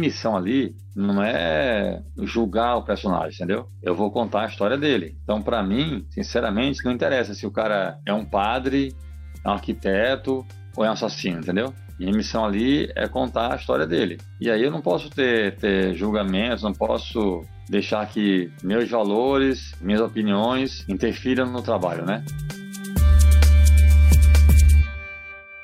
missão 0.00 0.36
ali 0.36 0.74
não 0.96 1.22
é 1.22 2.02
julgar 2.22 2.76
o 2.76 2.82
personagem, 2.82 3.34
entendeu? 3.34 3.68
Eu 3.82 3.94
vou 3.94 4.10
contar 4.10 4.42
a 4.42 4.46
história 4.46 4.76
dele. 4.76 5.16
Então, 5.22 5.40
para 5.40 5.62
mim, 5.62 6.06
sinceramente, 6.10 6.84
não 6.84 6.92
interessa 6.92 7.34
se 7.34 7.46
o 7.46 7.50
cara 7.50 7.98
é 8.06 8.12
um 8.12 8.24
padre, 8.24 8.94
é 9.44 9.48
um 9.48 9.52
arquiteto 9.52 10.44
ou 10.76 10.84
é 10.84 10.88
um 10.88 10.92
assassino, 10.92 11.40
entendeu? 11.40 11.72
Minha 11.98 12.12
missão 12.12 12.44
ali 12.44 12.90
é 12.96 13.06
contar 13.06 13.52
a 13.52 13.56
história 13.56 13.86
dele. 13.86 14.18
E 14.40 14.50
aí 14.50 14.62
eu 14.62 14.70
não 14.70 14.80
posso 14.80 15.10
ter, 15.10 15.56
ter 15.56 15.94
julgamentos, 15.94 16.62
não 16.62 16.72
posso 16.72 17.44
deixar 17.68 18.06
que 18.08 18.50
meus 18.62 18.88
valores, 18.90 19.74
minhas 19.80 20.00
opiniões 20.00 20.88
interfiram 20.88 21.46
no 21.46 21.62
trabalho, 21.62 22.04
né? 22.04 22.24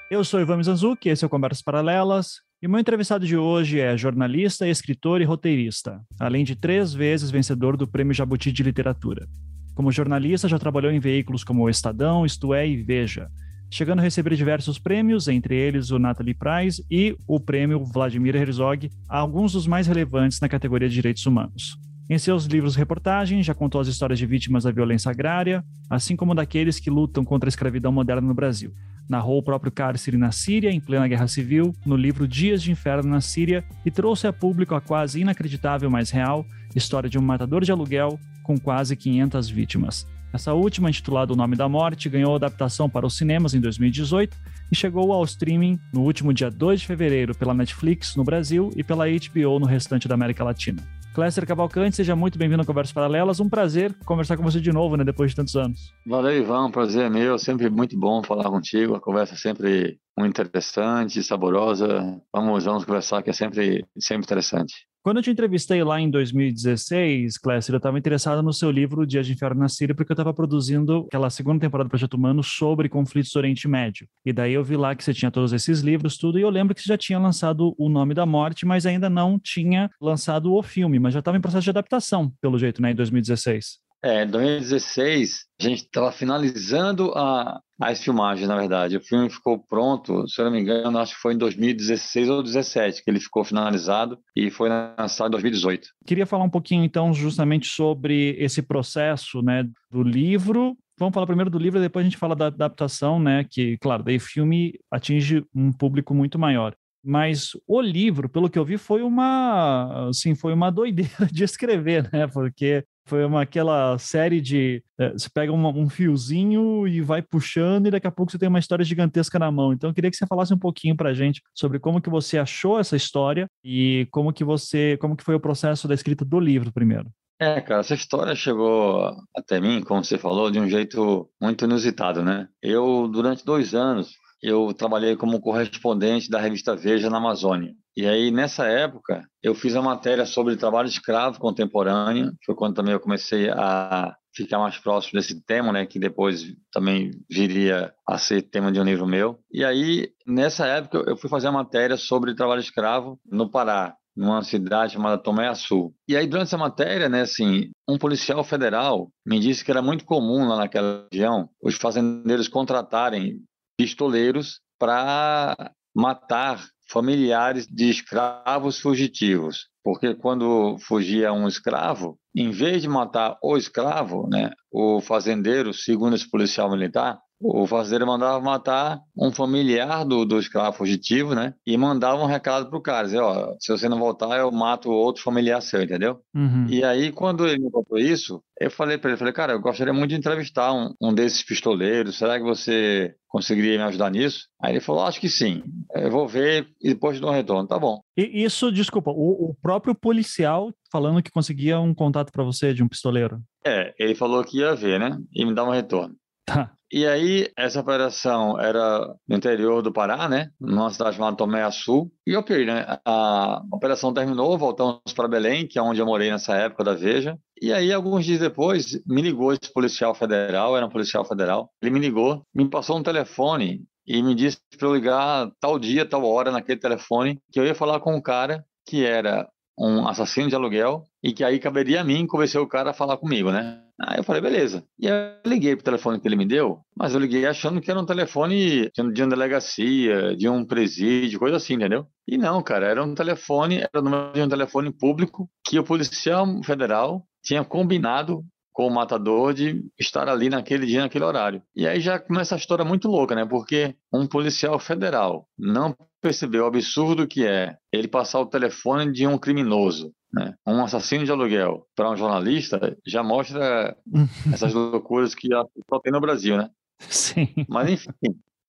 Eu 0.09 0.23
sou 0.23 0.41
Ivan 0.41 0.59
Mizanzuki, 0.59 1.09
esse 1.09 1.24
é 1.24 1.27
o 1.27 1.30
Conversas 1.30 1.62
Paralelas, 1.62 2.45
e 2.62 2.66
meu 2.66 2.80
entrevistado 2.80 3.27
de 3.27 3.37
hoje 3.37 3.80
é 3.80 3.96
jornalista, 3.98 4.66
escritor 4.66 5.20
e 5.20 5.24
roteirista, 5.24 6.01
além 6.19 6.42
de 6.42 6.56
três 6.56 6.95
vezes 6.95 7.30
vencedor 7.30 7.77
do 7.77 7.87
Prêmio 7.87 8.14
Jabuti 8.14 8.51
de 8.51 8.62
Literatura. 8.62 9.27
Como 9.74 9.92
jornalista, 9.92 10.48
já 10.48 10.59
trabalhou 10.59 10.91
em 10.91 10.98
veículos 10.98 11.45
como 11.45 11.62
o 11.62 11.69
Estadão, 11.69 12.24
Isto 12.24 12.55
É 12.55 12.66
e 12.66 12.83
Veja, 12.83 13.28
chegando 13.70 13.98
a 13.98 14.02
receber 14.02 14.34
diversos 14.37 14.78
prêmios, 14.78 15.28
entre 15.28 15.55
eles 15.55 15.91
o 15.91 15.98
Natalie 15.98 16.34
Prize 16.34 16.83
e 16.91 17.14
o 17.28 17.38
prêmio 17.38 17.84
Vladimir 17.84 18.34
Herzog, 18.34 18.91
alguns 19.06 19.52
dos 19.52 19.66
mais 19.66 19.86
relevantes 19.86 20.41
na 20.41 20.48
categoria 20.48 20.88
de 20.88 20.95
direitos 20.95 21.27
humanos. 21.27 21.77
Em 22.09 22.16
seus 22.16 22.47
livros 22.47 22.75
reportagens, 22.75 23.45
já 23.45 23.55
contou 23.55 23.83
as 23.83 23.88
histórias 23.88 24.19
de 24.19 24.25
vítimas 24.25 24.64
da 24.64 24.70
violência 24.70 25.11
agrária, 25.11 25.62
assim 25.91 26.16
como 26.16 26.34
daqueles 26.34 26.80
que 26.80 26.88
lutam 26.88 27.23
contra 27.23 27.48
a 27.48 27.50
escravidão 27.50 27.92
moderna 27.92 28.27
no 28.27 28.34
Brasil 28.34 28.73
narrou 29.09 29.38
o 29.38 29.42
próprio 29.42 29.73
cárcere 29.73 30.16
na 30.16 30.33
Síria 30.33 30.70
em 30.70 30.80
plena 30.80 31.08
guerra 31.08 31.28
civil, 31.28 31.75
no 31.84 31.97
livro 31.97 32.27
Dias 32.27 32.62
de 32.62 32.70
Inferno 32.70 33.11
na 33.11 33.20
Síria, 33.20 33.64
e 33.84 33.91
trouxe 33.91 34.27
a 34.27 34.33
público 34.33 34.75
a 34.75 34.80
quase 34.80 35.20
inacreditável, 35.20 35.91
mas 35.91 36.11
real, 36.11 36.44
história 36.75 37.08
de 37.08 37.19
um 37.19 37.22
matador 37.22 37.64
de 37.64 37.72
aluguel 37.72 38.19
com 38.42 38.58
quase 38.58 38.97
500 38.97 39.48
vítimas. 39.48 40.06
Essa 40.33 40.53
última, 40.53 40.91
intitulada 40.91 41.33
O 41.33 41.36
Nome 41.36 41.56
da 41.56 41.69
Morte, 41.69 42.08
ganhou 42.08 42.34
adaptação 42.34 42.91
para 42.91 43.06
os 43.06 43.17
cinemas 43.17 43.55
em 43.55 43.61
2018 43.61 44.36
e 44.70 44.77
chegou 44.77 45.12
ao 45.12 45.25
streaming 45.25 45.78
no 45.92 46.02
último 46.02 46.33
dia 46.33 46.50
2 46.50 46.80
de 46.80 46.86
fevereiro 46.86 47.34
pela 47.34 47.55
Netflix 47.55 48.17
no 48.17 48.25
Brasil 48.25 48.70
e 48.77 48.84
pela 48.84 49.06
HBO 49.06 49.58
no 49.58 49.67
restante 49.67 50.06
da 50.06 50.14
América 50.14 50.45
Latina. 50.45 50.83
Cléster 51.17 51.47
Cavalcante, 51.47 51.97
seja 51.97 52.14
muito 52.14 52.39
bem-vindo 52.39 52.61
ao 52.61 52.67
Conversas 52.67 52.92
Paralelas. 52.92 53.41
Um 53.41 53.48
prazer 53.48 53.95
conversar 54.05 54.36
com 54.36 54.42
você 54.42 54.61
de 54.61 54.70
novo, 54.70 54.98
né, 54.98 55.03
depois 55.03 55.31
de 55.31 55.36
tantos 55.36 55.56
anos. 55.56 55.91
Valeu, 56.06 56.36
Ivan. 56.36 56.67
Um 56.67 56.70
prazer 56.70 57.06
é 57.06 57.08
meu. 57.08 57.39
Sempre 57.39 57.70
muito 57.70 57.98
bom 57.98 58.23
falar 58.23 58.50
contigo. 58.50 58.95
A 58.95 59.00
conversa 59.00 59.33
é 59.33 59.39
sempre 59.39 59.98
muito 60.14 60.39
interessante, 60.39 61.23
saborosa. 61.23 62.20
Vamos, 62.31 62.67
vamos 62.67 62.84
conversar, 62.84 63.23
que 63.23 63.31
é 63.31 63.33
sempre, 63.33 63.86
sempre 63.98 64.27
interessante. 64.27 64.75
Quando 65.06 65.18
eu 65.18 65.22
te 65.22 65.30
entrevistei 65.30 65.84
lá 65.84 66.00
em 66.00 66.10
2016, 66.10 67.38
Clécio, 67.38 67.72
eu 67.72 67.76
estava 67.76 67.96
interessado 67.96 68.42
no 68.42 68.52
seu 68.52 68.72
livro 68.72 69.06
Dias 69.06 69.24
de 69.24 69.34
Inferno 69.34 69.60
na 69.60 69.68
Síria, 69.68 69.94
porque 69.94 70.10
eu 70.10 70.14
estava 70.14 70.34
produzindo 70.34 71.04
aquela 71.06 71.30
segunda 71.30 71.60
temporada 71.60 71.86
do 71.86 71.90
Projeto 71.90 72.14
Humano 72.14 72.42
sobre 72.42 72.88
conflitos 72.88 73.30
do 73.30 73.36
Oriente 73.36 73.68
Médio. 73.68 74.08
E 74.24 74.32
daí 74.32 74.52
eu 74.54 74.64
vi 74.64 74.77
lá 74.77 74.96
que 74.96 75.04
você 75.04 75.14
tinha 75.14 75.30
todos 75.30 75.52
esses 75.52 75.78
livros, 75.78 76.18
tudo, 76.18 76.40
e 76.40 76.42
eu 76.42 76.50
lembro 76.50 76.74
que 76.74 76.82
você 76.82 76.88
já 76.88 76.98
tinha 76.98 77.20
lançado 77.20 77.72
O 77.78 77.88
Nome 77.88 78.14
da 78.14 78.27
Morte, 78.27 78.66
mas 78.66 78.84
ainda 78.84 79.08
não 79.08 79.38
tinha 79.38 79.88
lançado 80.00 80.52
o 80.52 80.60
filme, 80.60 80.98
mas 80.98 81.14
já 81.14 81.20
estava 81.20 81.36
em 81.36 81.40
processo 81.40 81.62
de 81.62 81.70
adaptação, 81.70 82.32
pelo 82.40 82.58
jeito, 82.58 82.82
né, 82.82 82.90
em 82.90 82.96
2016. 82.96 83.86
É, 84.02 84.25
em 84.25 84.30
2016, 84.30 85.47
a 85.61 85.62
gente 85.62 85.83
estava 85.83 86.12
finalizando 86.12 87.12
a, 87.16 87.61
as 87.80 88.02
filmagens, 88.02 88.47
na 88.48 88.56
verdade. 88.56 88.97
O 88.97 89.00
filme 89.00 89.28
ficou 89.30 89.58
pronto, 89.58 90.28
se 90.28 90.41
eu 90.41 90.44
não 90.44 90.52
me 90.52 90.61
engano, 90.61 90.98
acho 90.98 91.14
que 91.14 91.20
foi 91.20 91.34
em 91.34 91.39
2016 91.39 92.28
ou 92.28 92.42
2017 92.42 93.02
que 93.02 93.11
ele 93.11 93.20
ficou 93.20 93.44
finalizado 93.44 94.19
e 94.34 94.51
foi 94.51 94.68
lançado 94.68 95.29
em 95.29 95.33
2018. 95.33 95.89
Queria 96.07 96.27
falar 96.27 96.45
um 96.45 96.51
pouquinho, 96.51 96.84
então, 96.84 97.12
justamente 97.12 97.67
sobre 97.68 98.36
esse 98.39 98.62
processo 98.62 99.42
né, 99.42 99.64
do 99.90 100.02
livro 100.02 100.77
vamos 100.98 101.14
falar 101.14 101.27
primeiro 101.27 101.51
do 101.51 101.58
livro, 101.58 101.80
depois 101.80 102.05
a 102.05 102.08
gente 102.08 102.17
fala 102.17 102.34
da 102.34 102.46
adaptação, 102.46 103.20
né? 103.20 103.45
Que, 103.45 103.77
claro, 103.78 104.02
daí 104.02 104.17
o 104.17 104.20
filme 104.20 104.78
atinge 104.90 105.45
um 105.55 105.73
público 105.73 106.14
muito 106.14 106.39
maior. 106.39 106.74
Mas 107.05 107.51
o 107.68 107.80
livro, 107.80 108.28
pelo 108.28 108.51
que 108.51 108.58
eu 108.58 108.64
vi, 108.64 108.77
foi 108.77 109.02
uma, 109.02 110.08
assim, 110.08 110.34
foi 110.34 110.52
uma 110.52 110.70
doideira 110.70 111.27
de 111.30 111.45
escrever, 111.45 112.11
né? 112.13 112.27
Porque 112.27 112.84
foi 113.06 113.24
uma, 113.24 113.42
aquela 113.42 113.96
série 113.98 114.40
de. 114.40 114.83
É, 114.98 115.12
você 115.12 115.28
pega 115.33 115.52
uma, 115.52 115.70
um 115.70 115.89
fiozinho 115.89 116.86
e 116.86 117.00
vai 117.00 117.22
puxando, 117.22 117.86
e 117.86 117.90
daqui 117.90 118.06
a 118.06 118.11
pouco 118.11 118.30
você 118.30 118.39
tem 118.39 118.48
uma 118.48 118.58
história 118.58 118.84
gigantesca 118.84 119.39
na 119.39 119.50
mão. 119.50 119.72
Então, 119.72 119.90
eu 119.90 119.94
queria 119.94 120.11
que 120.11 120.17
você 120.17 120.27
falasse 120.27 120.52
um 120.52 120.58
pouquinho 120.58 120.96
pra 120.96 121.14
gente 121.14 121.40
sobre 121.55 121.78
como 121.78 122.00
que 122.00 122.11
você 122.11 122.36
achou 122.36 122.78
essa 122.78 122.96
história 122.96 123.48
e 123.64 124.06
como 124.11 124.33
que 124.33 124.45
você. 124.45 124.96
como 125.00 125.16
que 125.16 125.24
foi 125.24 125.34
o 125.34 125.40
processo 125.40 125.86
da 125.86 125.95
escrita 125.95 126.24
do 126.24 126.40
livro 126.40 126.72
primeiro. 126.72 127.08
É, 127.39 127.61
cara, 127.61 127.80
essa 127.80 127.95
história 127.95 128.34
chegou 128.34 129.14
até 129.37 129.61
mim, 129.61 129.82
como 129.82 130.02
você 130.02 130.16
falou, 130.16 130.50
de 130.50 130.58
um 130.58 130.69
jeito 130.69 131.31
muito 131.40 131.64
inusitado, 131.64 132.22
né? 132.22 132.49
Eu, 132.62 133.06
durante 133.08 133.44
dois 133.44 133.75
anos, 133.75 134.16
eu 134.43 134.72
trabalhei 134.72 135.16
como 135.16 135.40
correspondente 135.40 136.31
da 136.31 136.40
revista 136.40 136.75
Veja 136.75 137.11
na 137.11 137.19
Amazônia. 137.19 137.75
E 137.96 138.06
aí, 138.06 138.31
nessa 138.31 138.67
época, 138.67 139.26
eu 139.43 139.55
fiz 139.55 139.75
a 139.75 139.81
matéria 139.81 140.26
sobre 140.26 140.56
trabalho 140.56 140.87
escravo 140.87 141.40
contemporâneo, 141.40 142.31
foi 142.44 142.55
quando 142.55 142.75
também 142.75 142.93
eu 142.93 143.00
comecei 143.00 143.49
a 143.49 144.14
ficar 144.34 144.58
mais 144.58 144.76
próximo 144.76 145.19
desse 145.19 145.43
tema, 145.46 145.73
né, 145.73 145.87
que 145.87 145.99
depois 145.99 146.44
também 146.70 147.11
viria 147.31 147.94
a 148.06 148.19
ser 148.19 148.43
tema 148.43 148.70
de 148.70 148.79
um 148.79 148.84
livro 148.84 149.06
meu. 149.06 149.38
E 149.50 149.64
aí, 149.64 150.11
nessa 150.26 150.67
época, 150.67 151.05
eu 151.06 151.17
fui 151.17 151.31
fazer 151.31 151.49
a 151.49 151.52
matéria 151.52 151.96
sobre 151.96 152.34
trabalho 152.34 152.61
escravo 152.61 153.19
no 153.25 153.50
Pará, 153.50 153.96
numa 154.14 154.43
cidade 154.43 154.93
chamada 154.93 155.17
Tomé 155.17 155.49
Açu. 155.49 155.94
E 156.06 156.14
aí, 156.14 156.26
durante 156.26 156.49
essa 156.49 156.58
matéria, 156.58 157.08
né, 157.08 157.23
assim, 157.23 157.70
um 157.88 157.96
policial 157.96 158.44
federal 158.44 159.08
me 159.25 159.40
disse 159.40 159.64
que 159.64 159.70
era 159.70 159.81
muito 159.81 160.05
comum 160.05 160.46
lá 160.46 160.58
naquela 160.58 161.06
região 161.11 161.49
os 161.62 161.76
fazendeiros 161.76 162.46
contratarem 162.46 163.43
pistoleiros 163.78 164.61
para 164.78 165.73
matar 165.94 166.62
familiares 166.88 167.67
de 167.67 167.91
escravos 167.91 168.81
fugitivos. 168.81 169.69
Porque 169.82 170.14
quando 170.14 170.76
fugia 170.81 171.32
um 171.32 171.47
escravo, 171.47 172.19
em 172.35 172.50
vez 172.50 172.82
de 172.82 172.88
matar 172.88 173.38
o 173.43 173.56
escravo, 173.56 174.29
né, 174.29 174.50
o 174.70 175.00
fazendeiro, 175.00 175.73
segundo 175.73 176.17
esse 176.17 176.29
policial 176.29 176.70
militar, 176.70 177.19
o 177.41 177.67
fazendeiro 177.67 178.06
mandava 178.06 178.41
matar 178.41 179.00
um 179.17 179.31
familiar 179.31 180.05
do, 180.05 180.25
do 180.25 180.38
escravo 180.38 180.76
fugitivo, 180.76 181.35
né? 181.35 181.55
E 181.67 181.76
mandava 181.76 182.23
um 182.23 182.26
recado 182.26 182.70
pro 182.70 182.81
cara, 182.81 183.05
dizer, 183.05 183.20
ó, 183.20 183.55
se 183.61 183.70
você 183.70 183.88
não 183.88 183.99
voltar, 183.99 184.38
eu 184.38 184.50
mato 184.50 184.91
outro 184.91 185.23
familiar 185.23 185.61
seu, 185.61 185.82
entendeu? 185.82 186.20
Uhum. 186.35 186.67
E 186.69 186.82
aí, 186.82 187.12
quando 187.12 187.46
ele 187.46 187.62
me 187.62 187.70
contou 187.70 187.99
isso, 187.99 188.43
eu 188.61 188.70
falei 188.70 188.96
para 188.96 189.11
ele, 189.11 189.19
falei, 189.19 189.35
cara, 189.35 189.52
eu 189.52 189.61
gostaria 189.61 189.93
muito 189.93 190.11
de 190.11 190.17
entrevistar 190.17 190.73
um, 190.73 190.94
um 191.00 191.14
desses 191.14 191.43
pistoleiros, 191.43 192.17
será 192.17 192.38
que 192.38 192.44
você 192.44 193.14
conseguiria 193.29 193.76
me 193.76 193.85
ajudar 193.85 194.11
nisso? 194.11 194.46
Aí 194.62 194.73
ele 194.73 194.81
falou, 194.81 195.02
acho 195.02 195.20
que 195.20 195.29
sim, 195.29 195.62
eu 195.94 196.11
vou 196.11 196.26
ver 196.26 196.67
e 196.81 196.88
depois 196.88 197.20
dou 197.20 197.31
um 197.31 197.35
retorno, 197.35 197.69
tá 197.69 197.79
bom. 197.79 198.00
E 198.17 198.43
isso, 198.44 198.73
desculpa, 198.73 199.11
o, 199.11 199.50
o 199.50 199.55
próprio 199.61 199.94
policial 199.94 200.73
falando 200.91 201.23
que 201.23 201.31
conseguia 201.31 201.79
um 201.79 201.94
contato 201.94 202.32
para 202.32 202.44
você 202.44 202.73
de 202.73 202.82
um 202.82 202.88
pistoleiro? 202.88 203.41
É, 203.64 203.93
ele 203.99 204.14
falou 204.14 204.43
que 204.43 204.61
ia 204.61 204.75
ver, 204.75 204.99
né? 204.99 205.19
E 205.35 205.44
me 205.44 205.55
dar 205.55 205.64
um 205.64 205.70
retorno. 205.70 206.14
Tá. 206.46 206.70
E 206.93 207.05
aí, 207.05 207.50
essa 207.58 207.81
operação 207.81 208.58
era 208.61 209.12
no 209.29 209.37
interior 209.37 209.82
do 209.82 209.93
Pará, 209.93 210.29
né? 210.29 210.50
Numa 210.61 210.88
cidade 210.90 211.17
chamada 211.17 211.37
Tomé 211.37 211.64
Açu. 211.64 212.08
E 212.25 212.37
ok, 212.37 212.64
né? 212.64 212.87
A 213.05 213.61
operação 213.73 214.14
terminou, 214.14 214.56
voltamos 214.56 215.00
para 215.14 215.26
Belém, 215.26 215.67
que 215.67 215.79
é 215.79 215.82
onde 215.82 216.00
eu 216.00 216.06
morei 216.06 216.31
nessa 216.31 216.55
época 216.55 216.84
da 216.84 216.94
Veja. 216.94 217.37
E 217.61 217.73
aí, 217.73 217.93
alguns 217.93 218.25
dias 218.25 218.38
depois, 218.38 219.02
me 219.05 219.20
ligou 219.20 219.52
esse 219.52 219.73
policial 219.73 220.14
federal, 220.14 220.76
era 220.76 220.87
um 220.87 220.90
policial 220.90 221.25
federal. 221.25 221.69
Ele 221.82 221.90
me 221.90 221.99
ligou, 221.99 222.43
me 222.54 222.70
passou 222.70 222.96
um 222.96 223.02
telefone 223.02 223.82
e 224.06 224.22
me 224.22 224.32
disse 224.32 224.58
para 224.78 224.87
eu 224.87 224.94
ligar 224.94 225.50
tal 225.60 225.81
dia, 225.81 226.08
tal 226.08 226.25
hora 226.25 226.52
naquele 226.52 226.78
telefone, 226.78 227.40
que 227.50 227.58
eu 227.58 227.66
ia 227.66 227.75
falar 227.75 227.98
com 227.98 228.14
um 228.14 228.22
cara 228.22 228.64
que 228.87 229.04
era 229.04 229.48
um 229.76 230.06
assassino 230.06 230.48
de 230.48 230.54
aluguel 230.54 231.02
e 231.22 231.32
que 231.32 231.43
aí 231.43 231.58
caberia 231.58 232.00
a 232.00 232.04
mim 232.04 232.26
convencer 232.26 232.60
o 232.60 232.69
cara 232.69 232.90
a 232.90 232.94
falar 232.94 233.16
comigo, 233.16 233.50
né? 233.50 233.82
Aí 234.00 234.19
eu 234.19 234.25
falei, 234.25 234.43
beleza. 234.43 234.84
E 234.98 235.06
eu 235.06 235.14
liguei 235.46 235.75
pro 235.75 235.84
telefone 235.84 236.20
que 236.20 236.28
ele 236.28 236.37
me 236.37 236.46
deu, 236.46 236.81
mas 236.94 237.14
eu 237.14 237.20
liguei 237.20 237.46
achando 237.46 237.81
que 237.81 237.90
era 237.90 237.98
um 238.00 238.04
telefone 238.04 238.90
de 238.90 239.22
uma 239.22 239.31
delegacia, 239.31 240.37
de 240.37 240.48
um 240.48 240.64
presídio, 240.64 241.38
coisa 241.38 241.56
assim, 241.56 241.75
entendeu? 241.75 242.06
E 242.28 242.37
não, 242.37 242.62
cara, 242.62 242.87
era 242.87 243.02
um 243.02 243.14
telefone, 243.14 243.78
era 243.78 244.00
o 244.00 244.02
número 244.02 244.32
de 244.34 244.43
um 244.43 244.48
telefone 244.48 244.93
público 244.93 245.48
que 245.66 245.78
o 245.78 245.84
policial 245.84 246.46
federal 246.62 247.26
tinha 247.43 247.64
combinado 247.64 248.44
com 248.76 248.87
o 248.87 248.90
matador 248.90 249.54
de 249.54 249.82
estar 249.98 250.28
ali 250.28 250.50
naquele 250.50 250.84
dia, 250.84 251.00
naquele 251.00 251.25
horário. 251.25 251.62
E 251.75 251.88
aí 251.88 251.98
já 251.98 252.19
começa 252.19 252.54
a 252.54 252.58
história 252.58 252.84
muito 252.84 253.08
louca, 253.08 253.34
né? 253.34 253.46
Porque 253.46 253.94
um 254.12 254.26
policial 254.26 254.78
federal 254.78 255.48
não 255.58 255.96
percebeu 256.20 256.64
o 256.64 256.66
absurdo 256.66 257.26
que 257.26 257.46
é 257.46 257.75
ele 257.90 258.06
passar 258.06 258.40
o 258.40 258.46
telefone 258.46 259.10
de 259.10 259.26
um 259.26 259.38
criminoso 259.38 260.12
né? 260.36 260.54
Um 260.66 260.84
assassino 260.84 261.24
de 261.24 261.32
aluguel 261.32 261.86
para 261.96 262.10
um 262.10 262.16
jornalista 262.16 262.96
já 263.06 263.22
mostra 263.22 263.96
essas 264.52 264.74
loucuras 264.74 265.34
que 265.34 265.48
só 265.88 265.98
tem 265.98 266.12
no 266.12 266.20
Brasil, 266.20 266.56
né? 266.58 266.68
Sim. 266.98 267.48
Mas 267.68 267.90
enfim, 267.90 268.10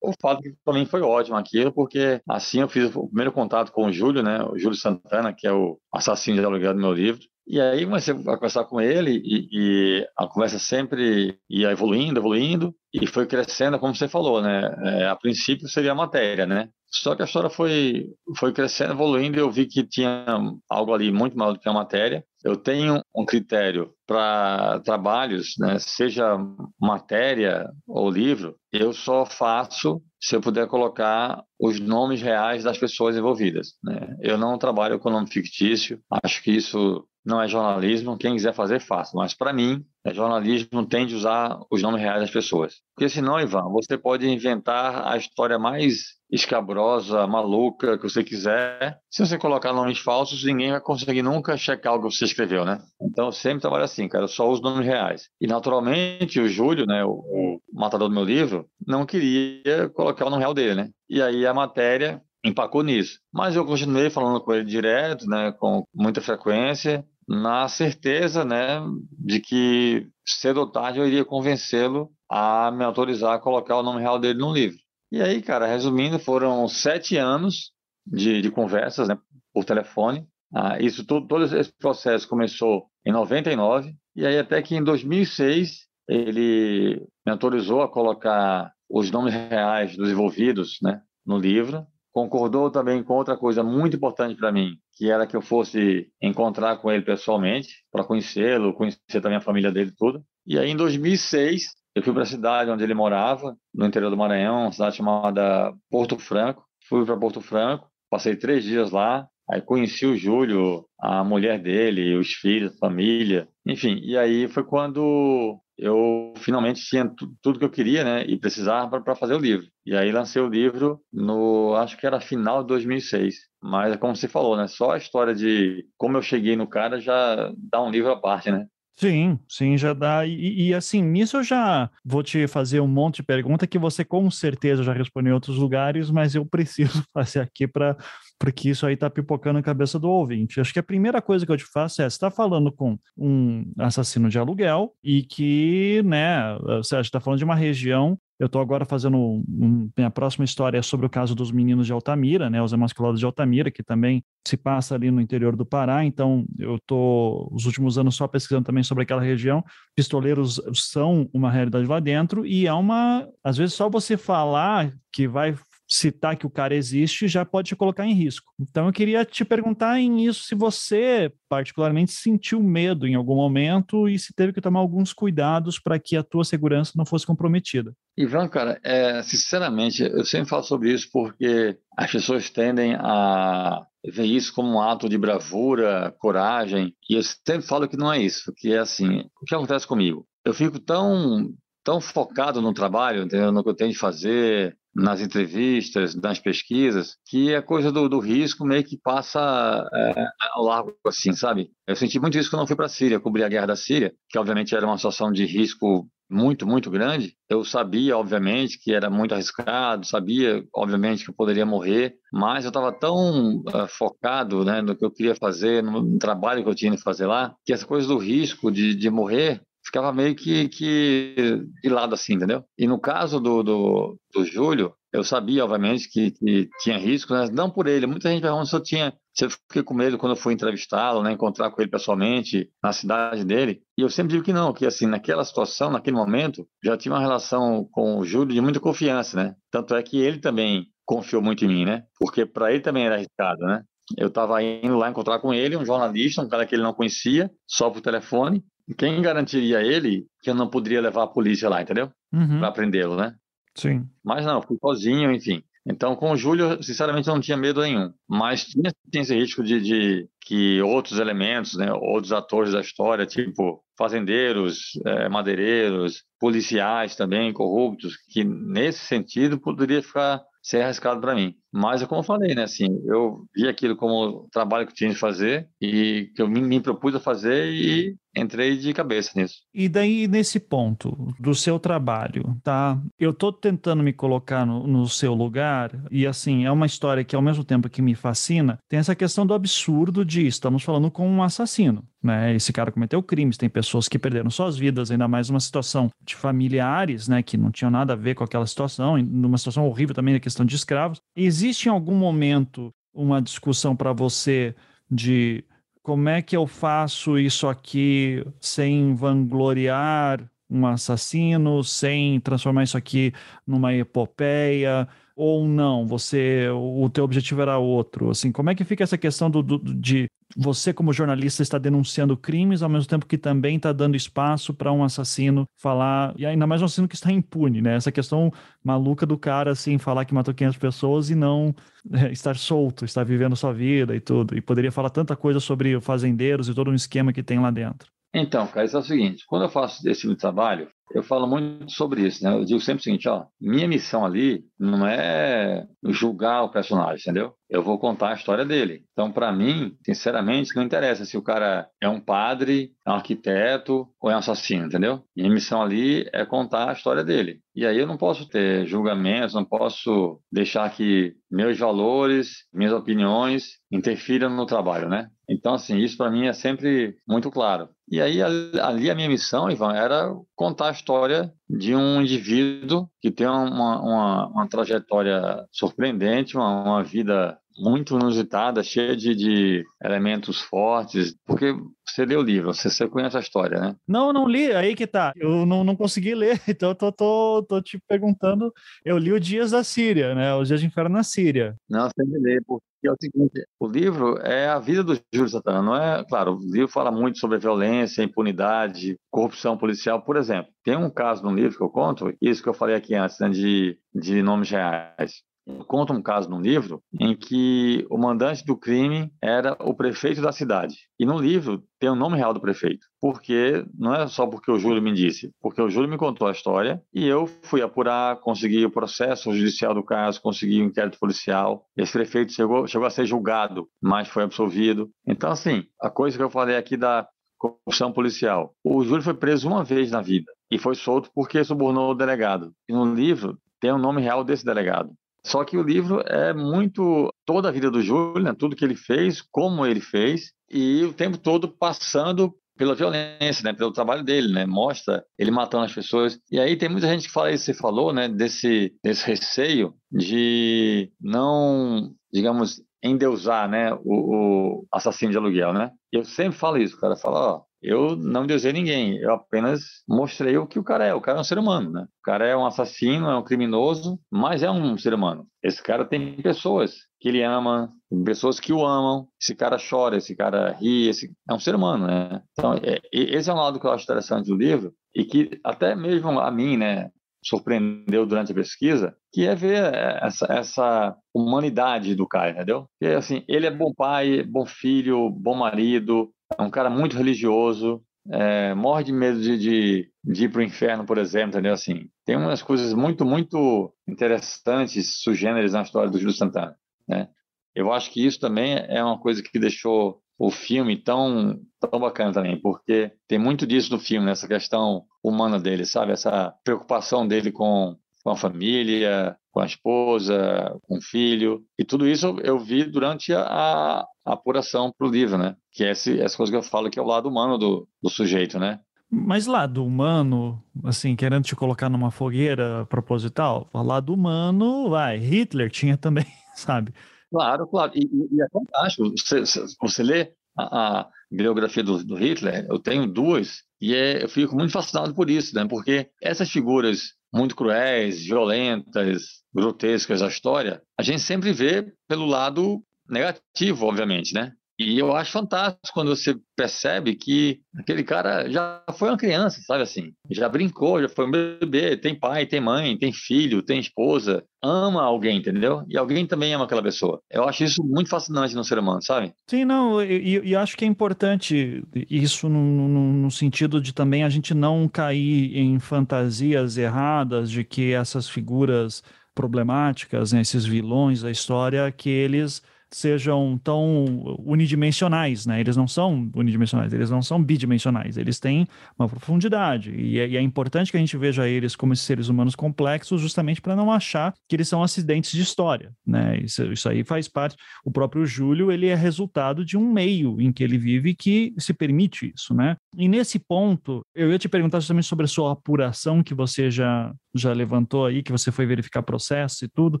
o 0.00 0.12
fato 0.20 0.42
que 0.42 0.54
para 0.64 0.74
mim 0.74 0.86
foi 0.86 1.00
ótimo 1.00 1.36
aquilo, 1.36 1.72
porque 1.72 2.20
assim 2.28 2.60
eu 2.60 2.68
fiz 2.68 2.94
o 2.94 3.08
primeiro 3.08 3.32
contato 3.32 3.72
com 3.72 3.86
o 3.86 3.92
Júlio, 3.92 4.22
né? 4.22 4.42
O 4.44 4.56
Júlio 4.56 4.78
Santana, 4.78 5.32
que 5.32 5.46
é 5.46 5.52
o 5.52 5.78
assassino 5.92 6.38
de 6.38 6.44
aluguel 6.44 6.72
do 6.72 6.80
meu 6.80 6.92
livro. 6.92 7.20
E 7.46 7.60
aí 7.60 7.84
comecei 7.84 8.12
a 8.12 8.34
conversar 8.34 8.64
com 8.64 8.80
ele 8.80 9.22
e, 9.24 9.48
e, 9.52 10.08
a 10.18 10.26
conversa 10.26 10.58
sempre 10.58 11.38
ia 11.48 11.70
evoluindo, 11.70 12.18
evoluindo 12.18 12.74
e 12.92 13.06
foi 13.06 13.24
crescendo, 13.26 13.78
como 13.78 13.94
você 13.94 14.08
falou, 14.08 14.42
né? 14.42 14.62
É, 14.84 15.06
a 15.06 15.14
princípio 15.14 15.68
seria 15.68 15.92
a 15.92 15.94
matéria, 15.94 16.44
né? 16.44 16.68
Só 16.90 17.14
que 17.14 17.22
a 17.22 17.24
história 17.24 17.48
foi, 17.48 18.06
foi 18.36 18.52
crescendo, 18.52 18.92
evoluindo 18.92 19.36
e 19.36 19.40
eu 19.40 19.50
vi 19.50 19.66
que 19.66 19.86
tinha 19.86 20.24
algo 20.68 20.92
ali 20.92 21.12
muito 21.12 21.36
maior 21.36 21.52
do 21.52 21.60
que 21.60 21.68
a 21.68 21.72
matéria. 21.72 22.24
Eu 22.46 22.56
tenho 22.56 23.00
um 23.12 23.24
critério 23.24 23.92
para 24.06 24.78
trabalhos, 24.84 25.54
né? 25.58 25.80
seja 25.80 26.38
matéria 26.80 27.68
ou 27.84 28.08
livro, 28.08 28.56
eu 28.72 28.92
só 28.92 29.26
faço 29.26 30.00
se 30.22 30.36
eu 30.36 30.40
puder 30.40 30.68
colocar 30.68 31.42
os 31.58 31.80
nomes 31.80 32.22
reais 32.22 32.62
das 32.62 32.78
pessoas 32.78 33.16
envolvidas. 33.16 33.70
Né? 33.82 34.16
Eu 34.20 34.38
não 34.38 34.56
trabalho 34.58 35.00
com 35.00 35.10
nome 35.10 35.26
fictício, 35.26 36.00
acho 36.22 36.40
que 36.40 36.52
isso 36.52 37.04
não 37.24 37.42
é 37.42 37.48
jornalismo, 37.48 38.16
quem 38.16 38.34
quiser 38.34 38.54
fazer, 38.54 38.78
faça. 38.78 39.10
Mas 39.16 39.34
para 39.34 39.52
mim, 39.52 39.84
é 40.04 40.14
jornalismo 40.14 40.86
tem 40.86 41.04
de 41.04 41.16
usar 41.16 41.58
os 41.68 41.82
nomes 41.82 42.00
reais 42.00 42.20
das 42.20 42.30
pessoas. 42.30 42.76
Porque 42.94 43.08
senão, 43.08 43.40
Ivan, 43.40 43.68
você 43.72 43.98
pode 43.98 44.24
inventar 44.28 45.04
a 45.12 45.16
história 45.16 45.58
mais 45.58 46.15
escabrosa, 46.30 47.26
maluca 47.26 47.96
que 47.96 48.08
você 48.08 48.22
quiser. 48.22 48.98
Se 49.10 49.24
você 49.24 49.38
colocar 49.38 49.72
nomes 49.72 49.98
falsos, 49.98 50.44
ninguém 50.44 50.70
vai 50.70 50.80
conseguir 50.80 51.22
nunca 51.22 51.56
checar 51.56 51.94
o 51.94 51.98
que 51.98 52.14
você 52.14 52.24
escreveu, 52.24 52.64
né? 52.64 52.80
Então, 53.00 53.26
eu 53.26 53.32
sempre 53.32 53.60
trabalho 53.60 53.84
assim, 53.84 54.08
cara, 54.08 54.24
eu 54.24 54.28
só 54.28 54.48
uso 54.48 54.62
nomes 54.62 54.86
reais. 54.86 55.28
E, 55.40 55.46
naturalmente, 55.46 56.40
o 56.40 56.48
Júlio, 56.48 56.86
né, 56.86 57.04
o, 57.04 57.10
o 57.10 57.60
matador 57.72 58.08
do 58.08 58.14
meu 58.14 58.24
livro, 58.24 58.66
não 58.86 59.06
queria 59.06 59.88
colocar 59.90 60.26
o 60.26 60.30
nome 60.30 60.42
real 60.42 60.54
dele, 60.54 60.74
né? 60.74 60.90
E 61.08 61.22
aí 61.22 61.46
a 61.46 61.54
matéria 61.54 62.20
empacou 62.44 62.82
nisso. 62.82 63.18
Mas 63.32 63.56
eu 63.56 63.64
continuei 63.64 64.10
falando 64.10 64.40
com 64.40 64.52
ele 64.52 64.64
direto, 64.64 65.26
né, 65.26 65.52
com 65.52 65.84
muita 65.94 66.20
frequência, 66.20 67.04
na 67.28 67.68
certeza 67.68 68.44
né, 68.44 68.80
de 69.18 69.40
que 69.40 70.06
cedo 70.24 70.60
ou 70.60 70.70
tarde 70.70 70.98
eu 70.98 71.06
iria 71.06 71.24
convencê-lo 71.24 72.10
a 72.30 72.70
me 72.70 72.84
autorizar 72.84 73.34
a 73.34 73.38
colocar 73.38 73.76
o 73.76 73.82
nome 73.82 74.00
real 74.00 74.18
dele 74.18 74.38
no 74.38 74.52
livro. 74.52 74.78
E 75.10 75.22
aí, 75.22 75.40
cara, 75.40 75.66
resumindo, 75.66 76.18
foram 76.18 76.66
sete 76.68 77.16
anos 77.16 77.72
de, 78.06 78.40
de 78.42 78.50
conversas 78.50 79.08
né, 79.08 79.18
por 79.52 79.64
telefone. 79.64 80.26
Ah, 80.54 80.80
isso 80.80 81.04
todo, 81.04 81.26
todo 81.26 81.44
esse 81.44 81.72
processo 81.78 82.28
começou 82.28 82.86
em 83.04 83.12
99 83.12 83.94
e 84.14 84.24
aí 84.24 84.38
até 84.38 84.62
que 84.62 84.76
em 84.76 84.82
2006 84.82 85.86
ele 86.08 87.04
me 87.26 87.32
autorizou 87.32 87.82
a 87.82 87.90
colocar 87.90 88.72
os 88.88 89.10
nomes 89.10 89.34
reais 89.34 89.96
dos 89.96 90.08
envolvidos 90.08 90.78
né, 90.80 91.02
no 91.26 91.36
livro 91.36 91.84
concordou 92.16 92.70
também 92.70 93.02
com 93.02 93.12
outra 93.12 93.36
coisa 93.36 93.62
muito 93.62 93.94
importante 93.94 94.38
para 94.38 94.50
mim, 94.50 94.78
que 94.96 95.10
era 95.10 95.26
que 95.26 95.36
eu 95.36 95.42
fosse 95.42 96.10
encontrar 96.22 96.78
com 96.78 96.90
ele 96.90 97.04
pessoalmente, 97.04 97.84
para 97.92 98.04
conhecê-lo, 98.04 98.72
conhecer 98.72 99.20
também 99.20 99.36
a 99.36 99.40
família 99.42 99.70
dele 99.70 99.92
tudo. 99.94 100.24
E 100.46 100.58
aí, 100.58 100.70
em 100.70 100.76
2006, 100.76 101.74
eu 101.96 102.02
fui 102.02 102.12
para 102.12 102.24
a 102.24 102.26
cidade 102.26 102.70
onde 102.70 102.84
ele 102.84 102.92
morava, 102.92 103.56
no 103.74 103.86
interior 103.86 104.10
do 104.10 104.18
Maranhão, 104.18 104.64
uma 104.64 104.72
cidade 104.72 104.96
chamada 104.96 105.72
Porto 105.90 106.18
Franco. 106.18 106.62
Fui 106.86 107.06
para 107.06 107.16
Porto 107.16 107.40
Franco, 107.40 107.88
passei 108.10 108.36
três 108.36 108.64
dias 108.64 108.90
lá, 108.90 109.26
aí 109.50 109.62
conheci 109.62 110.04
o 110.04 110.14
Júlio, 110.14 110.84
a 111.00 111.24
mulher 111.24 111.58
dele, 111.58 112.14
os 112.14 112.34
filhos, 112.34 112.74
a 112.74 112.78
família, 112.78 113.48
enfim. 113.66 113.98
E 114.04 114.14
aí 114.18 114.46
foi 114.46 114.62
quando 114.62 115.58
eu 115.78 116.34
finalmente 116.36 116.84
tinha 116.84 117.10
tudo 117.40 117.58
que 117.58 117.64
eu 117.64 117.70
queria, 117.70 118.04
né, 118.04 118.24
e 118.26 118.38
precisava 118.38 119.00
para 119.00 119.16
fazer 119.16 119.34
o 119.34 119.38
livro. 119.38 119.66
E 119.86 119.96
aí 119.96 120.12
lancei 120.12 120.42
o 120.42 120.50
livro 120.50 121.00
no, 121.10 121.74
acho 121.76 121.96
que 121.96 122.06
era 122.06 122.20
final 122.20 122.60
de 122.60 122.68
2006. 122.68 123.36
Mas 123.62 123.94
é 123.94 123.96
como 123.96 124.14
você 124.14 124.28
falou, 124.28 124.54
né, 124.54 124.66
só 124.68 124.90
a 124.90 124.98
história 124.98 125.34
de 125.34 125.86
como 125.96 126.18
eu 126.18 126.22
cheguei 126.22 126.56
no 126.56 126.68
cara 126.68 127.00
já 127.00 127.50
dá 127.56 127.82
um 127.82 127.90
livro 127.90 128.10
à 128.12 128.20
parte, 128.20 128.50
né? 128.50 128.66
Sim, 128.98 129.38
sim, 129.46 129.76
já 129.76 129.92
dá. 129.92 130.26
E, 130.26 130.68
e, 130.68 130.74
assim, 130.74 131.02
nisso 131.02 131.36
eu 131.36 131.42
já 131.44 131.90
vou 132.02 132.22
te 132.22 132.46
fazer 132.46 132.80
um 132.80 132.86
monte 132.88 133.16
de 133.16 133.24
pergunta 133.24 133.66
que 133.66 133.78
você 133.78 134.02
com 134.02 134.30
certeza 134.30 134.82
já 134.82 134.92
respondeu 134.94 135.32
em 135.32 135.34
outros 135.34 135.58
lugares, 135.58 136.10
mas 136.10 136.34
eu 136.34 136.46
preciso 136.46 137.04
fazer 137.12 137.40
aqui 137.40 137.68
para 137.68 137.94
porque 138.38 138.70
isso 138.70 138.86
aí 138.86 138.94
está 138.94 139.08
pipocando 139.10 139.54
na 139.58 139.62
cabeça 139.62 139.98
do 139.98 140.08
ouvinte. 140.08 140.60
Acho 140.60 140.72
que 140.72 140.78
a 140.78 140.82
primeira 140.82 141.20
coisa 141.20 141.44
que 141.44 141.52
eu 141.52 141.56
te 141.56 141.64
faço 141.64 142.00
é: 142.02 142.08
você 142.08 142.16
está 142.16 142.30
falando 142.30 142.72
com 142.72 142.98
um 143.16 143.70
assassino 143.78 144.28
de 144.30 144.38
aluguel 144.38 144.94
e 145.04 145.22
que, 145.22 146.02
né, 146.04 146.56
você 146.78 146.98
está 147.00 147.20
falando 147.20 147.38
de 147.38 147.44
uma 147.44 147.54
região 147.54 148.18
eu 148.38 148.46
estou 148.46 148.60
agora 148.60 148.84
fazendo 148.84 149.16
um, 149.18 149.90
minha 149.96 150.10
próxima 150.10 150.44
história 150.44 150.78
é 150.78 150.82
sobre 150.82 151.06
o 151.06 151.10
caso 151.10 151.34
dos 151.34 151.50
meninos 151.50 151.86
de 151.86 151.92
Altamira, 151.92 152.50
né, 152.50 152.62
os 152.62 152.72
emasculados 152.72 153.18
de 153.18 153.24
Altamira, 153.24 153.70
que 153.70 153.82
também 153.82 154.22
se 154.46 154.56
passa 154.56 154.94
ali 154.94 155.10
no 155.10 155.20
interior 155.20 155.56
do 155.56 155.64
Pará. 155.64 156.04
Então, 156.04 156.44
eu 156.58 156.76
estou 156.76 157.48
os 157.52 157.64
últimos 157.64 157.96
anos 157.98 158.14
só 158.14 158.28
pesquisando 158.28 158.64
também 158.64 158.82
sobre 158.82 159.04
aquela 159.04 159.22
região. 159.22 159.64
Pistoleiros 159.94 160.60
são 160.74 161.28
uma 161.32 161.50
realidade 161.50 161.86
lá 161.86 161.98
dentro 161.98 162.44
e 162.44 162.66
é 162.66 162.72
uma, 162.72 163.26
às 163.42 163.56
vezes 163.56 163.74
só 163.74 163.88
você 163.88 164.16
falar 164.16 164.92
que 165.12 165.26
vai 165.26 165.54
citar 165.88 166.36
que 166.36 166.46
o 166.46 166.50
cara 166.50 166.74
existe 166.74 167.28
já 167.28 167.44
pode 167.44 167.68
te 167.68 167.76
colocar 167.76 168.06
em 168.06 168.12
risco. 168.12 168.52
Então 168.58 168.86
eu 168.86 168.92
queria 168.92 169.24
te 169.24 169.44
perguntar 169.44 169.98
em 170.00 170.24
isso 170.24 170.44
se 170.44 170.54
você 170.54 171.32
particularmente 171.48 172.12
sentiu 172.12 172.62
medo 172.62 173.06
em 173.06 173.14
algum 173.14 173.36
momento 173.36 174.08
e 174.08 174.18
se 174.18 174.34
teve 174.34 174.52
que 174.52 174.60
tomar 174.60 174.80
alguns 174.80 175.12
cuidados 175.12 175.78
para 175.78 175.98
que 175.98 176.16
a 176.16 176.22
tua 176.22 176.44
segurança 176.44 176.92
não 176.96 177.06
fosse 177.06 177.26
comprometida. 177.26 177.94
Ivan, 178.16 178.48
cara, 178.48 178.80
é, 178.82 179.22
sinceramente, 179.22 180.02
eu 180.02 180.24
sempre 180.24 180.48
falo 180.48 180.62
sobre 180.62 180.92
isso 180.92 181.08
porque 181.12 181.76
as 181.96 182.10
pessoas 182.10 182.50
tendem 182.50 182.94
a 182.94 183.84
ver 184.04 184.24
isso 184.24 184.54
como 184.54 184.70
um 184.70 184.80
ato 184.80 185.08
de 185.08 185.18
bravura, 185.18 186.14
coragem, 186.18 186.94
e 187.08 187.14
eu 187.14 187.22
sempre 187.22 187.62
falo 187.62 187.88
que 187.88 187.96
não 187.96 188.12
é 188.12 188.20
isso, 188.20 188.52
que 188.56 188.72
é 188.72 188.78
assim, 188.78 189.20
o 189.40 189.44
que 189.46 189.54
acontece 189.54 189.86
comigo? 189.86 190.26
Eu 190.44 190.54
fico 190.54 190.78
tão 190.78 191.52
tão 191.86 192.00
focado 192.00 192.60
no 192.60 192.74
trabalho, 192.74 193.22
entendeu? 193.22 193.52
no 193.52 193.62
que 193.62 193.70
eu 193.70 193.74
tenho 193.74 193.92
de 193.92 193.96
fazer, 193.96 194.76
nas 194.96 195.20
entrevistas, 195.20 196.14
nas 196.14 196.38
pesquisas, 196.38 197.16
que 197.26 197.54
a 197.54 197.62
coisa 197.62 197.92
do, 197.92 198.08
do 198.08 198.18
risco 198.18 198.64
meio 198.64 198.82
que 198.82 198.98
passa 198.98 199.86
é, 199.94 200.26
ao 200.52 200.64
largo, 200.64 200.96
assim, 201.06 201.32
sabe? 201.32 201.70
Eu 201.86 201.94
senti 201.94 202.18
muito 202.18 202.38
isso 202.38 202.50
quando 202.50 202.62
eu 202.62 202.66
fui 202.66 202.76
para 202.76 202.86
a 202.86 202.88
Síria, 202.88 203.20
cobrir 203.20 203.44
a 203.44 203.48
guerra 203.48 203.66
da 203.66 203.76
Síria, 203.76 204.14
que 204.28 204.38
obviamente 204.38 204.74
era 204.74 204.86
uma 204.86 204.96
situação 204.96 205.30
de 205.30 205.44
risco 205.44 206.08
muito, 206.30 206.66
muito 206.66 206.90
grande. 206.90 207.34
Eu 207.48 207.62
sabia, 207.62 208.16
obviamente, 208.16 208.78
que 208.82 208.92
era 208.92 209.08
muito 209.08 209.34
arriscado, 209.34 210.06
sabia, 210.06 210.64
obviamente, 210.74 211.24
que 211.24 211.30
eu 211.30 211.34
poderia 211.34 211.66
morrer, 211.66 212.14
mas 212.32 212.64
eu 212.64 212.70
estava 212.70 212.90
tão 212.90 213.58
uh, 213.58 213.86
focado 213.88 214.64
né, 214.64 214.80
no 214.80 214.96
que 214.96 215.04
eu 215.04 215.10
queria 215.10 215.34
fazer, 215.34 215.82
no, 215.82 216.18
trabalho 216.18 216.62
que 216.64 216.68
eu 216.68 216.74
tinha 216.74 216.90
de 216.90 217.02
fazer 217.02 217.26
lá, 217.26 217.54
que 217.64 217.72
essa 217.72 217.86
coisa 217.86 218.08
do 218.08 218.18
risco 218.18 218.72
de, 218.72 218.94
de 218.94 219.10
morrer 219.10 219.60
ficava 219.86 220.12
meio 220.12 220.34
que, 220.34 220.68
que 220.68 221.62
de 221.82 221.88
lado 221.88 222.14
assim, 222.14 222.34
entendeu? 222.34 222.64
E 222.76 222.86
no 222.86 222.98
caso 223.00 223.40
do, 223.40 223.62
do, 223.62 224.18
do 224.34 224.44
Júlio, 224.44 224.92
eu 225.12 225.24
sabia, 225.24 225.64
obviamente, 225.64 226.10
que, 226.10 226.32
que 226.32 226.68
tinha 226.80 226.98
risco, 226.98 227.32
né? 227.32 227.48
não 227.50 227.70
por 227.70 227.86
ele. 227.86 228.06
Muita 228.06 228.28
gente 228.28 228.42
pergunta 228.42 228.66
se 228.66 228.74
eu 228.74 228.82
tinha, 228.82 229.14
se 229.32 229.44
eu 229.44 229.50
fiquei 229.50 229.82
com 229.82 229.94
medo 229.94 230.18
quando 230.18 230.32
eu 230.32 230.36
fui 230.36 230.52
entrevistá-lo, 230.52 231.22
né? 231.22 231.32
encontrar 231.32 231.70
com 231.70 231.80
ele 231.80 231.90
pessoalmente 231.90 232.68
na 232.82 232.92
cidade 232.92 233.44
dele. 233.44 233.80
E 233.96 234.02
eu 234.02 234.10
sempre 234.10 234.32
digo 234.32 234.44
que 234.44 234.52
não, 234.52 234.72
que 234.72 234.84
assim, 234.84 235.06
naquela 235.06 235.44
situação, 235.44 235.90
naquele 235.90 236.16
momento, 236.16 236.68
já 236.84 236.96
tinha 236.96 237.14
uma 237.14 237.20
relação 237.20 237.88
com 237.92 238.18
o 238.18 238.24
Júlio 238.24 238.54
de 238.54 238.60
muita 238.60 238.80
confiança, 238.80 239.36
né? 239.36 239.54
Tanto 239.70 239.94
é 239.94 240.02
que 240.02 240.18
ele 240.18 240.38
também 240.38 240.86
confiou 241.06 241.40
muito 241.40 241.64
em 241.64 241.68
mim, 241.68 241.84
né? 241.84 242.02
Porque 242.18 242.44
para 242.44 242.72
ele 242.72 242.80
também 242.80 243.06
era 243.06 243.14
arriscado, 243.14 243.64
né? 243.64 243.82
Eu 244.16 244.28
estava 244.28 244.62
indo 244.62 244.96
lá 244.96 245.08
encontrar 245.08 245.38
com 245.40 245.52
ele, 245.52 245.76
um 245.76 245.84
jornalista, 245.84 246.42
um 246.42 246.48
cara 246.48 246.66
que 246.66 246.74
ele 246.74 246.82
não 246.82 246.92
conhecia, 246.92 247.50
só 247.66 247.90
por 247.90 248.00
telefone, 248.00 248.62
quem 248.94 249.20
garantiria 249.20 249.82
ele 249.82 250.26
que 250.40 250.50
eu 250.50 250.54
não 250.54 250.68
poderia 250.68 251.00
levar 251.00 251.24
a 251.24 251.28
polícia 251.28 251.68
lá, 251.68 251.82
entendeu? 251.82 252.10
Uhum. 252.32 252.60
Para 252.60 252.72
prendê-lo, 252.72 253.16
né? 253.16 253.34
Sim. 253.74 254.08
Mas 254.24 254.44
não, 254.46 254.62
fui 254.62 254.76
sozinho, 254.80 255.32
enfim. 255.32 255.62
Então, 255.88 256.16
com 256.16 256.32
o 256.32 256.36
Júlio, 256.36 256.82
sinceramente, 256.82 257.28
eu 257.28 257.34
não 257.34 257.40
tinha 257.40 257.56
medo 257.56 257.80
nenhum. 257.80 258.12
Mas 258.28 258.64
tinha, 258.64 258.90
tinha 259.10 259.22
esse 259.22 259.34
risco 259.34 259.62
de, 259.62 259.80
de, 259.80 260.28
que 260.40 260.82
outros 260.82 261.20
elementos, 261.20 261.76
né, 261.76 261.92
outros 261.92 262.32
atores 262.32 262.72
da 262.72 262.80
história, 262.80 263.24
tipo 263.24 263.84
fazendeiros, 263.96 264.98
é, 265.06 265.28
madeireiros, 265.28 266.24
policiais 266.40 267.14
também, 267.16 267.52
corruptos, 267.52 268.16
que 268.30 268.44
nesse 268.44 269.06
sentido 269.06 269.60
poderia 269.60 270.02
ficar 270.02 270.42
ser 270.60 270.82
arriscado 270.82 271.20
para 271.20 271.34
mim. 271.34 271.54
Mas 271.76 272.00
é 272.00 272.06
como 272.06 272.20
eu 272.20 272.24
falei, 272.24 272.54
né? 272.54 272.62
Assim, 272.62 273.02
eu 273.04 273.44
vi 273.54 273.68
aquilo 273.68 273.96
como 273.96 274.48
trabalho 274.50 274.86
que 274.86 274.94
tinha 274.94 275.10
de 275.10 275.16
fazer 275.16 275.68
e 275.78 276.30
que 276.34 276.40
eu 276.40 276.48
me, 276.48 276.62
me 276.62 276.80
propus 276.80 277.14
a 277.14 277.20
fazer 277.20 277.70
e 277.70 278.16
entrei 278.36 278.76
de 278.76 278.92
cabeça 278.92 279.32
nisso. 279.34 279.56
E 279.74 279.88
daí, 279.88 280.28
nesse 280.28 280.60
ponto 280.60 281.34
do 281.40 281.54
seu 281.54 281.78
trabalho, 281.78 282.56
tá? 282.62 283.00
Eu 283.18 283.32
tô 283.32 283.52
tentando 283.52 284.02
me 284.02 284.12
colocar 284.12 284.66
no, 284.66 284.86
no, 284.86 285.08
seu 285.08 285.34
lugar, 285.34 285.90
e 286.10 286.26
assim, 286.26 286.64
é 286.64 286.70
uma 286.70 286.86
história 286.86 287.24
que 287.24 287.34
ao 287.34 287.42
mesmo 287.42 287.64
tempo 287.64 287.88
que 287.88 288.02
me 288.02 288.14
fascina, 288.14 288.78
tem 288.88 288.98
essa 288.98 289.14
questão 289.14 289.46
do 289.46 289.54
absurdo 289.54 290.24
de 290.24 290.46
estamos 290.46 290.82
falando 290.82 291.10
com 291.10 291.28
um 291.28 291.42
assassino. 291.42 292.04
Né? 292.22 292.54
Esse 292.56 292.72
cara 292.72 292.90
cometeu 292.90 293.22
crimes, 293.22 293.56
tem 293.56 293.68
pessoas 293.68 294.08
que 294.08 294.18
perderam 294.18 294.50
suas 294.50 294.76
vidas, 294.76 295.10
ainda 295.10 295.28
mais 295.28 295.48
numa 295.48 295.60
situação 295.60 296.10
de 296.22 296.34
familiares, 296.34 297.28
né, 297.28 297.42
que 297.42 297.56
não 297.56 297.70
tinham 297.70 297.90
nada 297.90 298.14
a 298.14 298.16
ver 298.16 298.34
com 298.34 298.42
aquela 298.42 298.66
situação, 298.66 299.16
numa 299.16 299.56
situação 299.56 299.86
horrível 299.86 300.14
também 300.14 300.34
a 300.34 300.40
questão 300.40 300.66
de 300.66 300.74
escravos. 300.74 301.20
Existe 301.36 301.65
em 301.88 301.88
algum 301.88 302.14
momento 302.14 302.92
uma 303.14 303.40
discussão 303.40 303.96
para 303.96 304.12
você 304.12 304.74
de 305.10 305.64
como 306.02 306.28
é 306.28 306.42
que 306.42 306.56
eu 306.56 306.66
faço 306.66 307.38
isso 307.38 307.66
aqui 307.66 308.44
sem 308.60 309.14
vangloriar 309.14 310.48
um 310.68 310.86
assassino, 310.86 311.82
sem 311.82 312.40
transformar 312.40 312.84
isso 312.84 312.96
aqui 312.96 313.32
numa 313.66 313.94
epopeia, 313.94 315.08
ou 315.36 315.66
não, 315.66 316.06
você, 316.06 316.68
o 316.70 317.08
teu 317.10 317.24
objetivo 317.24 317.60
era 317.60 317.78
outro, 317.78 318.30
assim, 318.30 318.50
como 318.50 318.70
é 318.70 318.74
que 318.74 318.84
fica 318.84 319.04
essa 319.04 319.18
questão 319.18 319.50
do, 319.50 319.62
do 319.62 319.78
de 319.94 320.28
você 320.54 320.92
como 320.92 321.12
jornalista 321.12 321.62
está 321.62 321.78
denunciando 321.78 322.36
crimes 322.36 322.82
ao 322.82 322.88
mesmo 322.88 323.08
tempo 323.08 323.26
que 323.26 323.38
também 323.38 323.76
está 323.76 323.92
dando 323.92 324.16
espaço 324.16 324.72
para 324.74 324.92
um 324.92 325.02
assassino 325.02 325.66
falar, 325.76 326.34
e 326.36 326.44
ainda 326.44 326.66
mais 326.66 326.82
um 326.82 326.84
assassino 326.84 327.08
que 327.08 327.14
está 327.14 327.32
impune, 327.32 327.80
né, 327.80 327.96
essa 327.96 328.12
questão 328.12 328.52
maluca 328.84 329.26
do 329.26 329.38
cara, 329.38 329.72
assim, 329.72 329.98
falar 329.98 330.24
que 330.24 330.34
matou 330.34 330.54
500 330.54 330.78
pessoas 330.78 331.30
e 331.30 331.34
não 331.34 331.74
é, 332.12 332.30
estar 332.30 332.56
solto, 332.56 333.04
estar 333.04 333.24
vivendo 333.24 333.56
sua 333.56 333.72
vida 333.72 334.14
e 334.14 334.20
tudo, 334.20 334.56
e 334.56 334.60
poderia 334.60 334.92
falar 334.92 335.10
tanta 335.10 335.34
coisa 335.34 335.58
sobre 335.58 336.00
fazendeiros 336.00 336.68
e 336.68 336.74
todo 336.74 336.90
um 336.90 336.94
esquema 336.94 337.32
que 337.32 337.42
tem 337.42 337.58
lá 337.58 337.70
dentro. 337.70 338.08
Então, 338.34 338.66
cara, 338.66 338.84
isso 338.84 338.96
é 338.96 339.00
o 339.00 339.02
seguinte: 339.02 339.44
quando 339.46 339.62
eu 339.62 339.68
faço 339.70 340.06
esse 340.06 340.20
tipo 340.20 340.34
de 340.34 340.40
trabalho, 340.40 340.88
eu 341.14 341.22
falo 341.22 341.46
muito 341.46 341.90
sobre 341.90 342.26
isso, 342.26 342.42
né? 342.44 342.52
Eu 342.52 342.64
digo 342.64 342.80
sempre 342.80 343.00
o 343.00 343.04
seguinte, 343.04 343.28
ó, 343.28 343.46
minha 343.60 343.86
missão 343.86 344.24
ali 344.24 344.64
não 344.78 345.06
é 345.06 345.86
julgar 346.08 346.62
o 346.62 346.70
personagem, 346.70 347.20
entendeu? 347.20 347.54
Eu 347.68 347.82
vou 347.82 347.98
contar 347.98 348.30
a 348.30 348.34
história 348.34 348.64
dele. 348.64 349.04
Então, 349.12 349.32
para 349.32 349.52
mim, 349.52 349.96
sinceramente, 350.04 350.74
não 350.74 350.82
interessa 350.82 351.24
se 351.24 351.36
o 351.36 351.42
cara 351.42 351.88
é 352.00 352.08
um 352.08 352.20
padre, 352.20 352.92
é 353.04 353.10
um 353.10 353.14
arquiteto 353.14 354.08
ou 354.20 354.30
é 354.30 354.34
um 354.34 354.38
assassino, 354.38 354.86
entendeu? 354.86 355.22
Minha 355.34 355.50
missão 355.50 355.82
ali 355.82 356.28
é 356.32 356.44
contar 356.44 356.90
a 356.90 356.92
história 356.92 357.24
dele. 357.24 357.60
E 357.74 357.84
aí 357.84 357.98
eu 357.98 358.06
não 358.06 358.16
posso 358.16 358.48
ter 358.48 358.86
julgamentos, 358.86 359.54
não 359.54 359.64
posso 359.64 360.40
deixar 360.50 360.88
que 360.90 361.34
meus 361.50 361.78
valores, 361.78 362.64
minhas 362.72 362.92
opiniões 362.92 363.78
interfiram 363.90 364.50
no 364.50 364.66
trabalho, 364.66 365.08
né? 365.08 365.28
Então, 365.48 365.74
assim, 365.74 365.98
isso 365.98 366.16
para 366.16 366.30
mim 366.30 366.46
é 366.46 366.52
sempre 366.52 367.16
muito 367.26 367.50
claro. 367.50 367.88
E 368.08 368.20
aí, 368.20 368.40
ali 368.42 369.10
a 369.10 369.14
minha 369.14 369.28
missão, 369.28 369.70
Ivan, 369.70 369.92
era 369.92 370.32
contar 370.54 370.88
a 370.88 370.92
história 370.96 371.52
de 371.68 371.94
um 371.94 372.20
indivíduo 372.20 373.08
que 373.20 373.30
tem 373.30 373.46
uma, 373.46 374.00
uma, 374.00 374.46
uma 374.48 374.68
trajetória 374.68 375.64
surpreendente, 375.70 376.56
uma, 376.56 376.82
uma 376.82 377.04
vida 377.04 377.58
muito 377.78 378.16
inusitada, 378.16 378.82
cheia 378.82 379.16
de, 379.16 379.34
de, 379.34 379.84
elementos 380.02 380.60
fortes, 380.60 381.36
porque 381.44 381.74
você 382.06 382.24
leu 382.24 382.40
o 382.40 382.42
livro, 382.42 382.72
você, 382.72 382.88
você, 382.88 383.06
conhece 383.06 383.36
a 383.36 383.40
história, 383.40 383.78
né? 383.78 383.96
Não, 384.08 384.32
não 384.32 384.48
li, 384.48 384.72
aí 384.72 384.94
que 384.94 385.06
tá. 385.06 385.32
Eu 385.36 385.66
não, 385.66 385.84
não 385.84 385.94
consegui 385.94 386.34
ler, 386.34 386.60
então 386.66 386.90
eu 386.90 386.94
tô, 386.94 387.12
tô, 387.12 387.62
tô 387.68 387.82
te 387.82 387.98
perguntando. 388.08 388.72
Eu 389.04 389.18
li 389.18 389.32
o 389.32 389.40
Dias 389.40 389.72
da 389.72 389.84
Síria, 389.84 390.34
né? 390.34 390.54
Os 390.54 390.68
Dias 390.68 390.80
de 390.80 390.86
Inferno 390.86 391.10
na 391.10 391.22
Síria. 391.22 391.76
Não, 391.88 392.04
você 392.04 392.14
tem 392.16 392.30
que 392.30 392.38
ler, 392.38 392.62
porque 393.06 393.08
é 393.08 393.12
o 393.12 393.16
seguinte: 393.20 393.68
o 393.78 393.86
livro 393.86 394.38
é 394.38 394.68
a 394.68 394.78
vida 394.78 395.02
do 395.04 395.18
Júlio 395.32 395.48
Santana, 395.48 395.82
não 395.82 395.94
é? 395.94 396.24
Claro, 396.28 396.56
o 396.56 396.72
livro 396.72 396.88
fala 396.88 397.10
muito 397.10 397.38
sobre 397.38 397.58
violência, 397.58 398.22
impunidade, 398.22 399.16
corrupção 399.30 399.76
policial, 399.76 400.22
por 400.22 400.36
exemplo. 400.36 400.72
Tem 400.82 400.96
um 400.96 401.10
caso 401.10 401.42
no 401.42 401.54
livro 401.54 401.76
que 401.76 401.82
eu 401.82 401.90
conto, 401.90 402.32
isso 402.40 402.62
que 402.62 402.68
eu 402.68 402.74
falei 402.74 402.96
aqui 402.96 403.14
antes, 403.14 403.38
né, 403.38 403.48
de, 403.48 403.98
de 404.14 404.42
nomes 404.42 404.70
reais 404.70 405.42
conta 405.86 406.12
um 406.12 406.22
caso 406.22 406.48
no 406.48 406.60
livro 406.60 407.02
em 407.18 407.34
que 407.34 408.06
o 408.10 408.18
mandante 408.18 408.64
do 408.64 408.76
crime 408.76 409.30
era 409.42 409.76
o 409.80 409.94
prefeito 409.94 410.40
da 410.40 410.52
cidade. 410.52 410.94
E 411.18 411.24
no 411.24 411.38
livro 411.38 411.82
tem 411.98 412.10
o 412.10 412.14
nome 412.14 412.36
real 412.36 412.52
do 412.54 412.60
prefeito. 412.60 413.06
Porque 413.20 413.84
não 413.98 414.14
é 414.14 414.26
só 414.28 414.46
porque 414.46 414.70
o 414.70 414.78
Júlio 414.78 415.02
me 415.02 415.12
disse, 415.12 415.50
porque 415.60 415.80
o 415.80 415.88
Júlio 415.88 416.08
me 416.08 416.18
contou 416.18 416.46
a 416.46 416.52
história 416.52 417.02
e 417.12 417.26
eu 417.26 417.46
fui 417.62 417.82
apurar, 417.82 418.40
consegui 418.40 418.84
o 418.84 418.90
processo 418.90 419.52
judicial 419.52 419.94
do 419.94 420.04
caso, 420.04 420.40
consegui 420.40 420.80
o 420.80 420.84
um 420.84 420.86
inquérito 420.86 421.18
policial. 421.18 421.84
Esse 421.96 422.12
prefeito 422.12 422.52
chegou, 422.52 422.86
chegou 422.86 423.06
a 423.06 423.10
ser 423.10 423.26
julgado, 423.26 423.88
mas 424.00 424.28
foi 424.28 424.44
absolvido. 424.44 425.10
Então, 425.26 425.50
assim, 425.50 425.84
a 426.00 426.10
coisa 426.10 426.36
que 426.36 426.42
eu 426.42 426.50
falei 426.50 426.76
aqui 426.76 426.96
da 426.96 427.26
corrupção 427.58 428.12
policial. 428.12 428.74
O 428.84 429.02
Júlio 429.02 429.22
foi 429.22 429.34
preso 429.34 429.66
uma 429.66 429.82
vez 429.82 430.10
na 430.10 430.20
vida 430.20 430.52
e 430.70 430.78
foi 430.78 430.94
solto 430.94 431.30
porque 431.34 431.64
subornou 431.64 432.10
o 432.10 432.14
delegado. 432.14 432.72
E 432.88 432.92
no 432.92 433.14
livro 433.14 433.58
tem 433.80 433.90
o 433.90 433.98
nome 433.98 434.22
real 434.22 434.44
desse 434.44 434.64
delegado. 434.64 435.10
Só 435.46 435.64
que 435.64 435.78
o 435.78 435.82
livro 435.82 436.20
é 436.26 436.52
muito 436.52 437.32
toda 437.44 437.68
a 437.68 437.72
vida 437.72 437.88
do 437.88 438.02
Júlio, 438.02 438.42
né? 438.42 438.52
tudo 438.52 438.74
que 438.74 438.84
ele 438.84 438.96
fez, 438.96 439.40
como 439.40 439.86
ele 439.86 440.00
fez, 440.00 440.52
e 440.68 441.04
o 441.04 441.12
tempo 441.12 441.38
todo 441.38 441.68
passando 441.68 442.52
pela 442.76 442.96
violência, 442.96 443.62
né, 443.64 443.72
pelo 443.72 443.92
trabalho 443.92 444.22
dele, 444.22 444.52
né, 444.52 444.66
mostra 444.66 445.24
ele 445.38 445.50
matando 445.50 445.84
as 445.84 445.94
pessoas. 445.94 446.38
E 446.50 446.58
aí 446.60 446.76
tem 446.76 446.90
muita 446.90 447.06
gente 447.06 447.28
que 447.28 447.32
fala 447.32 447.50
isso, 447.50 447.64
você 447.64 447.72
falou, 447.72 448.12
né, 448.12 448.28
desse, 448.28 448.92
desse 449.02 449.24
receio 449.24 449.94
de 450.12 451.10
não, 451.20 452.12
digamos, 452.36 452.82
endeusar, 453.02 453.66
né, 453.66 453.94
o, 453.94 454.00
o 454.04 454.86
assassino 454.92 455.32
de 455.32 455.38
aluguel, 455.38 455.72
né. 455.72 455.90
Eu 456.12 456.22
sempre 456.22 456.58
falo 456.58 456.76
isso, 456.76 457.00
cara 457.00 457.16
fala, 457.16 457.56
ó, 457.56 457.62
eu 457.82 458.14
não 458.14 458.46
deusei 458.46 458.74
ninguém, 458.74 459.16
eu 459.18 459.32
apenas 459.32 460.02
mostrei 460.06 460.58
o 460.58 460.66
que 460.66 460.78
o 460.78 460.84
cara 460.84 461.06
é. 461.06 461.14
O 461.14 461.20
cara 461.20 461.38
é 461.38 461.40
um 461.40 461.44
ser 461.44 461.58
humano, 461.58 461.90
né? 461.90 462.02
O 462.02 462.22
cara 462.22 462.46
é 462.46 462.54
um 462.54 462.66
assassino, 462.66 463.30
é 463.30 463.36
um 463.38 463.44
criminoso, 463.44 464.18
mas 464.30 464.62
é 464.62 464.70
um 464.70 464.98
ser 464.98 465.14
humano. 465.14 465.46
Esse 465.62 465.82
cara 465.82 466.04
tem 466.04 466.36
pessoas 466.42 466.94
que 467.20 467.28
ele 467.28 467.42
ama, 467.42 467.90
pessoas 468.24 468.60
que 468.60 468.72
o 468.72 468.84
amam. 468.84 469.28
Esse 469.40 469.54
cara 469.54 469.78
chora, 469.78 470.16
esse 470.16 470.34
cara 470.34 470.72
ri, 470.72 471.08
esse 471.08 471.30
é 471.48 471.54
um 471.54 471.60
ser 471.60 471.74
humano, 471.74 472.06
né? 472.06 472.42
Então, 472.52 472.74
é, 472.74 473.00
esse 473.12 473.48
é 473.48 473.52
um 473.52 473.56
lado 473.56 473.80
que 473.80 473.86
eu 473.86 473.92
acho 473.92 474.04
interessante 474.04 474.46
do 474.46 474.56
livro 474.56 474.92
e 475.14 475.24
que 475.24 475.58
até 475.64 475.94
mesmo 475.94 476.38
a 476.40 476.50
mim, 476.50 476.76
né, 476.76 477.10
surpreendeu 477.46 478.26
durante 478.26 478.52
a 478.52 478.54
pesquisa, 478.54 479.16
que 479.32 479.46
é 479.46 479.54
ver 479.54 479.94
essa, 480.22 480.46
essa 480.50 481.16
humanidade 481.32 482.14
do 482.14 482.26
cara, 482.26 482.50
entendeu? 482.50 482.88
Que 483.00 483.06
assim, 483.06 483.44
ele 483.48 483.66
é 483.66 483.70
bom 483.70 483.92
pai, 483.94 484.42
bom 484.42 484.66
filho, 484.66 485.30
bom 485.30 485.54
marido, 485.54 486.30
é 486.58 486.62
um 486.62 486.70
cara 486.70 486.90
muito 486.90 487.16
religioso, 487.16 488.02
é, 488.28 488.74
morre 488.74 489.04
de 489.04 489.12
medo 489.12 489.40
de, 489.40 489.56
de, 489.56 490.10
de 490.24 490.44
ir 490.44 490.48
para 490.50 490.60
o 490.60 490.64
inferno, 490.64 491.06
por 491.06 491.18
exemplo, 491.18 491.50
entendeu? 491.50 491.72
Assim, 491.72 492.08
tem 492.24 492.36
umas 492.36 492.62
coisas 492.62 492.92
muito, 492.92 493.24
muito 493.24 493.94
interessantes, 494.08 495.20
sugêneres 495.22 495.72
na 495.72 495.82
história 495.82 496.10
do 496.10 496.18
Júlio 496.18 496.34
Santana, 496.34 496.76
né? 497.08 497.28
Eu 497.74 497.92
acho 497.92 498.10
que 498.10 498.26
isso 498.26 498.40
também 498.40 498.74
é 498.88 499.04
uma 499.04 499.20
coisa 499.20 499.42
que 499.42 499.58
deixou 499.58 500.22
o 500.38 500.50
filme 500.50 500.96
tão, 500.96 501.58
tão 501.80 501.98
bacana 501.98 502.32
também, 502.32 502.60
porque 502.60 503.12
tem 503.26 503.38
muito 503.38 503.66
disso 503.66 503.92
no 503.92 503.98
filme, 503.98 504.26
nessa 504.26 504.46
questão 504.46 505.04
humana 505.22 505.58
dele, 505.58 505.84
sabe? 505.84 506.12
Essa 506.12 506.54
preocupação 506.62 507.26
dele 507.26 507.50
com, 507.50 507.96
com 508.22 508.30
a 508.30 508.36
família, 508.36 509.36
com 509.50 509.60
a 509.60 509.66
esposa, 509.66 510.78
com 510.82 510.98
o 510.98 511.02
filho. 511.02 511.62
E 511.78 511.84
tudo 511.84 512.06
isso 512.06 512.38
eu 512.42 512.58
vi 512.58 512.84
durante 512.84 513.32
a, 513.32 513.42
a 513.42 514.06
apuração 514.24 514.92
para 514.96 515.06
o 515.06 515.10
livro, 515.10 515.38
né? 515.38 515.56
Que 515.72 515.84
é 515.84 515.92
esse, 515.92 516.20
essa 516.20 516.36
coisa 516.36 516.52
que 516.52 516.58
eu 516.58 516.62
falo 516.62 516.90
que 516.90 516.98
é 516.98 517.02
o 517.02 517.06
lado 517.06 517.28
humano 517.28 517.56
do, 517.56 517.88
do 518.02 518.10
sujeito, 518.10 518.58
né? 518.58 518.80
Mas 519.10 519.46
lado 519.46 519.84
humano, 519.84 520.62
assim, 520.84 521.14
querendo 521.14 521.44
te 521.44 521.54
colocar 521.54 521.88
numa 521.88 522.10
fogueira 522.10 522.84
proposital, 522.86 523.70
lado 523.72 524.12
humano, 524.12 524.90
vai, 524.90 525.16
Hitler 525.16 525.70
tinha 525.70 525.96
também, 525.96 526.26
sabe? 526.54 526.92
Claro, 527.30 527.66
claro. 527.66 527.92
E, 527.94 528.00
e 528.04 528.42
é 528.42 528.48
fantástico. 528.50 529.12
Você, 529.16 529.64
você 529.80 530.02
lê 530.02 530.32
a, 530.56 531.00
a 531.00 531.10
biografia 531.30 531.82
do, 531.82 532.02
do, 532.04 532.14
Hitler, 532.14 532.66
eu 532.68 532.78
tenho 532.78 533.06
duas, 533.06 533.62
e 533.80 533.94
é, 533.94 534.22
eu 534.22 534.28
fico 534.28 534.54
muito 534.54 534.72
fascinado 534.72 535.14
por 535.14 535.28
isso, 535.28 535.54
né? 535.54 535.66
Porque 535.68 536.08
essas 536.22 536.50
figuras 536.50 537.14
muito 537.32 537.56
cruéis, 537.56 538.24
violentas, 538.24 539.42
grotescas 539.52 540.20
da 540.20 540.28
história, 540.28 540.82
a 540.98 541.02
gente 541.02 541.20
sempre 541.20 541.52
vê 541.52 541.92
pelo 542.08 542.26
lado 542.26 542.82
negativo, 543.08 543.86
obviamente, 543.86 544.32
né? 544.32 544.52
E 544.78 544.98
eu 544.98 545.16
acho 545.16 545.32
fantástico 545.32 545.94
quando 545.94 546.14
você 546.14 546.36
percebe 546.54 547.14
que 547.14 547.60
aquele 547.74 548.04
cara 548.04 548.50
já 548.50 548.82
foi 548.98 549.08
uma 549.08 549.16
criança, 549.16 549.60
sabe 549.62 549.82
assim? 549.82 550.12
Já 550.30 550.48
brincou, 550.48 551.00
já 551.00 551.08
foi 551.08 551.26
um 551.26 551.30
bebê, 551.30 551.96
tem 551.96 552.14
pai, 552.14 552.44
tem 552.44 552.60
mãe, 552.60 552.96
tem 552.96 553.10
filho, 553.10 553.62
tem 553.62 553.80
esposa, 553.80 554.44
ama 554.62 555.02
alguém, 555.02 555.38
entendeu? 555.38 555.82
E 555.88 555.96
alguém 555.96 556.26
também 556.26 556.52
ama 556.52 556.64
aquela 556.64 556.82
pessoa. 556.82 557.22
Eu 557.30 557.48
acho 557.48 557.64
isso 557.64 557.82
muito 557.82 558.10
fascinante 558.10 558.54
no 558.54 558.64
ser 558.64 558.78
humano, 558.78 559.02
sabe? 559.02 559.32
Sim, 559.48 559.64
não, 559.64 560.02
e, 560.02 560.54
acho 560.54 560.76
que 560.76 560.84
é 560.84 560.88
importante 560.88 561.82
isso 562.10 562.48
no, 562.48 562.60
no, 562.60 563.12
no 563.14 563.30
sentido 563.30 563.80
de 563.80 563.94
também 563.94 564.24
a 564.24 564.28
gente 564.28 564.52
não 564.52 564.86
cair 564.88 565.56
em 565.56 565.78
fantasias 565.78 566.76
erradas 566.76 567.50
de 567.50 567.64
que 567.64 567.92
essas 567.92 568.28
figuras 568.28 569.02
problemáticas, 569.34 570.32
né, 570.32 570.40
esses 570.40 570.64
vilões 570.64 571.22
da 571.22 571.30
história, 571.30 571.90
que 571.92 572.08
eles 572.08 572.62
sejam 572.92 573.58
tão 573.62 574.36
unidimensionais, 574.38 575.46
né? 575.46 575.60
Eles 575.60 575.76
não 575.76 575.88
são 575.88 576.30
unidimensionais, 576.34 576.92
eles 576.92 577.10
não 577.10 577.20
são 577.20 577.42
bidimensionais, 577.42 578.16
eles 578.16 578.38
têm 578.38 578.66
uma 578.98 579.08
profundidade. 579.08 579.90
E 579.90 580.18
é, 580.18 580.28
e 580.28 580.36
é 580.36 580.40
importante 580.40 580.90
que 580.90 580.96
a 580.96 581.00
gente 581.00 581.16
veja 581.16 581.48
eles 581.48 581.74
como 581.74 581.92
esses 581.92 582.04
seres 582.04 582.28
humanos 582.28 582.54
complexos, 582.54 583.20
justamente 583.20 583.60
para 583.60 583.76
não 583.76 583.90
achar 583.90 584.32
que 584.48 584.56
eles 584.56 584.68
são 584.68 584.82
acidentes 584.82 585.32
de 585.32 585.42
história, 585.42 585.92
né? 586.06 586.38
Isso, 586.38 586.64
isso 586.72 586.88
aí 586.88 587.04
faz 587.04 587.28
parte. 587.28 587.56
O 587.84 587.90
próprio 587.90 588.24
Júlio, 588.24 588.70
ele 588.70 588.86
é 588.86 588.94
resultado 588.94 589.64
de 589.64 589.76
um 589.76 589.92
meio 589.92 590.40
em 590.40 590.52
que 590.52 590.62
ele 590.62 590.78
vive 590.78 591.14
que 591.14 591.54
se 591.58 591.74
permite 591.74 592.32
isso, 592.34 592.54
né? 592.54 592.76
E 592.96 593.08
nesse 593.08 593.38
ponto, 593.38 594.02
eu 594.14 594.30
ia 594.30 594.38
te 594.38 594.48
perguntar 594.48 594.80
justamente 594.80 595.06
sobre 595.06 595.24
a 595.24 595.28
sua 595.28 595.52
apuração 595.52 596.22
que 596.22 596.34
você 596.34 596.70
já 596.70 597.12
já 597.36 597.52
levantou 597.52 598.06
aí, 598.06 598.22
que 598.22 598.32
você 598.32 598.50
foi 598.50 598.66
verificar 598.66 599.02
processo 599.02 599.64
e 599.64 599.68
tudo. 599.68 600.00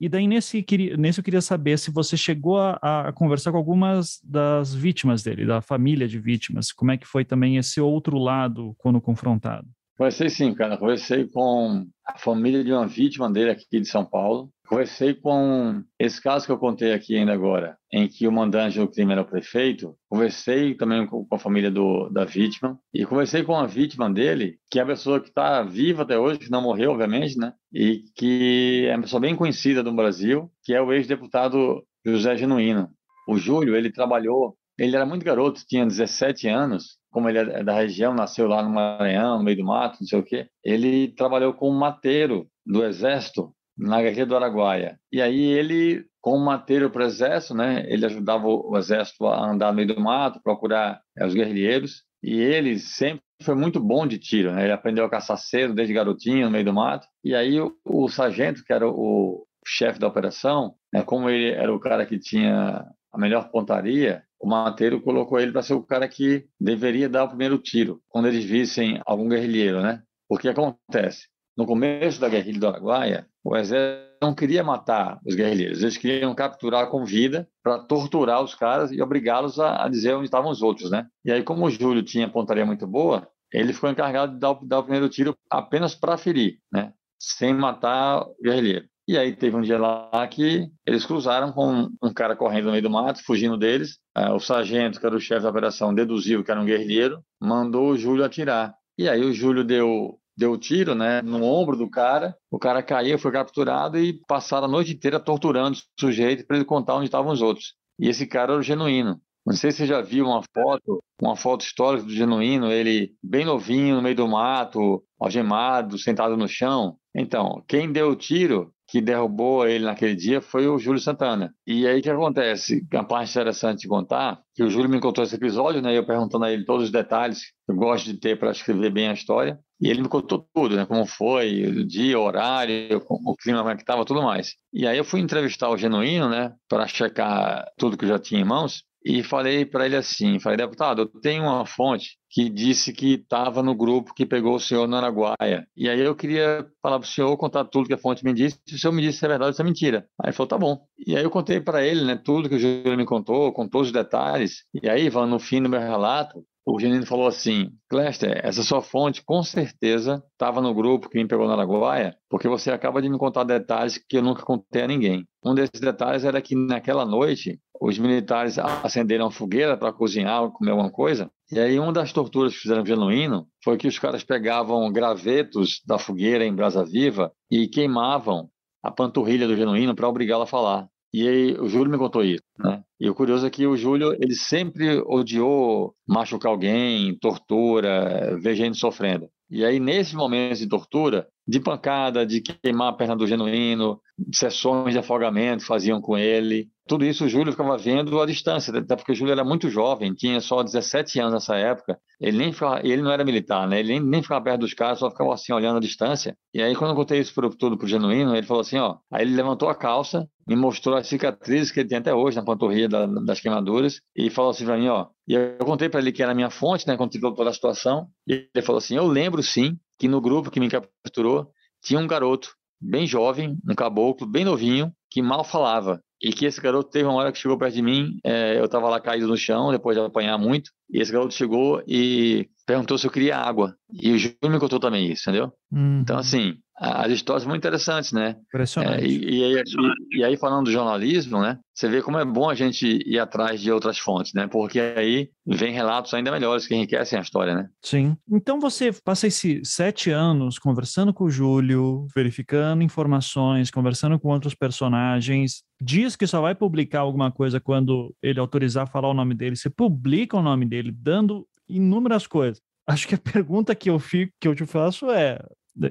E 0.00 0.08
daí, 0.08 0.26
nesse, 0.26 0.64
nesse 0.98 1.20
eu 1.20 1.24
queria 1.24 1.40
saber 1.40 1.78
se 1.78 1.90
você 1.90 2.16
chegou 2.30 2.58
a, 2.58 2.78
a, 2.82 3.12
conversar 3.12 3.50
com 3.50 3.58
algumas 3.58 4.20
das 4.22 4.74
vítimas 4.74 5.22
dele, 5.22 5.44
da 5.44 5.60
família 5.60 6.06
de 6.06 6.18
vítimas. 6.18 6.72
Como 6.72 6.92
é 6.92 6.96
que 6.96 7.06
foi 7.06 7.24
também 7.24 7.56
esse 7.56 7.80
outro 7.80 8.18
lado 8.18 8.74
quando 8.78 9.00
confrontado? 9.00 9.66
Conversei 9.98 10.30
sim, 10.30 10.54
cara. 10.54 10.78
Conversei 10.78 11.26
com 11.28 11.86
a 12.06 12.16
família 12.18 12.64
de 12.64 12.72
uma 12.72 12.86
vítima 12.86 13.30
dele 13.30 13.50
aqui 13.50 13.80
de 13.80 13.86
São 13.86 14.04
Paulo. 14.04 14.50
Conversei 14.66 15.12
com 15.12 15.82
esse 15.98 16.22
caso 16.22 16.46
que 16.46 16.52
eu 16.52 16.56
contei 16.56 16.92
aqui 16.92 17.16
ainda 17.16 17.32
agora, 17.32 17.76
em 17.92 18.06
que 18.06 18.26
o 18.26 18.32
mandante 18.32 18.78
do 18.78 18.88
crime 18.88 19.12
era 19.12 19.22
o 19.22 19.26
prefeito. 19.26 19.96
Conversei 20.08 20.74
também 20.74 21.06
com 21.06 21.26
a 21.30 21.38
família 21.38 21.70
do, 21.70 22.08
da 22.08 22.24
vítima 22.24 22.78
e 22.94 23.04
conversei 23.04 23.42
com 23.42 23.56
a 23.56 23.66
vítima 23.66 24.08
dele, 24.08 24.58
que 24.70 24.78
é 24.78 24.82
a 24.82 24.86
pessoa 24.86 25.20
que 25.20 25.28
está 25.28 25.62
viva 25.64 26.04
até 26.04 26.16
hoje, 26.16 26.38
que 26.38 26.50
não 26.50 26.62
morreu, 26.62 26.92
obviamente, 26.92 27.36
né? 27.36 27.52
E 27.70 28.04
que 28.14 28.86
é 28.86 28.94
uma 28.94 29.02
pessoa 29.02 29.20
bem 29.20 29.34
conhecida 29.34 29.82
no 29.82 29.92
Brasil, 29.92 30.50
que 30.64 30.72
é 30.72 30.80
o 30.80 30.92
ex-deputado 30.92 31.84
José 32.04 32.36
Genuíno. 32.36 32.88
O 33.28 33.36
Júlio, 33.36 33.76
ele 33.76 33.92
trabalhou, 33.92 34.56
ele 34.78 34.96
era 34.96 35.06
muito 35.06 35.24
garoto, 35.24 35.64
tinha 35.66 35.86
17 35.86 36.48
anos, 36.48 36.98
como 37.10 37.28
ele 37.28 37.38
é 37.38 37.62
da 37.62 37.74
região, 37.74 38.14
nasceu 38.14 38.46
lá 38.46 38.62
no 38.62 38.70
Maranhão, 38.70 39.38
no 39.38 39.44
meio 39.44 39.58
do 39.58 39.64
mato, 39.64 39.98
não 40.00 40.06
sei 40.06 40.18
o 40.18 40.22
quê. 40.22 40.48
Ele 40.64 41.08
trabalhou 41.08 41.52
como 41.52 41.78
mateiro 41.78 42.48
do 42.64 42.84
exército 42.84 43.52
na 43.76 44.00
guerrilha 44.02 44.26
do 44.26 44.36
Araguaia. 44.36 44.98
E 45.12 45.20
aí 45.20 45.40
ele, 45.40 46.04
como 46.20 46.44
mateiro 46.44 46.90
para 46.90 47.02
o 47.02 47.06
exército, 47.06 47.54
né, 47.54 47.84
ele 47.88 48.06
ajudava 48.06 48.46
o 48.46 48.76
exército 48.76 49.26
a 49.26 49.50
andar 49.50 49.70
no 49.70 49.76
meio 49.76 49.88
do 49.88 50.00
mato, 50.00 50.40
procurar 50.42 51.00
é, 51.16 51.26
os 51.26 51.34
guerrilheiros. 51.34 52.02
E 52.22 52.34
ele 52.34 52.78
sempre 52.78 53.22
foi 53.42 53.54
muito 53.54 53.80
bom 53.80 54.06
de 54.06 54.18
tiro, 54.18 54.52
né? 54.52 54.64
Ele 54.64 54.72
aprendeu 54.72 55.04
a 55.06 55.10
caçar 55.10 55.38
cedo 55.38 55.74
desde 55.74 55.94
garotinho 55.94 56.44
no 56.44 56.50
meio 56.50 56.64
do 56.64 56.74
mato. 56.74 57.06
E 57.24 57.34
aí 57.34 57.58
o, 57.58 57.74
o 57.84 58.08
sargento, 58.08 58.62
que 58.62 58.72
era 58.72 58.86
o 58.86 59.46
chefe 59.66 59.98
da 59.98 60.06
operação, 60.06 60.74
né, 60.92 61.02
como 61.02 61.28
ele 61.28 61.50
era 61.50 61.72
o 61.72 61.80
cara 61.80 62.04
que 62.06 62.18
tinha 62.18 62.86
a 63.12 63.18
melhor 63.18 63.50
pontaria, 63.50 64.22
o 64.40 64.48
mateiro 64.48 65.00
colocou 65.02 65.38
ele 65.38 65.52
para 65.52 65.62
ser 65.62 65.74
o 65.74 65.82
cara 65.82 66.08
que 66.08 66.46
deveria 66.58 67.08
dar 67.08 67.24
o 67.24 67.28
primeiro 67.28 67.58
tiro 67.58 68.00
quando 68.08 68.28
eles 68.28 68.44
vissem 68.44 69.00
algum 69.04 69.28
guerrilheiro, 69.28 69.82
né? 69.82 70.02
Porque 70.28 70.48
acontece, 70.48 71.26
no 71.56 71.66
começo 71.66 72.20
da 72.20 72.28
guerrilha 72.28 72.58
do 72.58 72.68
Araguaia, 72.68 73.26
o 73.44 73.56
exército 73.56 74.10
não 74.22 74.34
queria 74.34 74.62
matar 74.62 75.18
os 75.26 75.34
guerrilheiros, 75.34 75.82
eles 75.82 75.96
queriam 75.96 76.34
capturar 76.34 76.88
com 76.88 77.04
vida 77.04 77.48
para 77.62 77.78
torturar 77.80 78.42
os 78.42 78.54
caras 78.54 78.92
e 78.92 79.00
obrigá-los 79.02 79.58
a, 79.58 79.84
a, 79.84 79.88
dizer 79.88 80.14
onde 80.14 80.26
estavam 80.26 80.50
os 80.50 80.62
outros, 80.62 80.90
né? 80.90 81.06
E 81.24 81.32
aí, 81.32 81.42
como 81.42 81.66
o 81.66 81.70
Júlio 81.70 82.02
tinha 82.02 82.30
pontaria 82.30 82.64
muito 82.64 82.86
boa, 82.86 83.28
ele 83.52 83.72
ficou 83.72 83.90
encarregado 83.90 84.34
de 84.34 84.38
dar, 84.38 84.58
dar 84.62 84.78
o 84.78 84.82
primeiro 84.82 85.08
tiro 85.08 85.36
apenas 85.50 85.94
para 85.94 86.18
ferir, 86.18 86.58
né? 86.72 86.92
Sem 87.18 87.52
matar 87.54 88.22
o 88.22 88.36
guerrilheiro. 88.42 88.86
E 89.10 89.18
aí 89.18 89.34
teve 89.34 89.56
um 89.56 89.60
dia 89.60 89.76
lá 89.76 90.24
que 90.28 90.70
eles 90.86 91.04
cruzaram 91.04 91.50
com 91.50 91.90
um 92.00 92.12
cara 92.14 92.36
correndo 92.36 92.66
no 92.66 92.70
meio 92.70 92.84
do 92.84 92.88
mato, 92.88 93.20
fugindo 93.24 93.56
deles. 93.56 93.98
Ah, 94.14 94.32
o 94.32 94.38
sargento, 94.38 95.00
que 95.00 95.04
era 95.04 95.16
o 95.16 95.20
chefe 95.20 95.42
da 95.42 95.50
operação, 95.50 95.92
deduziu 95.92 96.44
que 96.44 96.50
era 96.52 96.60
um 96.60 96.64
guerrilheiro, 96.64 97.20
mandou 97.40 97.88
o 97.90 97.96
Júlio 97.98 98.24
atirar. 98.24 98.72
E 98.96 99.08
aí 99.08 99.24
o 99.24 99.32
Júlio 99.32 99.64
deu 99.64 100.16
deu 100.36 100.56
tiro 100.56 100.94
né, 100.94 101.20
no 101.22 101.42
ombro 101.42 101.76
do 101.76 101.90
cara, 101.90 102.36
o 102.52 102.56
cara 102.56 102.84
caiu, 102.84 103.18
foi 103.18 103.32
capturado 103.32 103.98
e 103.98 104.12
passaram 104.28 104.66
a 104.66 104.70
noite 104.70 104.92
inteira 104.92 105.18
torturando 105.18 105.76
o 105.76 106.00
sujeito 106.00 106.46
para 106.46 106.56
ele 106.56 106.64
contar 106.64 106.94
onde 106.94 107.06
estavam 107.06 107.32
os 107.32 107.42
outros. 107.42 107.74
E 107.98 108.08
esse 108.08 108.28
cara 108.28 108.52
era 108.52 108.60
o 108.60 108.62
genuíno. 108.62 109.20
Não 109.44 109.54
sei 109.54 109.72
se 109.72 109.78
você 109.78 109.86
já 109.86 110.00
viu 110.00 110.26
uma 110.26 110.42
foto, 110.54 111.02
uma 111.20 111.34
foto 111.34 111.62
histórica 111.62 112.06
do 112.06 112.12
genuíno, 112.12 112.70
ele 112.70 113.12
bem 113.20 113.44
novinho, 113.44 113.96
no 113.96 114.02
meio 114.02 114.14
do 114.14 114.28
mato, 114.28 115.02
algemado, 115.18 115.98
sentado 115.98 116.36
no 116.36 116.46
chão. 116.46 116.96
Então, 117.12 117.60
quem 117.66 117.90
deu 117.90 118.10
o 118.10 118.16
tiro 118.16 118.72
que 118.90 119.00
derrubou 119.00 119.66
ele 119.68 119.84
naquele 119.84 120.16
dia 120.16 120.40
foi 120.40 120.66
o 120.66 120.76
Júlio 120.76 121.00
Santana. 121.00 121.54
E 121.64 121.86
aí 121.86 122.00
o 122.00 122.02
que 122.02 122.10
acontece? 122.10 122.84
A 122.92 123.04
parte 123.04 123.30
interessante 123.30 123.82
de 123.82 123.88
contar, 123.88 124.40
que 124.52 124.64
o 124.64 124.68
Júlio 124.68 124.90
me 124.90 125.00
contou 125.00 125.22
esse 125.22 125.36
episódio, 125.36 125.80
né? 125.80 125.96
Eu 125.96 126.04
perguntando 126.04 126.44
a 126.44 126.52
ele 126.52 126.64
todos 126.64 126.86
os 126.86 126.90
detalhes 126.90 127.38
que 127.64 127.72
eu 127.72 127.76
gosto 127.76 128.06
de 128.06 128.18
ter 128.18 128.36
para 128.36 128.50
escrever 128.50 128.90
bem 128.90 129.08
a 129.08 129.12
história. 129.12 129.60
E 129.80 129.88
ele 129.88 130.02
me 130.02 130.08
contou 130.08 130.44
tudo, 130.52 130.74
né? 130.74 130.84
Como 130.84 131.06
foi, 131.06 131.62
o 131.62 131.86
dia, 131.86 132.18
o 132.18 132.22
horário, 132.22 133.00
o 133.08 133.36
clima 133.36 133.60
como 133.60 133.70
é 133.70 133.76
que 133.76 133.82
estava, 133.82 134.04
tudo 134.04 134.22
mais. 134.22 134.54
E 134.72 134.86
aí 134.86 134.98
eu 134.98 135.04
fui 135.04 135.20
entrevistar 135.20 135.70
o 135.70 135.76
Genuíno, 135.76 136.28
né? 136.28 136.52
Para 136.68 136.88
checar 136.88 137.64
tudo 137.78 137.96
que 137.96 138.04
eu 138.04 138.08
já 138.08 138.18
tinha 138.18 138.40
em 138.40 138.44
mãos 138.44 138.82
e 139.04 139.22
falei 139.22 139.64
para 139.64 139.86
ele 139.86 139.96
assim, 139.96 140.38
falei, 140.38 140.58
deputado, 140.58 141.02
eu 141.02 141.20
tenho 141.20 141.44
uma 141.44 141.64
fonte 141.64 142.18
que 142.28 142.48
disse 142.48 142.92
que 142.92 143.14
estava 143.14 143.62
no 143.62 143.74
grupo 143.74 144.14
que 144.14 144.26
pegou 144.26 144.54
o 144.54 144.60
senhor 144.60 144.86
no 144.86 144.96
Araguaia. 144.96 145.66
E 145.76 145.88
aí 145.88 146.00
eu 146.00 146.14
queria 146.14 146.66
falar 146.82 146.98
para 146.98 147.06
o 147.06 147.10
senhor, 147.10 147.36
contar 147.36 147.64
tudo 147.64 147.88
que 147.88 147.94
a 147.94 147.98
fonte 147.98 148.24
me 148.24 148.32
disse, 148.32 148.60
se 148.66 148.74
o 148.74 148.78
senhor 148.78 148.92
me 148.92 149.02
disse 149.02 149.18
se 149.18 149.24
é 149.24 149.28
verdade 149.28 149.48
ou 149.48 149.54
se 149.54 149.62
é 149.62 149.64
mentira. 149.64 150.06
Aí 150.20 150.28
ele 150.28 150.32
falou, 150.32 150.48
tá 150.48 150.58
bom. 150.58 150.78
E 151.06 151.16
aí 151.16 151.24
eu 151.24 151.30
contei 151.30 151.60
para 151.60 151.84
ele, 151.84 152.04
né, 152.04 152.20
tudo 152.22 152.48
que 152.48 152.54
o 152.54 152.58
Júlio 152.58 152.96
me 152.96 153.06
contou, 153.06 153.52
com 153.52 153.66
todos 153.68 153.88
os 153.88 153.92
detalhes. 153.92 154.64
E 154.82 154.88
aí, 154.88 155.10
no 155.10 155.38
fim 155.38 155.62
do 155.62 155.68
meu 155.68 155.80
relato, 155.80 156.44
o 156.64 156.78
Genino 156.78 157.06
falou 157.06 157.26
assim: 157.26 157.70
Cléster, 157.88 158.40
essa 158.44 158.62
sua 158.62 158.82
fonte 158.82 159.22
com 159.24 159.42
certeza 159.42 160.22
estava 160.32 160.60
no 160.60 160.74
grupo 160.74 161.08
que 161.08 161.18
me 161.18 161.26
pegou 161.26 161.46
na 161.46 161.54
Araguaia, 161.54 162.16
porque 162.28 162.48
você 162.48 162.70
acaba 162.70 163.00
de 163.00 163.08
me 163.08 163.18
contar 163.18 163.44
detalhes 163.44 163.98
que 163.98 164.16
eu 164.16 164.22
nunca 164.22 164.42
contei 164.42 164.82
a 164.82 164.86
ninguém. 164.86 165.26
Um 165.44 165.54
desses 165.54 165.80
detalhes 165.80 166.24
era 166.24 166.40
que 166.42 166.54
naquela 166.54 167.04
noite 167.04 167.58
os 167.80 167.98
militares 167.98 168.58
acenderam 168.58 169.26
a 169.26 169.30
fogueira 169.30 169.76
para 169.76 169.92
cozinhar 169.92 170.50
comer 170.50 170.72
alguma 170.72 170.90
coisa. 170.90 171.30
E 171.50 171.58
aí 171.58 171.78
uma 171.78 171.92
das 171.92 172.12
torturas 172.12 172.54
que 172.54 172.60
fizeram 172.60 172.84
genuíno 172.84 173.46
foi 173.64 173.78
que 173.78 173.88
os 173.88 173.98
caras 173.98 174.22
pegavam 174.22 174.92
gravetos 174.92 175.80
da 175.86 175.98
fogueira 175.98 176.44
em 176.44 176.54
brasa 176.54 176.84
viva 176.84 177.32
e 177.50 177.66
queimavam 177.66 178.50
a 178.82 178.90
panturrilha 178.90 179.46
do 179.46 179.56
genuíno 179.56 179.94
para 179.94 180.08
obrigá-lo 180.08 180.42
a 180.42 180.46
falar. 180.46 180.88
E 181.12 181.28
aí 181.28 181.52
o 181.58 181.68
Júlio 181.68 181.90
me 181.90 181.98
contou 181.98 182.22
isso, 182.22 182.42
né? 182.58 182.82
E 183.00 183.08
o 183.08 183.14
curioso 183.14 183.46
é 183.46 183.50
que 183.50 183.66
o 183.66 183.76
Júlio, 183.76 184.12
ele 184.14 184.34
sempre 184.34 185.02
odiou 185.06 185.94
machucar 186.06 186.52
alguém, 186.52 187.16
tortura, 187.18 188.38
ver 188.40 188.54
gente 188.54 188.78
sofrendo. 188.78 189.28
E 189.50 189.64
aí, 189.64 189.80
nesses 189.80 190.14
momentos 190.14 190.60
de 190.60 190.68
tortura, 190.68 191.26
de 191.46 191.60
pancada, 191.60 192.24
de 192.24 192.40
queimar 192.40 192.88
a 192.88 192.92
perna 192.92 193.16
do 193.16 193.26
genuíno, 193.26 194.00
sessões 194.32 194.92
de 194.92 194.98
afogamento 194.98 195.64
faziam 195.64 196.00
com 196.00 196.16
ele. 196.16 196.68
Tudo 196.86 197.04
isso 197.04 197.24
o 197.24 197.28
Júlio 197.28 197.52
ficava 197.52 197.76
vendo 197.76 198.20
à 198.20 198.26
distância, 198.26 198.76
até 198.76 198.96
porque 198.96 199.12
o 199.12 199.14
Júlio 199.14 199.32
era 199.32 199.44
muito 199.44 199.70
jovem, 199.70 200.12
tinha 200.12 200.40
só 200.40 200.62
17 200.62 201.20
anos 201.20 201.34
nessa 201.34 201.56
época. 201.56 201.98
Ele 202.20 202.36
nem 202.36 202.52
ficava, 202.52 202.80
ele 202.84 203.00
não 203.00 203.12
era 203.12 203.24
militar, 203.24 203.66
né? 203.68 203.80
Ele 203.80 203.92
nem, 203.92 204.00
nem 204.00 204.22
ficava 204.22 204.42
perto 204.42 204.60
dos 204.60 204.74
caras, 204.74 204.98
só 204.98 205.10
ficava 205.10 205.32
assim 205.32 205.52
olhando 205.52 205.78
à 205.78 205.80
distância. 205.80 206.36
E 206.52 206.62
aí 206.62 206.74
quando 206.74 206.90
eu 206.90 206.96
contei 206.96 207.20
isso 207.20 207.32
pro, 207.32 207.48
tudo 207.50 207.78
pro 207.78 207.86
Genuíno, 207.86 208.34
ele 208.34 208.46
falou 208.46 208.60
assim, 208.60 208.78
ó, 208.78 208.96
aí 209.12 209.24
ele 209.24 209.34
levantou 209.34 209.68
a 209.68 209.74
calça, 209.74 210.28
me 210.46 210.56
mostrou 210.56 210.96
as 210.96 211.06
cicatrizes 211.06 211.70
que 211.70 211.80
ele 211.80 211.88
tem 211.88 211.98
até 211.98 212.12
hoje 212.12 212.36
na 212.36 212.44
panturrilha 212.44 212.88
da, 212.88 213.06
das 213.06 213.40
queimaduras 213.40 214.00
e 214.16 214.28
falou 214.28 214.50
assim 214.50 214.64
para 214.64 214.76
mim, 214.76 214.88
ó, 214.88 215.06
e 215.28 215.34
eu 215.34 215.58
contei 215.58 215.88
para 215.88 216.00
ele 216.00 216.12
que 216.12 216.22
era 216.22 216.32
a 216.32 216.34
minha 216.34 216.50
fonte, 216.50 216.86
né, 216.86 216.96
quando 216.96 217.12
toda 217.34 217.50
a 217.50 217.54
situação, 217.54 218.08
e 218.26 218.48
ele 218.54 218.66
falou 218.66 218.78
assim, 218.78 218.96
eu 218.96 219.06
lembro 219.06 219.42
sim 219.42 219.78
que 220.00 220.08
no 220.08 220.18
grupo 220.18 220.50
que 220.50 220.58
me 220.58 220.70
capturou 220.70 221.52
tinha 221.82 222.00
um 222.00 222.06
garoto 222.06 222.56
bem 222.80 223.06
jovem, 223.06 223.58
um 223.68 223.74
caboclo 223.74 224.26
bem 224.26 224.46
novinho, 224.46 224.90
que 225.10 225.20
mal 225.20 225.44
falava. 225.44 226.02
E 226.22 226.32
que 226.32 226.46
esse 226.46 226.58
garoto 226.58 226.88
teve 226.88 227.04
uma 227.04 227.16
hora 227.16 227.30
que 227.30 227.38
chegou 227.38 227.58
perto 227.58 227.74
de 227.74 227.82
mim, 227.82 228.18
é, 228.24 228.58
eu 228.58 228.64
estava 228.64 228.88
lá 228.88 228.98
caído 228.98 229.26
no 229.26 229.36
chão, 229.36 229.70
depois 229.70 229.96
de 229.96 230.02
apanhar 230.02 230.38
muito, 230.38 230.70
e 230.92 231.00
esse 231.00 231.12
garoto 231.12 231.34
chegou 231.34 231.82
e 231.86 232.48
perguntou 232.66 232.98
se 232.98 233.06
eu 233.06 233.10
queria 233.10 233.36
água. 233.36 233.74
E 233.92 234.12
o 234.12 234.18
Júnior 234.18 234.50
me 234.50 234.58
contou 234.58 234.78
também 234.78 235.10
isso, 235.10 235.28
entendeu? 235.28 235.52
Uhum. 235.72 236.00
Então, 236.00 236.18
assim, 236.18 236.56
as 236.80 237.12
histórias 237.12 237.44
muito 237.44 237.58
interessantes, 237.58 238.10
né? 238.10 238.36
Impressionante. 238.48 239.04
É, 239.04 239.06
e, 239.06 239.18
e, 239.18 239.54
e, 239.54 240.18
e, 240.18 240.24
aí, 240.24 240.36
falando 240.38 240.64
do 240.64 240.72
jornalismo, 240.72 241.38
né? 241.40 241.58
Você 241.74 241.88
vê 241.88 242.00
como 242.00 242.18
é 242.18 242.24
bom 242.24 242.48
a 242.48 242.54
gente 242.54 242.86
ir 243.04 243.18
atrás 243.18 243.60
de 243.60 243.70
outras 243.70 243.98
fontes, 243.98 244.32
né? 244.32 244.46
Porque 244.46 244.80
aí 244.80 245.28
vem 245.46 245.74
relatos 245.74 246.14
ainda 246.14 246.30
melhores 246.30 246.66
que 246.66 246.74
enriquecem 246.74 247.18
a 247.18 247.22
história, 247.22 247.54
né? 247.54 247.68
Sim. 247.84 248.16
Então 248.30 248.58
você 248.58 248.90
passa 249.04 249.26
esses 249.26 249.68
sete 249.68 250.10
anos 250.10 250.58
conversando 250.58 251.12
com 251.12 251.24
o 251.24 251.30
Júlio, 251.30 252.06
verificando 252.14 252.82
informações, 252.82 253.70
conversando 253.70 254.18
com 254.18 254.28
outros 254.28 254.54
personagens, 254.54 255.62
diz 255.80 256.16
que 256.16 256.26
só 256.26 256.40
vai 256.40 256.54
publicar 256.54 257.00
alguma 257.00 257.30
coisa 257.30 257.60
quando 257.60 258.14
ele 258.22 258.40
autorizar 258.40 258.90
falar 258.90 259.08
o 259.08 259.14
nome 259.14 259.34
dele. 259.34 259.56
Você 259.56 259.68
publica 259.68 260.36
o 260.36 260.42
nome 260.42 260.66
dele, 260.66 260.79
dando 260.90 261.46
inúmeras 261.68 262.26
coisas. 262.26 262.60
Acho 262.86 263.06
que 263.06 263.14
a 263.14 263.18
pergunta 263.18 263.74
que 263.74 263.90
eu 263.90 263.98
fico, 263.98 264.32
que 264.40 264.48
eu 264.48 264.54
te 264.54 264.64
faço 264.64 265.10
é: 265.10 265.38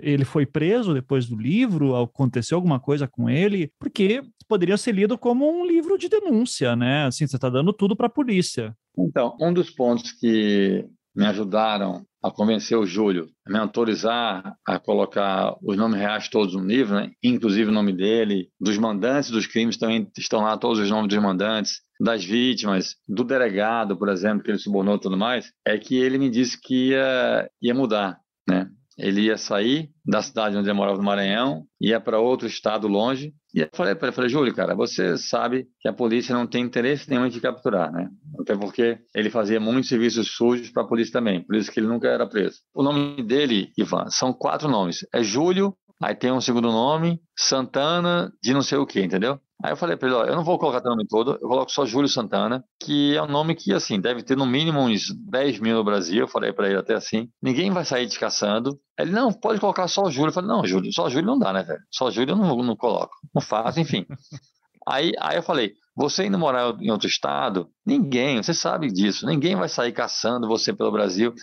Ele 0.02 0.26
foi 0.26 0.46
preso 0.46 0.94
depois 0.94 1.28
do 1.28 1.38
livro? 1.38 1.96
Aconteceu 1.96 2.58
alguma 2.58 2.80
coisa 2.80 3.08
com 3.08 3.30
ele? 3.30 3.72
Porque 3.80 4.24
poderia 4.48 4.78
ser 4.78 4.94
lido 4.94 5.18
como 5.18 5.50
um 5.50 5.66
livro 5.66 5.98
de 5.98 6.10
denúncia, 6.10 6.76
né? 6.76 7.06
Assim, 7.06 7.28
você 7.28 7.36
está 7.36 7.50
dando 7.50 7.72
tudo 7.72 7.96
para 7.96 8.08
a 8.08 8.12
polícia. 8.12 8.76
Então, 8.98 9.38
um 9.40 9.54
dos 9.54 9.70
pontos 9.70 10.12
que 10.12 10.86
me 11.16 11.26
ajudaram 11.26 12.06
a 12.22 12.30
convencer 12.32 12.78
o 12.78 12.86
Júlio 12.86 13.30
a 13.46 13.52
me 13.52 13.58
autorizar 13.58 14.56
a 14.66 14.80
colocar 14.80 15.56
os 15.64 15.78
nomes 15.78 16.00
reais 16.00 16.28
todos 16.28 16.54
no 16.54 16.66
livro, 16.66 16.96
né? 16.96 17.12
inclusive 17.24 17.70
o 17.70 17.74
nome 17.74 17.94
dele, 17.94 18.50
dos 18.60 18.78
mandantes 18.78 19.32
dos 19.32 19.48
crimes 19.48 19.78
também 19.78 20.10
estão 20.18 20.42
lá 20.42 20.58
todos 20.58 20.80
os 20.80 20.90
nomes 20.90 21.10
dos 21.10 21.24
mandantes, 21.24 21.82
das 22.00 22.24
vítimas, 22.24 22.96
do 23.08 23.24
delegado, 23.24 23.98
por 23.98 24.10
exemplo, 24.10 24.44
que 24.44 24.52
ele 24.52 24.58
subornou 24.58 24.96
e 24.96 25.02
tudo 25.02 25.18
mais, 25.18 25.52
é 25.66 25.78
que 25.78 25.98
ele 25.98 26.18
me 26.18 26.30
disse 26.30 26.60
que 26.60 26.92
ia, 26.92 27.50
ia 27.62 27.74
mudar, 27.74 28.20
né? 28.48 28.70
Ele 28.98 29.22
ia 29.22 29.38
sair 29.38 29.90
da 30.06 30.22
cidade 30.22 30.58
onde 30.58 30.68
ele 30.68 30.78
morava 30.78 30.98
no 30.98 31.04
Maranhão, 31.04 31.64
ia 31.80 32.02
para 32.02 32.20
outro 32.20 32.48
estado 32.48 32.86
longe. 32.86 33.34
E 33.56 33.62
eu 33.62 33.70
falei 33.74 33.96
para 33.96 34.10
ele, 34.10 34.16
falei, 34.16 34.30
Júlio, 34.30 34.54
cara, 34.54 34.76
você 34.76 35.18
sabe 35.18 35.68
que 35.80 35.88
a 35.88 35.94
polícia 35.94 36.36
não 36.36 36.46
tem 36.46 36.64
interesse 36.64 37.10
nenhum 37.10 37.26
em 37.26 37.30
te 37.30 37.40
capturar, 37.40 37.92
né? 37.94 38.10
Até 38.42 38.58
porque 38.58 39.00
ele 39.16 39.30
fazia 39.30 39.60
muitos 39.60 39.88
serviços 39.88 40.28
sujos 40.36 40.70
para 40.70 40.84
a 40.84 40.88
polícia 40.88 41.14
também, 41.14 41.42
por 41.46 41.56
isso 41.56 41.72
que 41.72 41.80
ele 41.80 41.88
nunca 41.88 42.10
era 42.10 42.28
preso. 42.28 42.60
O 42.74 42.84
nome 42.84 43.24
dele, 43.24 43.72
Ivan, 43.78 44.10
são 44.10 44.34
quatro 44.34 44.70
nomes. 44.70 45.08
É 45.14 45.24
Júlio, 45.24 45.74
aí 46.02 46.16
tem 46.16 46.32
um 46.32 46.42
segundo 46.42 46.72
nome, 46.72 47.22
Santana, 47.38 48.32
de 48.42 48.54
não 48.54 48.62
sei 48.62 48.78
o 48.78 48.86
quê, 48.86 49.02
entendeu? 49.02 49.40
Aí 49.62 49.74
eu 49.74 49.78
falei 49.78 49.98
para 49.98 50.08
ele, 50.08 50.16
ó, 50.16 50.24
eu 50.24 50.36
não 50.38 50.44
vou 50.44 50.58
colocar 50.58 50.80
o 50.80 50.90
nome 50.90 51.06
todo, 51.06 51.34
eu 51.34 51.48
coloco 51.48 51.70
só 51.70 51.86
Júlio 51.86 52.08
Santana, 52.08 52.64
que 52.80 53.18
é 53.18 53.22
um 53.22 53.28
nome 53.28 53.54
que, 53.56 53.74
assim, 53.74 54.00
deve 54.00 54.24
ter 54.24 54.38
no 54.38 54.46
mínimo 54.46 54.80
uns 54.80 55.14
10 55.30 55.60
mil 55.60 55.76
no 55.76 55.84
Brasil, 55.84 56.22
eu 56.22 56.28
falei 56.30 56.54
para 56.54 56.68
ele 56.70 56.78
até 56.78 56.94
assim, 56.94 57.28
ninguém 57.44 57.70
vai 57.70 57.84
sair 57.84 58.08
te 58.08 58.18
caçando. 58.18 58.80
Ele, 58.98 59.12
não, 59.12 59.34
pode 59.34 59.60
colocar 59.60 59.90
só 59.90 60.04
o 60.04 60.12
Júlio. 60.12 60.30
Eu 60.30 60.34
falei, 60.34 60.50
não, 60.50 60.66
Júlio, 60.66 60.94
só 60.94 61.10
Júlio 61.10 61.28
não 61.28 61.38
dá, 61.38 61.52
né, 61.52 61.64
velho? 61.64 61.82
Só 61.92 62.10
Júlio 62.10 62.32
eu 62.32 62.38
não, 62.38 62.56
não 62.64 62.76
coloco, 62.76 63.14
não 63.36 63.42
faço, 63.42 63.82
enfim. 63.82 64.06
aí, 64.88 65.12
aí 65.20 65.36
eu 65.38 65.44
falei, 65.44 65.74
você 65.94 66.26
indo 66.26 66.40
morar 66.40 66.74
em 66.80 66.90
outro 66.90 67.08
estado, 67.08 67.70
ninguém, 67.86 68.42
você 68.42 68.54
sabe 68.54 68.88
disso, 68.88 69.26
ninguém 69.26 69.58
vai 69.58 69.68
sair 69.68 69.92
caçando 69.92 70.48
você 70.48 70.72
pelo 70.72 70.92
Brasil, 70.92 71.34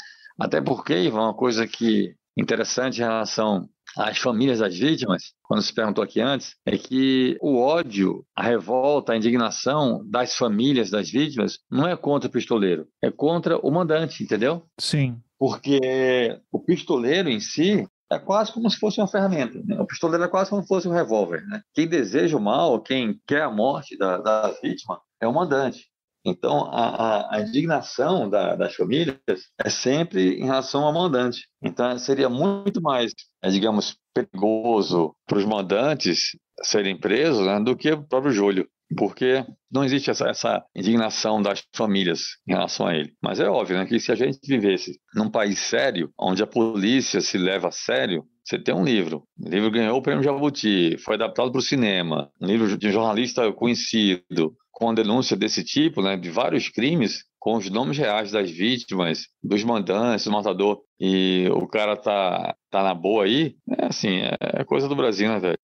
até 0.40 0.58
porque, 0.62 0.94
Ivan, 0.94 1.24
uma 1.24 1.34
coisa 1.34 1.66
que 1.66 2.14
interessante 2.34 2.98
em 2.98 3.04
relação 3.04 3.68
as 3.96 4.18
famílias 4.18 4.58
das 4.58 4.76
vítimas, 4.76 5.32
quando 5.42 5.62
se 5.62 5.72
perguntou 5.72 6.04
aqui 6.04 6.20
antes, 6.20 6.54
é 6.66 6.76
que 6.76 7.36
o 7.40 7.58
ódio, 7.58 8.24
a 8.34 8.42
revolta, 8.42 9.12
a 9.12 9.16
indignação 9.16 10.04
das 10.06 10.36
famílias 10.36 10.90
das 10.90 11.10
vítimas 11.10 11.58
não 11.70 11.88
é 11.88 11.96
contra 11.96 12.28
o 12.28 12.32
pistoleiro, 12.32 12.86
é 13.02 13.10
contra 13.10 13.58
o 13.58 13.70
mandante, 13.70 14.22
entendeu? 14.22 14.62
Sim. 14.78 15.20
Porque 15.38 16.40
o 16.52 16.58
pistoleiro 16.60 17.28
em 17.28 17.40
si 17.40 17.86
é 18.10 18.18
quase 18.18 18.52
como 18.52 18.70
se 18.70 18.78
fosse 18.78 19.00
uma 19.00 19.08
ferramenta. 19.08 19.60
Né? 19.64 19.80
O 19.80 19.86
pistoleiro 19.86 20.24
é 20.24 20.28
quase 20.28 20.50
como 20.50 20.62
se 20.62 20.68
fosse 20.68 20.88
um 20.88 20.92
revólver. 20.92 21.44
Né? 21.46 21.60
Quem 21.74 21.88
deseja 21.88 22.36
o 22.36 22.40
mal, 22.40 22.80
quem 22.80 23.20
quer 23.26 23.42
a 23.42 23.50
morte 23.50 23.96
da, 23.96 24.18
da 24.18 24.54
vítima, 24.62 25.00
é 25.20 25.26
o 25.26 25.34
mandante. 25.34 25.88
Então, 26.26 26.64
a, 26.72 26.88
a, 26.88 27.36
a 27.36 27.40
indignação 27.40 28.28
da, 28.28 28.56
das 28.56 28.74
famílias 28.74 29.16
é 29.64 29.70
sempre 29.70 30.40
em 30.40 30.44
relação 30.44 30.84
ao 30.84 30.92
mandante. 30.92 31.46
Então, 31.62 31.96
seria 31.98 32.28
muito 32.28 32.82
mais, 32.82 33.12
é, 33.42 33.48
digamos, 33.48 33.96
perigoso 34.12 35.14
para 35.24 35.38
os 35.38 35.44
mandantes 35.44 36.36
serem 36.62 36.98
presos 36.98 37.46
né, 37.46 37.60
do 37.60 37.76
que 37.76 37.92
o 37.92 38.02
próprio 38.02 38.32
Júlio 38.32 38.68
porque 38.96 39.44
não 39.70 39.84
existe 39.84 40.10
essa, 40.10 40.28
essa, 40.28 40.64
indignação 40.74 41.42
das 41.42 41.62
famílias 41.74 42.20
em 42.46 42.52
relação 42.52 42.86
a 42.86 42.94
ele. 42.94 43.12
Mas 43.20 43.40
é 43.40 43.48
óbvio 43.48 43.76
né, 43.76 43.86
que 43.86 43.98
se 43.98 44.12
a 44.12 44.14
gente 44.14 44.38
vivesse 44.46 44.98
num 45.14 45.30
país 45.30 45.58
sério, 45.58 46.10
onde 46.18 46.42
a 46.42 46.46
polícia 46.46 47.20
se 47.20 47.36
leva 47.36 47.68
a 47.68 47.72
sério, 47.72 48.24
você 48.44 48.58
tem 48.58 48.74
um 48.74 48.84
livro. 48.84 49.24
O 49.38 49.48
livro 49.48 49.70
ganhou 49.70 49.98
o 49.98 50.02
prêmio 50.02 50.22
Jabuti, 50.22 50.96
foi 50.98 51.16
adaptado 51.16 51.50
para 51.50 51.58
o 51.58 51.62
cinema. 51.62 52.30
Um 52.40 52.46
livro 52.46 52.78
de 52.78 52.88
um 52.88 52.92
jornalista 52.92 53.52
conhecido, 53.52 54.56
com 54.76 54.92
denúncia 54.92 55.34
desse 55.34 55.64
tipo, 55.64 56.02
né, 56.02 56.18
de 56.18 56.30
vários 56.30 56.68
crimes, 56.68 57.24
com 57.38 57.56
os 57.56 57.70
nomes 57.70 57.96
reais 57.96 58.30
das 58.30 58.50
vítimas, 58.50 59.26
dos 59.42 59.64
mandantes, 59.64 60.26
do 60.26 60.30
matador, 60.30 60.82
e 61.00 61.48
o 61.50 61.66
cara 61.66 61.96
tá, 61.96 62.54
tá 62.70 62.82
na 62.82 62.94
boa 62.94 63.24
aí, 63.24 63.56
é 63.70 63.86
assim, 63.86 64.20
é 64.38 64.62
coisa 64.64 64.86
do 64.86 64.94
Brasil, 64.94 65.30
né, 65.30 65.40
velho? 65.40 65.58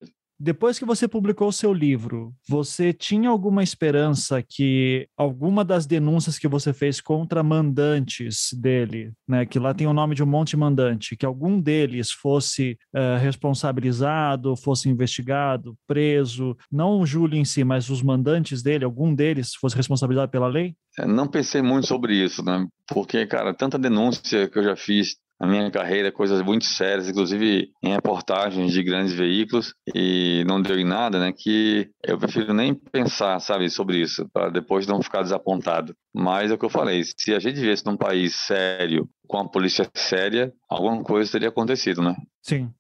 Depois 0.45 0.77
que 0.77 0.85
você 0.85 1.07
publicou 1.07 1.47
o 1.47 1.53
seu 1.53 1.73
livro, 1.73 2.35
você 2.49 2.93
tinha 2.93 3.31
alguma 3.31 3.63
esperança 3.63 4.43
que 4.43 5.07
alguma 5.17 5.65
das 5.65 5.87
denúncias 5.87 6.37
que 6.37 6.49
você 6.49 6.73
fez 6.73 7.01
contra 7.01 7.45
mandantes 7.45 8.53
dele, 8.53 9.13
né, 9.29 9.47
que 9.47 9.61
lá 9.61 9.73
tem 9.73 9.87
o 9.87 9.93
nome 9.93 10.17
de 10.17 10.23
um 10.25 10.27
monte 10.27 10.51
de 10.51 10.57
mandante, 10.57 11.15
que 11.15 11.25
algum 11.25 11.61
deles 11.61 12.11
fosse 12.11 12.77
uh, 12.93 13.21
responsabilizado, 13.21 14.57
fosse 14.57 14.89
investigado, 14.89 15.79
preso, 15.87 16.57
não 16.73 16.99
o 16.99 17.07
Júlio 17.07 17.39
em 17.39 17.45
si, 17.45 17.63
mas 17.63 17.89
os 17.89 18.03
mandantes 18.03 18.65
dele, 18.65 18.85
algum 18.85 19.15
deles 19.15 19.55
fosse 19.55 19.77
responsabilizado 19.77 20.33
pela 20.33 20.49
lei? 20.49 20.75
Não 21.07 21.29
pensei 21.29 21.63
muito 21.63 21.87
sobre 21.87 22.17
isso, 22.17 22.45
né? 22.45 22.67
Porque, 22.89 23.25
cara, 23.27 23.55
tanta 23.55 23.79
denúncia 23.79 24.49
que 24.49 24.59
eu 24.59 24.65
já 24.65 24.75
fiz 24.75 25.17
na 25.43 25.49
minha 25.49 25.69
carreira 25.73 26.13
coisas 26.13 26.41
muito 26.41 26.65
sérias, 26.65 27.09
inclusive 27.09 27.73
em 27.83 27.93
reportagens 27.93 28.73
de 28.73 28.81
grandes 28.81 29.13
veículos, 29.13 29.75
e 29.93 30.45
não 30.47 30.63
deu 30.63 30.79
em 30.79 30.85
nada, 30.85 31.19
né? 31.19 31.33
Que 31.37 31.91
eu 32.07 32.17
prefiro 32.17 32.55
nem 32.55 32.73
pensar, 32.73 33.41
sabe, 33.41 33.69
sobre 33.69 34.01
isso, 34.01 34.29
para 34.33 34.51
depois 34.51 34.87
não 34.87 35.03
ficar 35.03 35.23
desapontado. 35.23 35.97
Mas 36.15 36.53
é 36.53 36.55
o 36.55 36.59
que 36.59 36.65
eu 36.65 36.71
falei: 36.71 37.03
se 37.19 37.35
a 37.35 37.41
gente 37.41 37.59
vivesse 37.59 37.85
num 37.85 37.97
país 37.97 38.37
sério, 38.37 39.09
com 39.27 39.39
a 39.39 39.49
polícia 39.49 39.91
séria, 39.97 40.53
alguma 40.69 41.03
coisa 41.03 41.33
teria 41.33 41.49
acontecido, 41.49 42.01
né? 42.03 42.15
Sim. 42.41 42.71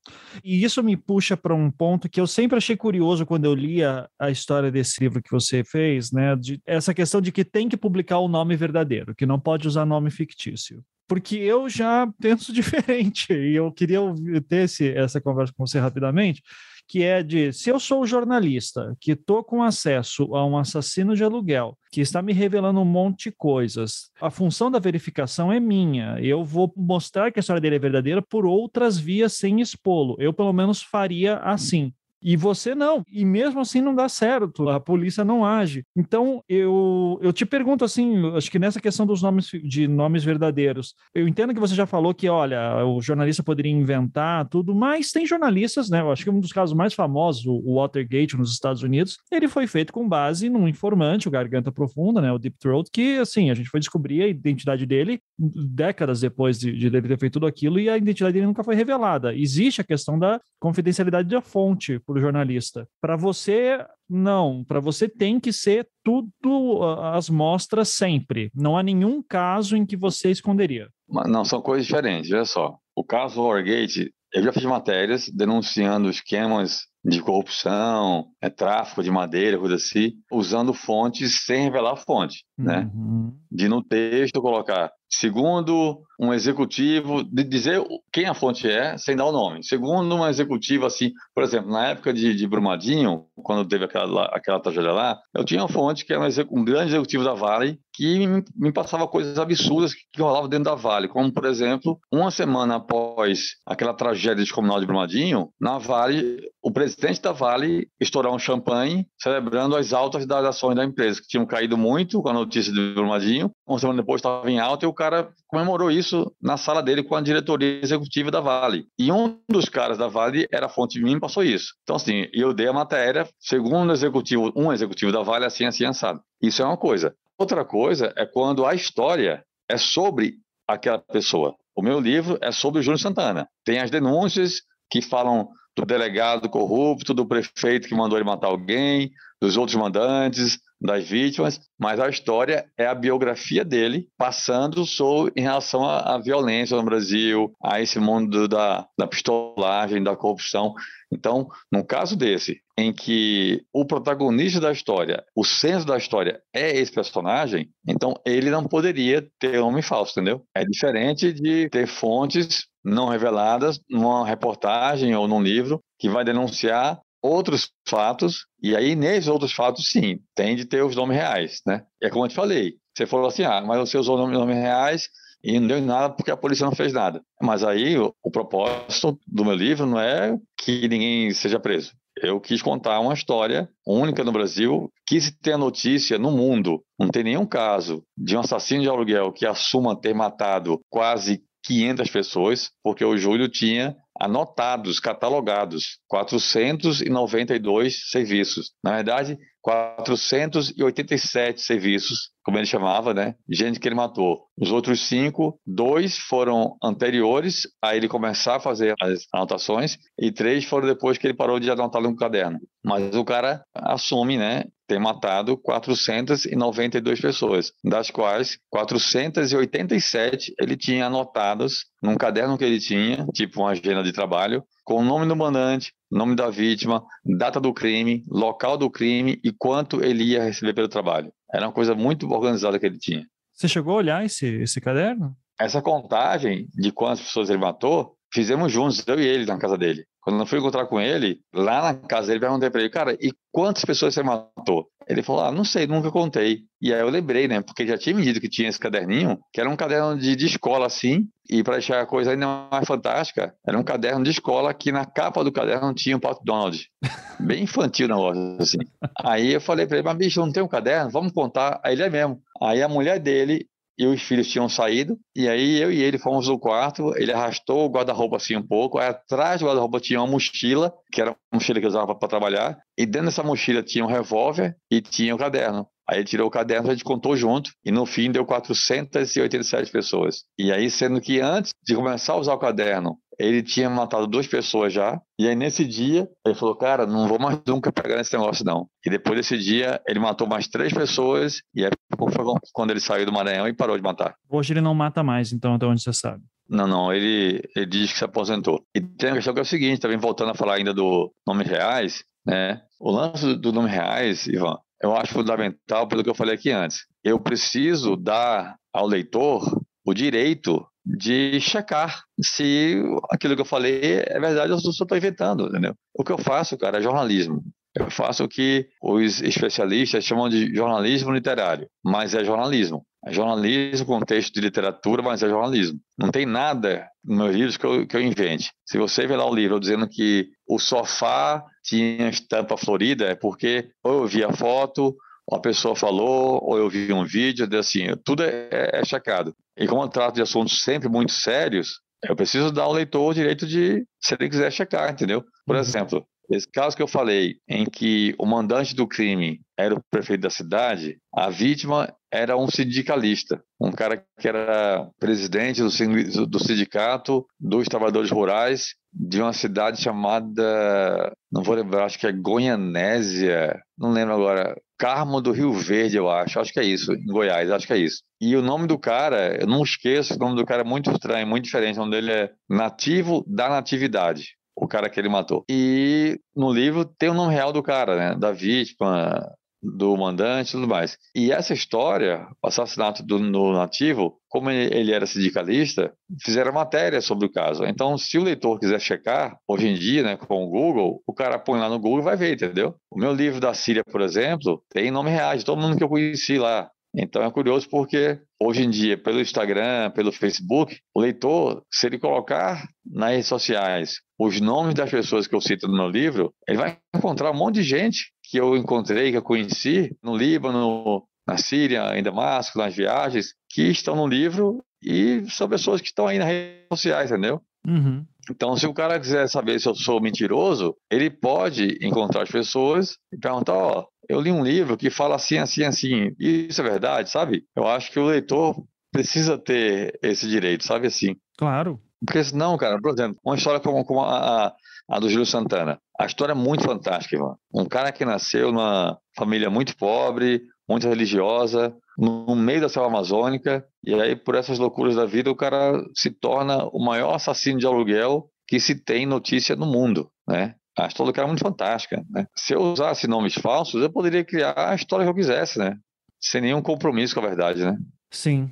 E 0.44 0.62
isso 0.62 0.84
me 0.84 0.96
puxa 0.96 1.36
para 1.36 1.54
um 1.54 1.68
ponto 1.68 2.08
que 2.08 2.20
eu 2.20 2.28
sempre 2.28 2.58
achei 2.58 2.76
curioso 2.76 3.26
quando 3.26 3.44
eu 3.44 3.54
lia 3.54 4.08
a 4.20 4.30
história 4.30 4.70
desse 4.70 5.02
livro 5.02 5.20
que 5.20 5.32
você 5.32 5.64
fez, 5.64 6.12
né? 6.12 6.36
De, 6.36 6.60
essa 6.64 6.94
questão 6.94 7.20
de 7.20 7.32
que 7.32 7.44
tem 7.44 7.68
que 7.68 7.76
publicar 7.76 8.18
o 8.18 8.28
nome 8.28 8.54
verdadeiro, 8.54 9.16
que 9.16 9.26
não 9.26 9.40
pode 9.40 9.66
usar 9.66 9.84
nome 9.84 10.12
fictício 10.12 10.80
porque 11.12 11.36
eu 11.36 11.68
já 11.68 12.10
penso 12.18 12.50
diferente 12.54 13.34
e 13.34 13.54
eu 13.54 13.70
queria 13.70 14.00
ter 14.48 14.64
esse, 14.64 14.88
essa 14.92 15.20
conversa 15.20 15.52
com 15.54 15.66
você 15.66 15.78
rapidamente, 15.78 16.42
que 16.88 17.02
é 17.02 17.22
de 17.22 17.52
se 17.52 17.68
eu 17.68 17.78
sou 17.78 18.06
jornalista 18.06 18.96
que 18.98 19.12
estou 19.12 19.44
com 19.44 19.62
acesso 19.62 20.34
a 20.34 20.42
um 20.46 20.56
assassino 20.56 21.14
de 21.14 21.22
aluguel 21.22 21.76
que 21.92 22.00
está 22.00 22.22
me 22.22 22.32
revelando 22.32 22.80
um 22.80 22.84
monte 22.86 23.24
de 23.24 23.36
coisas, 23.36 24.10
a 24.22 24.30
função 24.30 24.70
da 24.70 24.78
verificação 24.78 25.52
é 25.52 25.60
minha. 25.60 26.18
Eu 26.18 26.42
vou 26.42 26.72
mostrar 26.74 27.30
que 27.30 27.38
a 27.38 27.40
história 27.40 27.60
dele 27.60 27.76
é 27.76 27.78
verdadeira 27.78 28.22
por 28.22 28.46
outras 28.46 28.98
vias 28.98 29.34
sem 29.34 29.60
expô-lo. 29.60 30.16
Eu 30.18 30.32
pelo 30.32 30.54
menos 30.54 30.82
faria 30.82 31.36
assim. 31.36 31.92
E 32.22 32.36
você 32.36 32.74
não. 32.74 33.02
E 33.10 33.24
mesmo 33.24 33.60
assim 33.60 33.80
não 33.80 33.94
dá 33.94 34.08
certo. 34.08 34.68
A 34.68 34.78
polícia 34.78 35.24
não 35.24 35.44
age. 35.44 35.84
Então, 35.96 36.42
eu, 36.48 37.18
eu 37.20 37.32
te 37.32 37.44
pergunto 37.44 37.84
assim, 37.84 38.34
acho 38.36 38.50
que 38.50 38.58
nessa 38.58 38.80
questão 38.80 39.04
dos 39.04 39.22
nomes 39.22 39.50
de 39.64 39.88
nomes 39.88 40.22
verdadeiros, 40.22 40.94
eu 41.14 41.26
entendo 41.26 41.52
que 41.52 41.60
você 41.60 41.74
já 41.74 41.86
falou 41.86 42.14
que, 42.14 42.28
olha, 42.28 42.84
o 42.84 43.00
jornalista 43.00 43.42
poderia 43.42 43.72
inventar 43.72 44.48
tudo, 44.48 44.74
mas 44.74 45.10
tem 45.10 45.26
jornalistas, 45.26 45.90
né? 45.90 46.00
Eu 46.00 46.12
acho 46.12 46.24
que 46.24 46.30
um 46.30 46.40
dos 46.40 46.52
casos 46.52 46.74
mais 46.74 46.94
famosos, 46.94 47.44
o 47.46 47.74
Watergate 47.74 48.36
nos 48.36 48.52
Estados 48.52 48.82
Unidos, 48.82 49.18
ele 49.30 49.48
foi 49.48 49.66
feito 49.66 49.92
com 49.92 50.08
base 50.08 50.48
num 50.48 50.68
informante, 50.68 51.28
o 51.28 51.30
Garganta 51.30 51.72
Profunda, 51.72 52.20
né? 52.20 52.32
O 52.32 52.38
Deep 52.38 52.56
Throat, 52.58 52.88
que, 52.92 53.18
assim, 53.18 53.50
a 53.50 53.54
gente 53.54 53.68
foi 53.68 53.80
descobrir 53.80 54.22
a 54.22 54.28
identidade 54.28 54.86
dele 54.86 55.20
décadas 55.38 56.20
depois 56.20 56.58
de, 56.58 56.72
de 56.76 56.86
ele 56.86 57.02
ter 57.02 57.18
feito 57.18 57.34
tudo 57.34 57.46
aquilo 57.46 57.80
e 57.80 57.88
a 57.88 57.96
identidade 57.96 58.34
dele 58.34 58.46
nunca 58.46 58.62
foi 58.62 58.74
revelada. 58.74 59.34
Existe 59.34 59.80
a 59.80 59.84
questão 59.84 60.18
da 60.18 60.40
confidencialidade 60.60 61.28
da 61.28 61.40
fonte 61.40 61.98
para 62.12 62.18
o 62.18 62.22
jornalista. 62.22 62.86
Para 63.00 63.16
você, 63.16 63.84
não. 64.08 64.64
Para 64.64 64.80
você 64.80 65.08
tem 65.08 65.40
que 65.40 65.52
ser 65.52 65.88
tudo 66.04 66.82
as 67.14 67.30
mostras 67.30 67.88
sempre. 67.88 68.50
Não 68.54 68.76
há 68.76 68.82
nenhum 68.82 69.22
caso 69.22 69.76
em 69.76 69.86
que 69.86 69.96
você 69.96 70.30
esconderia. 70.30 70.88
Não, 71.08 71.44
são 71.44 71.60
coisas 71.60 71.86
diferentes. 71.86 72.30
Olha 72.30 72.44
só. 72.44 72.76
O 72.94 73.02
caso 73.02 73.42
Watergate, 73.42 74.12
eu 74.32 74.42
já 74.42 74.52
fiz 74.52 74.64
matérias 74.64 75.28
denunciando 75.28 76.10
esquemas 76.10 76.82
de 77.04 77.20
corrupção, 77.20 78.28
é, 78.40 78.48
tráfico 78.48 79.02
de 79.02 79.10
madeira, 79.10 79.58
coisa 79.58 79.74
assim, 79.74 80.12
usando 80.30 80.72
fontes 80.72 81.44
sem 81.44 81.64
revelar 81.64 81.94
a 81.94 81.96
fonte, 81.96 82.44
né? 82.56 82.88
Uhum. 82.94 83.36
De 83.50 83.68
no 83.68 83.82
texto 83.82 84.40
colocar 84.40 84.92
Segundo, 85.14 86.02
um 86.18 86.32
executivo, 86.32 87.22
de 87.22 87.44
dizer 87.44 87.82
quem 88.12 88.26
a 88.26 88.34
fonte 88.34 88.68
é, 88.68 88.96
sem 88.96 89.14
dar 89.14 89.26
o 89.26 89.32
nome. 89.32 89.62
Segundo, 89.62 90.14
um 90.14 90.26
executivo, 90.26 90.86
assim, 90.86 91.12
por 91.34 91.44
exemplo, 91.44 91.70
na 91.70 91.88
época 91.88 92.12
de, 92.12 92.34
de 92.34 92.46
Brumadinho, 92.46 93.26
quando 93.36 93.68
teve 93.68 93.84
aquela, 93.84 94.24
aquela 94.26 94.60
tragédia 94.60 94.92
lá, 94.92 95.18
eu 95.34 95.44
tinha 95.44 95.60
uma 95.60 95.68
fonte 95.68 96.04
que 96.04 96.12
era 96.12 96.22
um, 96.22 96.60
um 96.60 96.64
grande 96.64 96.92
executivo 96.92 97.24
da 97.24 97.34
Vale 97.34 97.78
que 97.92 98.26
me, 98.26 98.42
me, 98.56 98.72
passava 98.72 99.06
coisas 99.06 99.38
absurdas 99.38 99.92
que, 99.92 100.00
que 100.12 100.22
rolavam 100.22 100.48
dentro 100.48 100.64
da 100.64 100.74
Vale, 100.74 101.08
como, 101.08 101.30
por 101.30 101.44
exemplo, 101.44 102.00
uma 102.10 102.30
semana 102.30 102.76
após 102.76 103.56
aquela 103.66 103.92
tragédia 103.92 104.36
descomunal 104.36 104.80
de 104.80 104.86
Brumadinho, 104.86 105.50
na 105.60 105.76
Vale 105.76 106.40
o 106.62 106.70
presidente 106.70 107.20
da 107.20 107.32
Vale 107.32 107.88
estourar 108.00 108.32
um 108.32 108.38
champanhe 108.38 109.06
celebrando 109.20 109.76
as 109.76 109.92
altas 109.92 110.24
das 110.24 110.44
ações 110.44 110.76
da 110.76 110.84
empresa, 110.84 111.20
que 111.20 111.26
tinham 111.26 111.44
caído 111.44 111.76
muito 111.76 112.22
com 112.22 112.28
a 112.28 112.32
notícia 112.32 112.72
do 112.72 112.94
Brumadinho. 112.94 113.50
Uma 113.66 113.78
semana 113.78 114.02
depois 114.02 114.18
estava 114.18 114.50
em 114.50 114.58
alta 114.58 114.84
e 114.84 114.88
o 114.88 114.92
cara 114.92 115.30
comemorou 115.46 115.90
isso 115.90 116.32
na 116.40 116.56
sala 116.56 116.82
dele 116.82 117.02
com 117.02 117.14
a 117.14 117.20
diretoria 117.20 117.80
executiva 117.80 118.30
da 118.30 118.40
Vale. 118.40 118.86
E 118.98 119.12
um 119.12 119.38
dos 119.48 119.68
caras 119.68 119.96
da 119.96 120.08
Vale 120.08 120.48
era 120.50 120.68
fonte 120.68 120.98
de 120.98 121.04
mim 121.04 121.20
passou 121.20 121.44
isso. 121.44 121.74
Então, 121.82 121.96
assim, 121.96 122.26
eu 122.32 122.52
dei 122.52 122.66
a 122.66 122.72
matéria, 122.72 123.28
segundo 123.38 123.92
executivo, 123.92 124.52
um 124.56 124.72
executivo 124.72 125.12
da 125.12 125.22
Vale, 125.22 125.44
assim, 125.44 125.64
assim, 125.64 125.84
assado. 125.84 126.20
Isso 126.42 126.60
é 126.60 126.64
uma 126.64 126.76
coisa. 126.76 127.14
Outra 127.38 127.64
coisa 127.64 128.12
é 128.16 128.26
quando 128.26 128.66
a 128.66 128.74
história 128.74 129.44
é 129.68 129.76
sobre 129.76 130.34
aquela 130.66 130.98
pessoa. 130.98 131.54
O 131.74 131.82
meu 131.82 132.00
livro 132.00 132.38
é 132.40 132.52
sobre 132.52 132.80
o 132.80 132.82
Júnior 132.82 133.00
Santana. 133.00 133.48
Tem 133.64 133.78
as 133.78 133.90
denúncias 133.90 134.62
que 134.90 135.00
falam 135.00 135.48
do 135.74 135.86
delegado 135.86 136.48
corrupto, 136.48 137.14
do 137.14 137.26
prefeito 137.26 137.88
que 137.88 137.94
mandou 137.94 138.18
ele 138.18 138.26
matar 138.26 138.48
alguém, 138.48 139.10
dos 139.40 139.56
outros 139.56 139.76
mandantes, 139.76 140.58
das 140.82 141.08
vítimas, 141.08 141.60
mas 141.78 142.00
a 142.00 142.08
história 142.08 142.66
é 142.76 142.86
a 142.86 142.94
biografia 142.94 143.64
dele 143.64 144.08
passando 144.18 144.84
sobre, 144.84 145.32
em 145.36 145.42
relação 145.42 145.84
à, 145.84 146.14
à 146.14 146.18
violência 146.18 146.76
no 146.76 146.82
Brasil, 146.82 147.52
a 147.62 147.80
esse 147.80 147.98
mundo 147.98 148.48
da, 148.48 148.86
da 148.98 149.06
pistolagem, 149.06 150.02
da 150.02 150.16
corrupção. 150.16 150.74
Então, 151.12 151.48
no 151.70 151.84
caso 151.84 152.16
desse, 152.16 152.60
em 152.76 152.92
que 152.92 153.62
o 153.72 153.84
protagonista 153.84 154.58
da 154.60 154.72
história, 154.72 155.22
o 155.36 155.44
centro 155.44 155.86
da 155.86 155.96
história 155.96 156.40
é 156.54 156.76
esse 156.76 156.90
personagem, 156.90 157.68
então 157.86 158.14
ele 158.26 158.50
não 158.50 158.64
poderia 158.64 159.26
ter 159.38 159.60
nome 159.60 159.82
falso, 159.82 160.12
entendeu? 160.12 160.42
É 160.54 160.64
diferente 160.64 161.32
de 161.32 161.68
ter 161.68 161.86
fontes 161.86 162.66
não 162.84 163.08
reveladas 163.08 163.80
numa 163.88 164.26
reportagem 164.26 165.14
ou 165.14 165.28
num 165.28 165.40
livro 165.40 165.80
que 165.98 166.08
vai 166.08 166.24
denunciar 166.24 166.98
outros 167.22 167.70
fatos, 167.88 168.46
e 168.62 168.74
aí 168.74 168.96
nesses 168.96 169.28
outros 169.28 169.52
fatos, 169.52 169.88
sim, 169.88 170.18
tem 170.34 170.56
de 170.56 170.64
ter 170.64 170.82
os 170.82 170.96
nomes 170.96 171.16
reais, 171.16 171.60
né? 171.66 171.84
É 172.02 172.10
como 172.10 172.24
eu 172.24 172.28
te 172.28 172.34
falei, 172.34 172.74
você 172.96 173.06
falou 173.06 173.28
assim, 173.28 173.44
ah, 173.44 173.62
mas 173.62 173.78
você 173.78 173.96
usou 173.96 174.18
nomes, 174.18 174.36
nomes 174.36 174.56
reais 174.56 175.08
e 175.42 175.58
não 175.58 175.66
deu 175.66 175.80
nada 175.80 176.14
porque 176.14 176.30
a 176.30 176.36
polícia 176.36 176.64
não 176.64 176.74
fez 176.74 176.92
nada. 176.92 177.22
Mas 177.40 177.64
aí 177.64 177.98
o, 177.98 178.14
o 178.22 178.30
propósito 178.30 179.18
do 179.26 179.44
meu 179.44 179.54
livro 179.54 179.86
não 179.86 180.00
é 180.00 180.36
que 180.56 180.88
ninguém 180.88 181.32
seja 181.32 181.58
preso. 181.58 181.92
Eu 182.16 182.40
quis 182.40 182.60
contar 182.60 183.00
uma 183.00 183.14
história 183.14 183.68
única 183.86 184.22
no 184.22 184.30
Brasil, 184.30 184.92
quis 185.06 185.34
ter 185.42 185.52
a 185.52 185.58
notícia 185.58 186.18
no 186.18 186.30
mundo. 186.30 186.82
Não 186.98 187.08
tem 187.08 187.24
nenhum 187.24 187.46
caso 187.46 188.04
de 188.16 188.36
um 188.36 188.40
assassino 188.40 188.82
de 188.82 188.88
aluguel 188.88 189.32
que 189.32 189.46
assuma 189.46 189.98
ter 189.98 190.14
matado 190.14 190.78
quase 190.90 191.42
500 191.64 192.10
pessoas, 192.10 192.70
porque 192.82 193.04
o 193.04 193.16
Júlio 193.16 193.48
tinha 193.48 193.96
anotados, 194.22 195.00
catalogados, 195.00 195.98
492 196.06 198.08
serviços. 198.08 198.70
Na 198.82 198.92
verdade, 198.92 199.36
487 199.60 201.60
serviços, 201.60 202.30
como 202.44 202.56
ele 202.56 202.66
chamava, 202.66 203.12
né? 203.12 203.34
Gente 203.50 203.80
que 203.80 203.88
ele 203.88 203.96
matou. 203.96 204.44
Os 204.56 204.70
outros 204.70 205.08
cinco, 205.08 205.58
dois 205.66 206.18
foram 206.18 206.76
anteriores 206.82 207.62
a 207.82 207.96
ele 207.96 208.06
começar 208.06 208.56
a 208.56 208.60
fazer 208.60 208.94
as 209.00 209.26
anotações 209.34 209.98
e 210.16 210.30
três 210.30 210.64
foram 210.64 210.86
depois 210.86 211.18
que 211.18 211.26
ele 211.26 211.34
parou 211.34 211.58
de 211.58 211.70
anotar 211.70 212.00
no 212.00 212.14
caderno. 212.14 212.60
Mas 212.84 213.16
o 213.16 213.24
cara 213.24 213.64
assume, 213.74 214.36
né? 214.36 214.64
Ter 214.92 214.98
matado 214.98 215.56
492 215.56 217.18
pessoas, 217.18 217.72
das 217.82 218.10
quais 218.10 218.58
487 218.68 220.52
ele 220.60 220.76
tinha 220.76 221.06
anotadas 221.06 221.86
num 222.02 222.14
caderno 222.14 222.58
que 222.58 222.64
ele 222.64 222.78
tinha, 222.78 223.26
tipo 223.32 223.62
uma 223.62 223.70
agenda 223.70 224.02
de 224.02 224.12
trabalho, 224.12 224.62
com 224.84 224.96
o 224.96 225.02
nome 225.02 225.26
do 225.26 225.34
mandante, 225.34 225.94
nome 226.10 226.36
da 226.36 226.50
vítima, 226.50 227.02
data 227.24 227.58
do 227.58 227.72
crime, 227.72 228.22
local 228.28 228.76
do 228.76 228.90
crime 228.90 229.40
e 229.42 229.50
quanto 229.50 230.04
ele 230.04 230.24
ia 230.24 230.44
receber 230.44 230.74
pelo 230.74 230.88
trabalho. 230.88 231.32
Era 231.50 231.68
uma 231.68 231.72
coisa 231.72 231.94
muito 231.94 232.28
organizada 232.28 232.78
que 232.78 232.84
ele 232.84 232.98
tinha. 232.98 233.24
Você 233.54 233.68
chegou 233.68 233.94
a 233.94 233.96
olhar 233.96 234.26
esse, 234.26 234.46
esse 234.46 234.78
caderno? 234.78 235.34
Essa 235.58 235.80
contagem 235.80 236.68
de 236.74 236.92
quantas 236.92 237.22
pessoas 237.22 237.48
ele 237.48 237.60
matou, 237.60 238.14
fizemos 238.32 238.72
juntos, 238.72 239.04
eu 239.06 239.20
e 239.20 239.26
ele, 239.26 239.46
na 239.46 239.58
casa 239.58 239.76
dele. 239.76 240.04
Quando 240.20 240.40
eu 240.40 240.46
fui 240.46 240.58
encontrar 240.58 240.86
com 240.86 241.00
ele, 241.00 241.40
lá 241.52 241.82
na 241.82 241.94
casa 241.94 242.28
dele, 242.28 242.40
perguntei 242.40 242.70
para 242.70 242.80
ele, 242.80 242.90
cara, 242.90 243.12
e 243.14 243.32
quantas 243.50 243.84
pessoas 243.84 244.14
você 244.14 244.22
matou? 244.22 244.86
Ele 245.08 245.22
falou, 245.22 245.42
ah, 245.42 245.52
não 245.52 245.64
sei, 245.64 245.86
nunca 245.86 246.10
contei. 246.12 246.60
E 246.80 246.94
aí 246.94 247.00
eu 247.00 247.08
lembrei, 247.08 247.48
né, 247.48 247.60
porque 247.60 247.86
já 247.86 247.98
tinha 247.98 248.14
me 248.14 248.22
dito 248.22 248.40
que 248.40 248.48
tinha 248.48 248.68
esse 248.68 248.78
caderninho, 248.78 249.38
que 249.52 249.60
era 249.60 249.68
um 249.68 249.76
caderno 249.76 250.16
de, 250.16 250.36
de 250.36 250.46
escola, 250.46 250.86
assim, 250.86 251.28
e 251.50 251.62
para 251.62 251.74
deixar 251.74 252.00
a 252.00 252.06
coisa 252.06 252.30
ainda 252.30 252.68
mais 252.70 252.86
fantástica, 252.86 253.54
era 253.66 253.76
um 253.76 253.82
caderno 253.82 254.24
de 254.24 254.30
escola 254.30 254.72
que 254.72 254.92
na 254.92 255.04
capa 255.04 255.42
do 255.42 255.52
caderno 255.52 255.92
tinha 255.92 256.16
um 256.16 256.20
Pato 256.20 256.40
Donald. 256.44 256.86
Bem 257.40 257.64
infantil 257.64 258.06
o 258.06 258.10
negócio, 258.10 258.56
assim. 258.60 258.78
Aí 259.24 259.52
eu 259.52 259.60
falei 259.60 259.86
para 259.86 259.98
ele, 259.98 260.06
mas 260.06 260.16
bicho, 260.16 260.40
não 260.40 260.52
tem 260.52 260.62
um 260.62 260.68
caderno? 260.68 261.10
Vamos 261.10 261.32
contar. 261.32 261.80
Aí 261.84 261.94
ele 261.94 262.04
é 262.04 262.10
mesmo. 262.10 262.40
Aí 262.62 262.80
a 262.80 262.88
mulher 262.88 263.18
dele 263.18 263.66
e 264.02 264.06
os 264.06 264.20
filhos 264.20 264.48
tinham 264.48 264.68
saído, 264.68 265.16
e 265.34 265.48
aí 265.48 265.80
eu 265.80 265.92
e 265.92 266.02
ele 266.02 266.18
fomos 266.18 266.48
no 266.48 266.58
quarto, 266.58 267.16
ele 267.16 267.32
arrastou 267.32 267.86
o 267.86 267.88
guarda-roupa 267.88 268.36
assim 268.36 268.56
um 268.56 268.66
pouco, 268.66 268.98
aí 268.98 269.08
atrás 269.08 269.60
do 269.60 269.66
guarda-roupa 269.66 270.00
tinha 270.00 270.20
uma 270.20 270.26
mochila, 270.26 270.92
que 271.12 271.20
era 271.20 271.30
uma 271.30 271.36
mochila 271.54 271.78
que 271.78 271.86
eu 271.86 271.90
usava 271.90 272.12
para 272.14 272.28
trabalhar, 272.28 272.78
e 272.98 273.06
dentro 273.06 273.26
dessa 273.26 273.44
mochila 273.44 273.80
tinha 273.80 274.04
um 274.04 274.08
revólver 274.08 274.76
e 274.90 275.00
tinha 275.00 275.32
um 275.32 275.38
caderno. 275.38 275.86
Aí 276.08 276.18
ele 276.18 276.24
tirou 276.24 276.48
o 276.48 276.50
caderno, 276.50 276.88
a 276.88 276.92
gente 276.92 277.04
contou 277.04 277.36
junto, 277.36 277.70
e 277.84 277.92
no 277.92 278.04
fim 278.04 278.32
deu 278.32 278.44
487 278.44 279.92
pessoas. 279.92 280.42
E 280.58 280.72
aí, 280.72 280.90
sendo 280.90 281.20
que 281.20 281.40
antes 281.40 281.72
de 281.86 281.94
começar 281.94 282.32
a 282.32 282.38
usar 282.38 282.54
o 282.54 282.58
caderno, 282.58 283.16
ele 283.38 283.62
tinha 283.62 283.88
matado 283.88 284.26
duas 284.26 284.46
pessoas 284.46 284.92
já. 284.92 285.20
E 285.38 285.48
aí, 285.48 285.54
nesse 285.54 285.84
dia, 285.84 286.28
ele 286.44 286.54
falou: 286.54 286.76
Cara, 286.76 287.06
não 287.06 287.28
vou 287.28 287.38
mais 287.38 287.60
nunca 287.66 287.92
pegar 287.92 288.16
nesse 288.16 288.36
negócio, 288.36 288.64
não. 288.64 288.88
E 289.04 289.10
depois 289.10 289.36
desse 289.36 289.58
dia, 289.58 290.00
ele 290.06 290.18
matou 290.18 290.46
mais 290.46 290.68
três 290.68 290.92
pessoas. 290.92 291.62
E 291.74 291.84
aí 291.84 291.90
foi 292.16 292.54
quando 292.72 292.90
ele 292.90 293.00
saiu 293.00 293.26
do 293.26 293.32
Maranhão 293.32 293.68
e 293.68 293.72
parou 293.72 293.96
de 293.96 294.02
matar. 294.02 294.34
Hoje 294.48 294.72
ele 294.72 294.80
não 294.80 294.94
mata 294.94 295.22
mais, 295.22 295.52
então, 295.52 295.74
até 295.74 295.86
onde 295.86 296.02
você 296.02 296.12
sabe. 296.12 296.42
Não, 296.68 296.86
não, 296.86 297.12
ele, 297.12 297.62
ele 297.76 297.86
diz 297.86 298.12
que 298.12 298.18
se 298.18 298.24
aposentou. 298.24 298.82
E 298.94 299.00
tem 299.00 299.30
a 299.30 299.34
questão 299.34 299.52
que 299.52 299.60
é 299.60 299.62
o 299.62 299.66
seguinte: 299.66 300.00
também 300.00 300.16
voltando 300.16 300.50
a 300.50 300.54
falar 300.54 300.74
ainda 300.74 300.94
do 300.94 301.32
nome 301.46 301.64
reais, 301.64 302.24
né? 302.46 302.80
O 303.00 303.10
lance 303.10 303.56
do 303.56 303.72
nome 303.72 303.90
reais, 303.90 304.46
Ivan, 304.46 304.78
eu 305.02 305.16
acho 305.16 305.32
fundamental 305.32 306.06
pelo 306.06 306.22
que 306.22 306.30
eu 306.30 306.34
falei 306.34 306.54
aqui 306.54 306.70
antes. 306.70 307.06
Eu 307.24 307.40
preciso 307.40 308.16
dar 308.16 308.76
ao 308.92 309.06
leitor 309.06 309.62
o 310.04 310.14
direito 310.14 310.86
de 311.04 311.60
checar 311.60 312.24
se 312.40 313.02
aquilo 313.30 313.54
que 313.54 313.60
eu 313.60 313.66
falei 313.66 314.22
é 314.26 314.38
verdade 314.38 314.72
ou 314.72 314.78
se 314.78 314.86
eu 314.86 314.90
estou 314.90 315.16
inventando, 315.16 315.66
entendeu? 315.66 315.94
O 316.14 316.24
que 316.24 316.32
eu 316.32 316.38
faço, 316.38 316.78
cara, 316.78 316.98
é 316.98 317.02
jornalismo. 317.02 317.62
Eu 317.94 318.10
faço 318.10 318.44
o 318.44 318.48
que 318.48 318.88
os 319.02 319.42
especialistas 319.42 320.24
chamam 320.24 320.48
de 320.48 320.74
jornalismo 320.74 321.30
literário, 321.30 321.88
mas 322.02 322.34
é 322.34 322.42
jornalismo. 322.42 323.04
É 323.24 323.32
jornalismo 323.32 324.06
com 324.06 324.20
texto 324.20 324.52
de 324.52 324.60
literatura, 324.60 325.22
mas 325.22 325.42
é 325.42 325.48
jornalismo. 325.48 325.98
Não 326.18 326.30
tem 326.30 326.44
nada 326.46 327.06
nos 327.24 327.36
meus 327.36 327.54
livros 327.54 327.76
que 327.76 327.86
eu, 327.86 328.06
que 328.06 328.16
eu 328.16 328.20
invente. 328.20 328.72
Se 328.84 328.98
você 328.98 329.26
ver 329.26 329.36
lá 329.36 329.44
o 329.44 329.54
livro 329.54 329.78
dizendo 329.78 330.08
que 330.08 330.48
o 330.66 330.78
sofá 330.78 331.62
tinha 331.84 332.30
estampa 332.30 332.76
florida, 332.76 333.26
é 333.26 333.34
porque 333.34 333.90
ou 334.02 334.22
eu 334.22 334.26
vi 334.26 334.42
a 334.42 334.52
foto, 334.52 335.14
uma 335.50 335.60
pessoa 335.60 335.96
falou, 335.96 336.60
ou 336.62 336.78
eu 336.78 336.88
vi 336.88 337.12
um 337.12 337.24
vídeo, 337.24 337.68
assim, 337.78 338.06
tudo 338.24 338.42
é, 338.42 338.68
é, 338.70 339.00
é 339.00 339.04
checado. 339.04 339.54
E 339.76 339.86
como 339.86 340.02
eu 340.02 340.08
trato 340.08 340.34
de 340.36 340.42
assuntos 340.42 340.82
sempre 340.82 341.08
muito 341.08 341.32
sérios, 341.32 342.00
eu 342.24 342.36
preciso 342.36 342.70
dar 342.70 342.84
ao 342.84 342.92
leitor 342.92 343.30
o 343.30 343.34
direito 343.34 343.66
de, 343.66 344.04
se 344.20 344.34
ele 344.34 344.48
quiser 344.48 344.70
checar, 344.70 345.10
entendeu? 345.10 345.44
Por 345.66 345.74
uhum. 345.74 345.82
exemplo, 345.82 346.26
esse 346.50 346.68
caso 346.70 346.96
que 346.96 347.02
eu 347.02 347.08
falei, 347.08 347.56
em 347.68 347.84
que 347.84 348.34
o 348.38 348.46
mandante 348.46 348.94
do 348.94 349.06
crime 349.06 349.60
era 349.76 349.94
o 349.94 350.02
prefeito 350.10 350.42
da 350.42 350.50
cidade, 350.50 351.18
a 351.34 351.48
vítima 351.48 352.12
era 352.30 352.56
um 352.56 352.68
sindicalista, 352.68 353.62
um 353.80 353.90
cara 353.90 354.24
que 354.38 354.48
era 354.48 355.08
presidente 355.18 355.82
do, 355.82 356.46
do 356.46 356.58
sindicato 356.58 357.46
dos 357.58 357.86
trabalhadores 357.86 358.30
rurais 358.30 358.94
de 359.12 359.40
uma 359.40 359.52
cidade 359.52 360.00
chamada, 360.00 361.32
não 361.50 361.62
vou 361.62 361.74
lembrar, 361.74 362.04
acho 362.04 362.18
que 362.18 362.26
é 362.26 362.32
Goianésia, 362.32 363.80
não 363.98 364.10
lembro 364.10 364.34
agora, 364.34 364.74
Carmo 365.02 365.40
do 365.40 365.50
Rio 365.50 365.72
Verde, 365.72 366.16
eu 366.16 366.30
acho, 366.30 366.60
acho 366.60 366.72
que 366.72 366.78
é 366.78 366.84
isso, 366.84 367.12
em 367.12 367.26
Goiás, 367.26 367.72
acho 367.72 367.88
que 367.88 367.92
é 367.92 367.98
isso. 367.98 368.22
E 368.40 368.54
o 368.54 368.62
nome 368.62 368.86
do 368.86 368.96
cara, 368.96 369.60
eu 369.60 369.66
não 369.66 369.82
esqueço, 369.82 370.34
o 370.34 370.38
nome 370.38 370.54
do 370.54 370.64
cara 370.64 370.82
é 370.82 370.84
muito 370.84 371.10
estranho, 371.10 371.44
muito 371.44 371.64
diferente, 371.64 371.96
o 371.96 372.02
nome 372.02 372.12
dele 372.12 372.30
é 372.30 372.50
Nativo 372.70 373.44
da 373.44 373.68
Natividade 373.68 374.56
o 374.74 374.88
cara 374.88 375.10
que 375.10 375.20
ele 375.20 375.28
matou. 375.28 375.64
E 375.70 376.38
no 376.56 376.72
livro 376.72 377.04
tem 377.04 377.28
o 377.28 377.34
nome 377.34 377.52
real 377.52 377.72
do 377.72 377.82
cara, 377.82 378.16
né? 378.16 378.34
Da 378.38 378.52
vítima, 378.52 379.52
do 379.82 380.16
mandante 380.16 380.70
e 380.70 380.72
tudo 380.72 380.86
mais. 380.86 381.18
E 381.34 381.50
essa 381.50 381.74
história, 381.74 382.46
o 382.62 382.68
assassinato 382.68 383.22
do 383.22 383.38
nativo, 383.72 384.38
como 384.48 384.70
ele 384.70 385.12
era 385.12 385.26
sindicalista, 385.26 386.12
fizeram 386.42 386.72
matéria 386.72 387.20
sobre 387.20 387.46
o 387.46 387.52
caso. 387.52 387.84
Então, 387.84 388.16
se 388.16 388.38
o 388.38 388.44
leitor 388.44 388.78
quiser 388.78 389.00
checar, 389.00 389.56
hoje 389.66 389.88
em 389.88 389.94
dia, 389.94 390.22
né, 390.22 390.36
com 390.36 390.62
o 390.62 390.68
Google, 390.68 391.20
o 391.26 391.34
cara 391.34 391.58
põe 391.58 391.80
lá 391.80 391.88
no 391.88 391.98
Google 391.98 392.20
e 392.20 392.24
vai 392.24 392.36
ver, 392.36 392.54
entendeu? 392.54 392.94
O 393.10 393.18
meu 393.18 393.32
livro 393.32 393.60
da 393.60 393.74
Síria, 393.74 394.04
por 394.04 394.20
exemplo, 394.20 394.82
tem 394.90 395.10
nome 395.10 395.30
real 395.30 395.56
de 395.56 395.64
todo 395.64 395.80
mundo 395.80 395.96
que 395.96 396.04
eu 396.04 396.08
conheci 396.08 396.58
lá. 396.58 396.88
Então 397.14 397.42
é 397.42 397.50
curioso 397.50 397.86
porque 397.90 398.40
hoje 398.58 398.82
em 398.82 398.88
dia, 398.90 399.18
pelo 399.18 399.40
Instagram, 399.40 400.10
pelo 400.12 400.32
Facebook, 400.32 400.98
o 401.14 401.20
leitor, 401.20 401.82
se 401.92 402.06
ele 402.06 402.18
colocar 402.18 402.88
nas 403.04 403.30
redes 403.32 403.46
sociais 403.48 404.14
os 404.38 404.60
nomes 404.60 404.94
das 404.94 405.10
pessoas 405.10 405.46
que 405.46 405.54
eu 405.54 405.60
cito 405.60 405.86
no 405.86 405.94
meu 405.94 406.08
livro, 406.08 406.54
ele 406.66 406.78
vai 406.78 406.96
encontrar 407.14 407.50
um 407.50 407.56
monte 407.56 407.76
de 407.76 407.82
gente 407.82 408.32
que 408.52 408.60
eu 408.60 408.76
encontrei, 408.76 409.30
que 409.30 409.38
eu 409.38 409.42
conheci 409.42 410.14
no 410.22 410.36
Líbano, 410.36 411.26
na 411.48 411.56
Síria, 411.56 412.18
em 412.18 412.22
Damasco, 412.22 412.78
nas 412.78 412.94
viagens, 412.94 413.54
que 413.66 413.84
estão 413.84 414.14
no 414.14 414.26
livro 414.26 414.84
e 415.02 415.42
são 415.48 415.66
pessoas 415.66 416.02
que 416.02 416.08
estão 416.08 416.26
aí 416.26 416.38
nas 416.38 416.48
redes 416.48 416.84
sociais, 416.92 417.30
entendeu? 417.30 417.62
Uhum. 417.88 418.26
Então, 418.50 418.76
se 418.76 418.86
o 418.86 418.92
cara 418.92 419.18
quiser 419.18 419.48
saber 419.48 419.80
se 419.80 419.88
eu 419.88 419.94
sou 419.94 420.20
mentiroso, 420.20 420.94
ele 421.10 421.30
pode 421.30 421.96
encontrar 422.02 422.42
as 422.42 422.50
pessoas 422.50 423.16
e 423.32 423.38
perguntar: 423.38 423.72
Ó, 423.72 424.04
eu 424.28 424.38
li 424.38 424.52
um 424.52 424.62
livro 424.62 424.98
que 424.98 425.08
fala 425.08 425.36
assim, 425.36 425.56
assim, 425.56 425.84
assim. 425.84 426.36
Isso 426.38 426.82
é 426.82 426.84
verdade, 426.84 427.30
sabe? 427.30 427.64
Eu 427.74 427.88
acho 427.88 428.12
que 428.12 428.20
o 428.20 428.26
leitor 428.26 428.76
precisa 429.10 429.56
ter 429.56 430.18
esse 430.22 430.46
direito, 430.46 430.84
sabe 430.84 431.06
assim? 431.06 431.36
Claro. 431.56 431.98
Porque 432.24 432.44
senão, 432.44 432.76
cara, 432.76 433.00
por 433.00 433.12
exemplo, 433.12 433.38
uma 433.42 433.56
história 433.56 433.80
como, 433.80 434.04
como 434.04 434.20
a, 434.20 434.66
a, 434.66 434.74
a, 435.12 435.18
do 435.18 435.28
Júlio 435.28 435.44
Santana. 435.44 435.98
A 436.18 436.24
história 436.24 436.52
é 436.52 436.54
muito 436.54 436.84
fantástica, 436.84 437.36
Ivan. 437.36 437.54
Um 437.72 437.84
cara 437.84 438.10
que 438.10 438.24
nasceu 438.24 438.72
numa 438.72 439.18
família 439.36 439.68
muito 439.68 439.94
pobre, 439.94 440.62
muito 440.88 441.06
religiosa, 441.06 441.94
no 442.16 442.56
meio 442.56 442.80
da 442.80 442.88
selva 442.88 443.08
amazônica, 443.08 443.84
e 444.02 444.14
aí, 444.14 444.34
por 444.34 444.54
essas 444.54 444.78
loucuras 444.78 445.14
da 445.14 445.26
vida, 445.26 445.50
o 445.50 445.56
cara 445.56 446.02
se 446.14 446.30
torna 446.30 446.84
o 446.86 447.04
maior 447.04 447.34
assassino 447.34 447.78
de 447.78 447.86
aluguel 447.86 448.48
que 448.66 448.80
se 448.80 448.94
tem 448.94 449.26
notícia 449.26 449.76
no 449.76 449.84
mundo, 449.84 450.30
né? 450.48 450.74
A 450.98 451.06
história 451.06 451.30
do 451.30 451.34
cara 451.34 451.46
é 451.46 451.50
muito 451.50 451.64
fantástica, 451.64 452.24
né? 452.30 452.46
Se 452.56 452.74
eu 452.74 452.80
usasse 452.80 453.26
nomes 453.26 453.54
falsos, 453.54 454.02
eu 454.02 454.10
poderia 454.10 454.44
criar 454.44 454.74
a 454.76 454.94
história 454.94 455.24
que 455.26 455.30
eu 455.30 455.34
quisesse, 455.34 455.78
né? 455.78 455.96
Sem 456.40 456.62
nenhum 456.62 456.80
compromisso 456.80 457.34
com 457.34 457.40
a 457.40 457.48
verdade, 457.48 457.84
né? 457.84 457.96
Sim, 458.30 458.70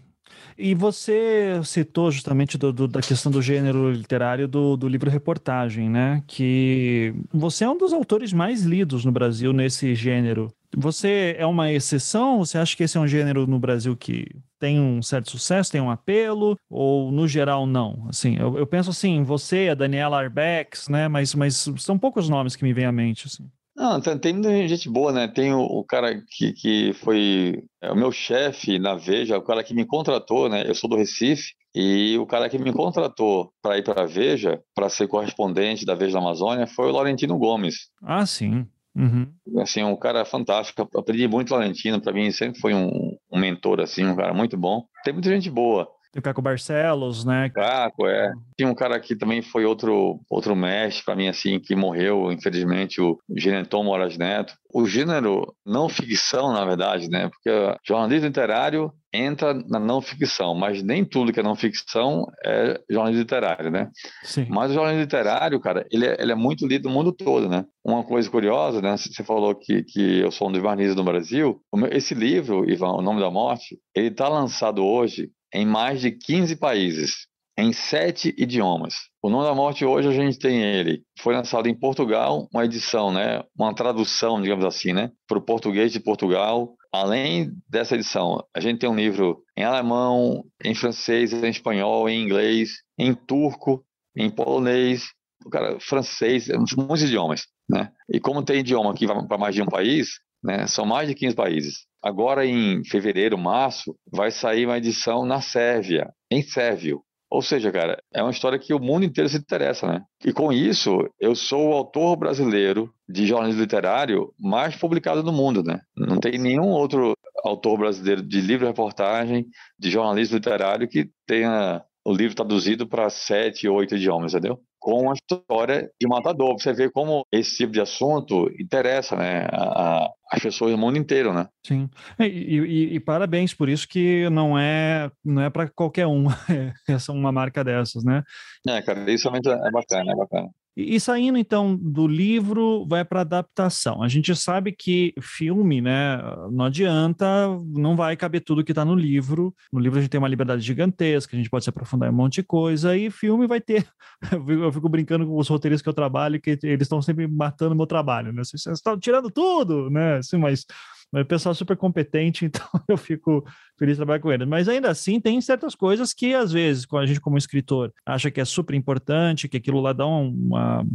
e 0.57 0.75
você 0.75 1.61
citou 1.65 2.11
justamente 2.11 2.59
do, 2.59 2.73
do, 2.73 2.89
da 2.89 3.01
questão 3.01 3.31
do 3.31 3.41
gênero 3.41 3.91
literário 3.91 4.47
do, 4.47 4.77
do 4.77 4.89
livro 4.89 5.11
reportagem, 5.11 5.89
né? 5.89 6.23
Que 6.27 7.15
você 7.33 7.65
é 7.65 7.71
um 7.71 7.79
dos 7.79 7.93
autores 7.93 8.33
mais 8.33 8.63
lidos 8.63 9.05
no 9.05 9.13
Brasil 9.13 9.53
nesse 9.53 9.95
gênero. 9.95 10.53
Você 10.77 11.35
é 11.39 11.47
uma 11.47 11.73
exceção? 11.73 12.39
Você 12.39 12.57
acha 12.57 12.77
que 12.77 12.85
esse 12.85 12.97
é 12.97 13.01
um 13.01 13.09
gênero 13.09 13.47
no 13.47 13.59
Brasil 13.59 13.97
que 13.97 14.27
tem 14.59 14.79
um 14.79 15.03
certo 15.03 15.31
sucesso, 15.31 15.73
tem 15.73 15.81
um 15.81 15.91
apelo? 15.91 16.57
Ou 16.69 17.11
no 17.11 17.27
geral 17.27 17.67
não? 17.67 18.07
Assim, 18.09 18.37
eu, 18.39 18.57
eu 18.57 18.67
penso 18.67 18.91
assim, 18.91 19.23
você, 19.23 19.69
a 19.71 19.75
Daniela 19.75 20.21
Arbex, 20.23 20.89
né? 20.89 21.09
Mas, 21.09 21.35
mas 21.35 21.69
são 21.79 21.99
poucos 21.99 22.29
nomes 22.29 22.55
que 22.55 22.65
me 22.65 22.73
vêm 22.73 22.85
à 22.85 22.93
mente. 22.93 23.27
Assim. 23.27 23.51
Não, 23.77 24.01
tem, 24.01 24.19
tem 24.19 24.33
muita 24.33 24.69
gente 24.69 24.89
boa, 24.89 25.13
né? 25.13 25.29
Tem 25.29 25.53
o, 25.53 25.61
o 25.61 25.85
cara 25.85 26.21
que, 26.29 26.53
que 26.53 26.93
foi 26.95 27.63
é, 27.83 27.91
o 27.91 27.97
meu 27.97 28.13
chefe 28.13 28.79
na 28.79 28.95
Veja, 28.95 29.39
o 29.39 29.43
cara 29.43 29.63
que 29.63 29.75
me 29.75 29.87
contratou, 29.87 30.49
né? 30.49 30.65
Eu 30.67 30.75
sou 30.75 30.91
do 30.91 30.97
Recife, 30.97 31.53
e 31.75 32.19
o 32.19 32.27
cara 32.27 32.49
que 32.49 32.59
me 32.59 32.73
contratou 32.73 33.53
para 33.63 33.79
ir 33.79 33.85
para 33.85 34.03
a 34.03 34.07
Veja, 34.07 34.61
para 34.75 34.89
ser 34.89 35.07
correspondente 35.07 35.87
da 35.87 35.95
Veja 35.95 36.15
da 36.15 36.19
Amazônia, 36.19 36.67
foi 36.67 36.89
o 36.89 36.93
Laurentino 36.93 37.39
Gomes. 37.39 37.91
Ah, 38.03 38.27
sim. 38.27 38.67
Uhum. 38.95 39.33
Assim, 39.61 39.85
um 39.85 39.97
cara 39.97 40.25
fantástico. 40.25 40.89
Eu 40.93 41.01
aprendi 41.01 41.29
muito 41.29 41.53
Laurentino, 41.53 42.01
para 42.01 42.13
mim 42.13 42.31
sempre 42.33 42.61
foi 42.61 42.75
um, 42.75 43.17
um 43.33 43.39
mentor, 43.39 43.81
assim, 43.81 44.05
um 44.05 44.17
cara 44.17 44.35
muito 44.35 44.57
bom. 44.57 44.85
Tem 45.05 45.13
muita 45.13 45.31
gente 45.31 45.49
boa. 45.49 45.89
O 46.17 46.21
Caco 46.21 46.43
Barcelos, 46.43 47.25
né? 47.25 47.51
Caco, 47.51 48.07
é. 48.07 48.33
Tinha 48.59 48.69
um 48.69 48.75
cara 48.75 48.99
que 48.99 49.15
também 49.15 49.43
foi 49.43 49.65
outro, 49.65 50.21
outro 50.29 50.57
mestre 50.57 51.05
para 51.05 51.15
mim, 51.15 51.29
assim, 51.29 51.61
que 51.61 51.77
morreu, 51.77 52.33
infelizmente, 52.33 53.01
o 53.01 53.17
Geneton 53.37 53.85
Moraes 53.85 54.19
Neto. 54.19 54.55
O 54.75 54.87
gênero 54.87 55.55
não 55.65 55.89
ficção, 55.89 56.53
na 56.53 56.65
verdade, 56.65 57.09
né? 57.09 57.29
Porque 57.29 57.51
jornalismo 57.87 58.27
literário 58.27 58.93
entra 59.13 59.55
na 59.55 59.79
não 59.79 60.01
ficção, 60.01 60.55
mas 60.55 60.83
nem 60.83 61.05
tudo 61.05 61.33
que 61.33 61.41
é 61.41 61.43
não 61.43 61.57
ficção 61.57 62.27
é 62.45 62.81
jornalismo 62.89 63.23
literário, 63.23 63.71
né? 63.71 63.91
Sim. 64.23 64.47
Mas 64.49 64.71
o 64.71 64.75
jornalismo 64.75 65.03
literário, 65.03 65.61
cara, 65.61 65.87
ele 65.91 66.07
é, 66.07 66.17
ele 66.21 66.33
é 66.33 66.37
muito 66.37 66.67
lido 66.67 66.89
no 66.89 66.95
mundo 66.95 67.13
todo, 67.13 67.49
né? 67.49 67.65
Uma 67.85 68.05
coisa 68.05 68.29
curiosa, 68.31 68.81
né? 68.81 68.97
Você 68.97 69.23
falou 69.25 69.55
que, 69.55 69.83
que 69.85 70.21
eu 70.21 70.31
sou 70.31 70.49
um 70.49 70.53
dos 70.53 70.61
jornalistas 70.61 70.97
no 70.97 71.05
Brasil. 71.05 71.61
Esse 71.91 72.15
livro, 72.15 72.69
Ivan, 72.69 72.93
O 72.93 73.03
Nome 73.03 73.21
da 73.21 73.31
Morte, 73.31 73.79
ele 73.95 74.09
está 74.09 74.29
lançado 74.29 74.85
hoje 74.85 75.31
em 75.53 75.67
mais 75.67 76.01
de 76.01 76.11
15 76.11 76.57
países, 76.57 77.27
em 77.61 77.73
sete 77.73 78.35
idiomas. 78.39 78.95
O 79.23 79.29
Nome 79.29 79.45
da 79.45 79.55
Morte 79.55 79.85
hoje 79.85 80.09
a 80.09 80.13
gente 80.13 80.39
tem 80.39 80.63
ele. 80.63 81.03
Foi 81.19 81.35
lançado 81.35 81.69
em 81.69 81.79
Portugal, 81.79 82.49
uma 82.53 82.65
edição, 82.65 83.13
né, 83.13 83.43
uma 83.57 83.75
tradução, 83.75 84.41
digamos 84.41 84.65
assim, 84.65 84.93
né, 84.93 85.11
para 85.29 85.39
o 85.39 85.43
português 85.43 85.93
de 85.93 86.01
Portugal. 86.01 86.75
Além 86.93 87.53
dessa 87.69 87.95
edição, 87.95 88.43
a 88.55 88.61
gente 88.61 88.79
tem 88.81 88.89
um 88.89 88.97
livro 88.97 89.43
em 89.57 89.63
alemão, 89.63 90.45
em 90.65 90.75
francês, 90.75 91.33
em 91.33 91.49
espanhol, 91.49 92.09
em 92.09 92.23
inglês, 92.23 92.71
em 92.99 93.15
turco, 93.15 93.85
em 94.17 94.31
polonês, 94.31 95.11
cara, 95.53 95.79
francês, 95.81 96.49
muitos 96.77 97.03
idiomas, 97.03 97.43
né? 97.69 97.91
E 98.13 98.19
como 98.19 98.43
tem 98.43 98.61
idioma 98.61 98.95
que 98.95 99.07
vai 99.07 99.25
para 99.27 99.39
mais 99.39 99.55
de 99.55 99.63
um 99.63 99.67
país, 99.67 100.19
né, 100.43 100.67
são 100.67 100.85
mais 100.87 101.09
de 101.09 101.15
15 101.15 101.37
países. 101.37 101.90
Agora, 102.03 102.47
em 102.47 102.83
fevereiro, 102.85 103.37
março, 103.37 103.95
vai 104.11 104.31
sair 104.31 104.67
uma 104.67 104.79
edição 104.79 105.25
na 105.25 105.41
Sérvia, 105.41 106.11
em 106.31 106.43
sérvio. 106.43 107.03
Ou 107.31 107.43
seja, 107.43 107.71
cara, 107.71 107.97
é 108.13 108.21
uma 108.21 108.33
história 108.33 108.59
que 108.59 108.75
o 108.75 108.81
mundo 108.81 109.05
inteiro 109.05 109.29
se 109.29 109.37
interessa, 109.37 109.87
né? 109.87 110.01
E 110.25 110.33
com 110.33 110.53
isso, 110.53 110.99
eu 111.21 111.37
sou 111.37 111.69
o 111.69 111.73
autor 111.73 112.17
brasileiro 112.17 112.93
de 113.09 113.25
jornalismo 113.25 113.61
literário 113.61 114.33
mais 114.37 114.75
publicado 114.75 115.23
no 115.23 115.33
mundo, 115.33 115.63
né? 115.63 115.79
Não 115.97 116.19
tem 116.19 116.39
nenhum 116.39 116.71
outro 116.71 117.15
autor 117.45 117.79
brasileiro 117.79 118.21
de 118.21 118.41
livro-reportagem, 118.41 119.47
de 119.79 119.91
jornalismo 119.91 120.37
literário 120.37 120.89
que 120.89 121.09
tenha 121.25 121.81
o 122.05 122.13
livro 122.13 122.35
traduzido 122.35 122.87
para 122.87 123.11
sete, 123.11 123.69
oito 123.69 123.95
idiomas, 123.95 124.33
entendeu? 124.33 124.61
Com 124.79 125.11
a 125.11 125.15
história 125.15 125.91
de 126.01 126.09
matador. 126.09 126.59
Você 126.59 126.73
vê 126.73 126.91
como 126.91 127.27
esse 127.31 127.57
tipo 127.59 127.73
de 127.73 127.81
assunto 127.81 128.51
interessa, 128.59 129.15
né? 129.15 129.47
A, 129.53 130.05
a, 130.05 130.11
as 130.33 130.43
pessoas 130.43 130.73
do 130.73 130.79
mundo 130.79 130.97
inteiro, 130.97 131.35
né? 131.35 131.47
Sim. 131.67 131.89
E, 132.19 132.25
e, 132.25 132.95
e 132.95 133.01
parabéns 133.01 133.53
por 133.53 133.69
isso 133.69 133.87
que 133.87 134.29
não 134.31 134.59
é 134.59 135.11
não 135.25 135.43
é 135.43 135.51
para 135.51 135.69
qualquer 135.69 136.07
um 136.07 136.27
essa 136.89 137.13
uma 137.13 137.31
marca 137.31 137.63
dessas, 137.63 138.03
né? 138.03 138.23
É, 138.67 138.81
cara, 138.81 139.11
isso 139.11 139.25
realmente 139.25 139.49
é 139.49 139.71
bacana, 139.71 140.13
é 140.13 140.17
bacana. 140.17 140.49
E, 140.77 140.95
e 140.95 141.01
saindo 141.01 141.39
então 141.39 141.77
do 141.77 142.07
livro, 142.07 142.87
vai 142.89 143.05
para 143.05 143.23
adaptação. 143.23 144.03
A 144.03 144.09
gente 144.09 144.35
sabe 144.35 144.73
que 144.73 145.15
filme, 145.21 145.81
né, 145.81 146.19
não 146.51 146.67
adianta, 146.67 147.25
não 147.67 147.97
vai 147.97 148.17
caber 148.17 148.43
tudo 148.43 148.65
que 148.65 148.73
está 148.73 148.85
no 148.85 148.95
livro. 148.95 149.55
No 149.73 149.81
livro 149.81 149.99
a 149.99 150.03
gente 150.03 150.11
tem 150.11 150.19
uma 150.19 150.29
liberdade 150.29 150.63
gigantesca, 150.63 151.35
a 151.35 151.39
gente 151.39 151.51
pode 151.51 151.65
se 151.65 151.71
aprofundar 151.71 152.09
em 152.09 152.13
um 152.13 152.17
monte 152.17 152.37
de 152.37 152.43
coisa, 152.43 152.97
e 152.97 153.11
filme 153.11 153.47
vai 153.47 153.61
ter. 153.61 153.87
Eu 154.49 154.73
fico 154.73 154.89
brincando 154.89 155.27
com 155.27 155.37
os 155.37 155.49
roteiristas 155.49 155.83
que 155.83 155.89
eu 155.89 155.95
trabalho, 155.95 156.41
que 156.41 156.59
eles 156.63 156.83
estão 156.83 157.01
sempre 157.01 157.27
matando 157.27 157.75
meu 157.75 157.87
trabalho, 157.87 158.33
né? 158.33 158.43
Vocês 158.45 158.67
estão 158.67 158.99
tirando 158.99 159.31
tudo, 159.31 159.89
né? 159.91 160.19
Assim, 160.19 160.37
mas 160.37 160.67
mas 161.13 161.23
o 161.23 161.27
pessoal 161.27 161.53
é 161.53 161.55
super 161.55 161.77
competente, 161.77 162.45
então 162.47 162.67
eu 162.89 162.97
fico 162.97 163.45
feliz 163.79 163.97
de 163.97 163.99
trabalhar 163.99 164.21
com 164.21 164.33
eles. 164.33 164.47
Mas 164.47 164.69
ainda 164.69 164.91
assim, 164.91 165.21
tem 165.21 165.41
certas 165.41 165.75
coisas 165.75 166.13
que, 166.13 166.35
às 166.35 166.53
vezes, 166.53 166.87
a 166.93 167.07
gente, 167.07 167.21
como 167.21 167.39
escritor, 167.39 167.93
acha 168.05 168.31
que 168.31 168.41
é 168.41 168.45
super 168.45 168.75
importante, 168.75 169.49
que 169.49 169.57
aquilo 169.57 169.81
lá 169.81 169.93
dá 169.93 170.07
um, 170.07 170.51